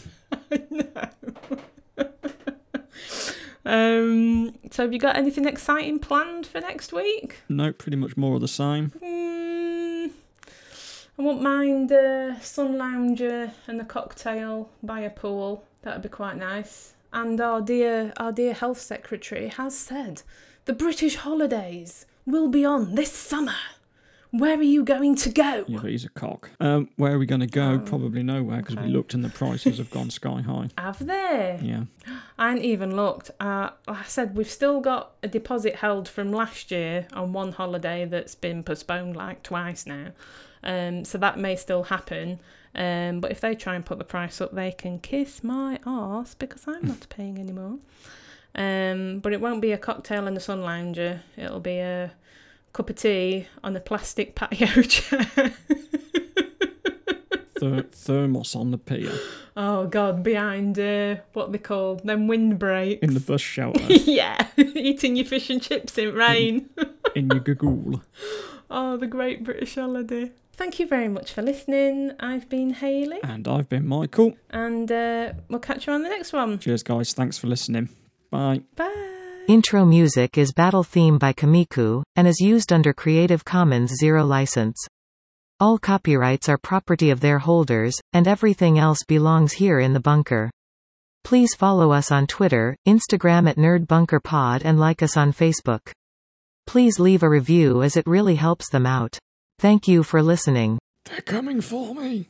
um, 3.64 4.54
so 4.70 4.82
have 4.82 4.92
you 4.92 4.98
got 4.98 5.16
anything 5.16 5.46
exciting 5.46 5.98
planned 5.98 6.46
for 6.46 6.60
next 6.60 6.92
week? 6.92 7.40
No, 7.48 7.72
pretty 7.72 7.96
much 7.96 8.16
more 8.16 8.36
of 8.36 8.40
the 8.40 8.48
same. 8.48 8.92
Mm, 9.02 10.10
I 11.18 11.22
won't 11.22 11.42
mind 11.42 11.90
a 11.90 12.36
sun 12.40 12.78
lounger 12.78 13.52
and 13.66 13.80
a 13.80 13.84
cocktail 13.84 14.70
by 14.82 15.00
a 15.00 15.10
pool. 15.10 15.64
That'd 15.82 16.02
be 16.02 16.08
quite 16.08 16.36
nice. 16.36 16.94
And 17.12 17.40
our 17.40 17.60
dear, 17.60 18.12
our 18.18 18.32
dear 18.32 18.54
health 18.54 18.80
secretary 18.80 19.48
has 19.48 19.76
said 19.76 20.22
the 20.66 20.74
British 20.74 21.16
holidays 21.16 22.06
will 22.26 22.48
be 22.48 22.64
on 22.64 22.94
this 22.94 23.12
summer. 23.12 23.54
Where 24.30 24.58
are 24.58 24.62
you 24.62 24.84
going 24.84 25.14
to 25.16 25.30
go? 25.30 25.64
Yeah, 25.66 25.78
but 25.80 25.90
he's 25.90 26.04
a 26.04 26.10
cock. 26.10 26.50
Um, 26.60 26.90
where 26.96 27.14
are 27.14 27.18
we 27.18 27.24
going 27.24 27.40
to 27.40 27.46
go? 27.46 27.72
Oh, 27.72 27.78
Probably 27.78 28.22
nowhere 28.22 28.58
because 28.58 28.76
okay. 28.76 28.86
we 28.86 28.92
looked 28.92 29.14
and 29.14 29.24
the 29.24 29.30
prices 29.30 29.78
have 29.78 29.90
gone 29.90 30.10
sky 30.10 30.42
high. 30.42 30.68
Have 30.78 31.04
they? 31.06 31.58
Yeah. 31.62 31.84
I 32.38 32.50
hadn't 32.50 32.64
even 32.64 32.94
looked. 32.94 33.30
Uh, 33.40 33.70
like 33.86 33.98
I 33.98 34.04
said 34.04 34.36
we've 34.36 34.50
still 34.50 34.80
got 34.80 35.12
a 35.22 35.28
deposit 35.28 35.76
held 35.76 36.08
from 36.08 36.30
last 36.30 36.70
year 36.70 37.06
on 37.14 37.32
one 37.32 37.52
holiday 37.52 38.04
that's 38.04 38.34
been 38.34 38.62
postponed 38.62 39.16
like 39.16 39.42
twice 39.42 39.86
now. 39.86 40.08
Um, 40.62 41.04
so 41.04 41.16
that 41.18 41.38
may 41.38 41.56
still 41.56 41.84
happen. 41.84 42.40
Um, 42.74 43.20
but 43.20 43.30
if 43.30 43.40
they 43.40 43.54
try 43.54 43.74
and 43.76 43.84
put 43.84 43.98
the 43.98 44.04
price 44.04 44.40
up, 44.40 44.54
they 44.54 44.72
can 44.72 44.98
kiss 44.98 45.42
my 45.42 45.78
arse 45.86 46.34
because 46.34 46.64
I'm 46.66 46.86
not 46.86 47.06
paying 47.10 47.38
anymore. 47.38 47.78
Um, 48.54 49.20
but 49.20 49.32
it 49.32 49.40
won't 49.40 49.62
be 49.62 49.72
a 49.72 49.78
cocktail 49.78 50.26
and 50.26 50.36
a 50.36 50.40
sun 50.40 50.62
lounger. 50.62 51.22
It'll 51.36 51.60
be 51.60 51.78
a 51.78 52.12
cup 52.72 52.90
of 52.90 52.96
tea 52.96 53.46
on 53.64 53.72
the 53.74 53.80
plastic 53.80 54.34
patio 54.34 54.82
chair. 54.82 55.52
Ther- 57.58 57.82
thermos 57.90 58.54
on 58.54 58.70
the 58.70 58.78
pier 58.78 59.10
oh 59.56 59.86
God, 59.88 60.22
behind 60.22 60.78
uh, 60.78 61.16
what 61.32 61.50
they 61.50 61.58
call 61.58 61.96
them 61.96 62.28
windbreaks. 62.28 63.02
in 63.02 63.14
the 63.14 63.20
bus 63.20 63.40
shelter 63.40 63.82
yeah, 63.92 64.46
eating 64.56 65.16
your 65.16 65.24
fish 65.26 65.50
and 65.50 65.60
chips 65.60 65.98
in 65.98 66.14
rain. 66.14 66.68
in 67.16 67.26
your 67.28 67.40
gagool. 67.40 68.00
oh, 68.70 68.96
the 68.96 69.08
great 69.08 69.42
British 69.42 69.74
holiday. 69.74 70.30
Thank 70.52 70.78
you 70.78 70.86
very 70.86 71.08
much 71.08 71.32
for 71.32 71.42
listening. 71.42 72.12
I've 72.20 72.48
been 72.48 72.70
Hayley, 72.74 73.18
And 73.24 73.48
I've 73.48 73.68
been 73.68 73.86
Michael. 73.88 74.36
and 74.50 74.90
uh, 74.92 75.32
we'll 75.48 75.58
catch 75.60 75.88
you 75.88 75.92
on 75.92 76.02
the 76.04 76.08
next 76.10 76.32
one. 76.32 76.60
Cheers, 76.60 76.84
guys. 76.84 77.12
Thanks 77.12 77.38
for 77.38 77.48
listening. 77.48 77.88
Bye. 78.30 78.62
Bye. 78.76 79.14
Intro 79.48 79.86
music 79.86 80.36
is 80.36 80.52
Battle 80.52 80.84
Theme 80.84 81.16
by 81.16 81.32
Kamiku, 81.32 82.02
and 82.16 82.28
is 82.28 82.38
used 82.38 82.70
under 82.70 82.92
Creative 82.92 83.42
Commons 83.42 83.94
Zero 83.98 84.22
license. 84.22 84.76
All 85.58 85.78
copyrights 85.78 86.50
are 86.50 86.58
property 86.58 87.08
of 87.08 87.20
their 87.20 87.38
holders, 87.38 87.98
and 88.12 88.28
everything 88.28 88.78
else 88.78 88.98
belongs 89.08 89.54
here 89.54 89.80
in 89.80 89.94
the 89.94 90.00
bunker. 90.00 90.50
Please 91.24 91.54
follow 91.54 91.92
us 91.92 92.12
on 92.12 92.26
Twitter, 92.26 92.76
Instagram 92.86 93.48
at 93.48 93.56
NerdBunkerPod 93.56 94.66
and 94.66 94.78
like 94.78 95.02
us 95.02 95.16
on 95.16 95.32
Facebook. 95.32 95.92
Please 96.66 97.00
leave 97.00 97.22
a 97.22 97.30
review 97.30 97.82
as 97.82 97.96
it 97.96 98.06
really 98.06 98.34
helps 98.34 98.68
them 98.68 98.84
out. 98.84 99.16
Thank 99.60 99.88
you 99.88 100.02
for 100.02 100.22
listening. 100.22 100.78
They're 101.06 101.22
coming 101.22 101.62
for 101.62 101.94
me. 101.94 102.26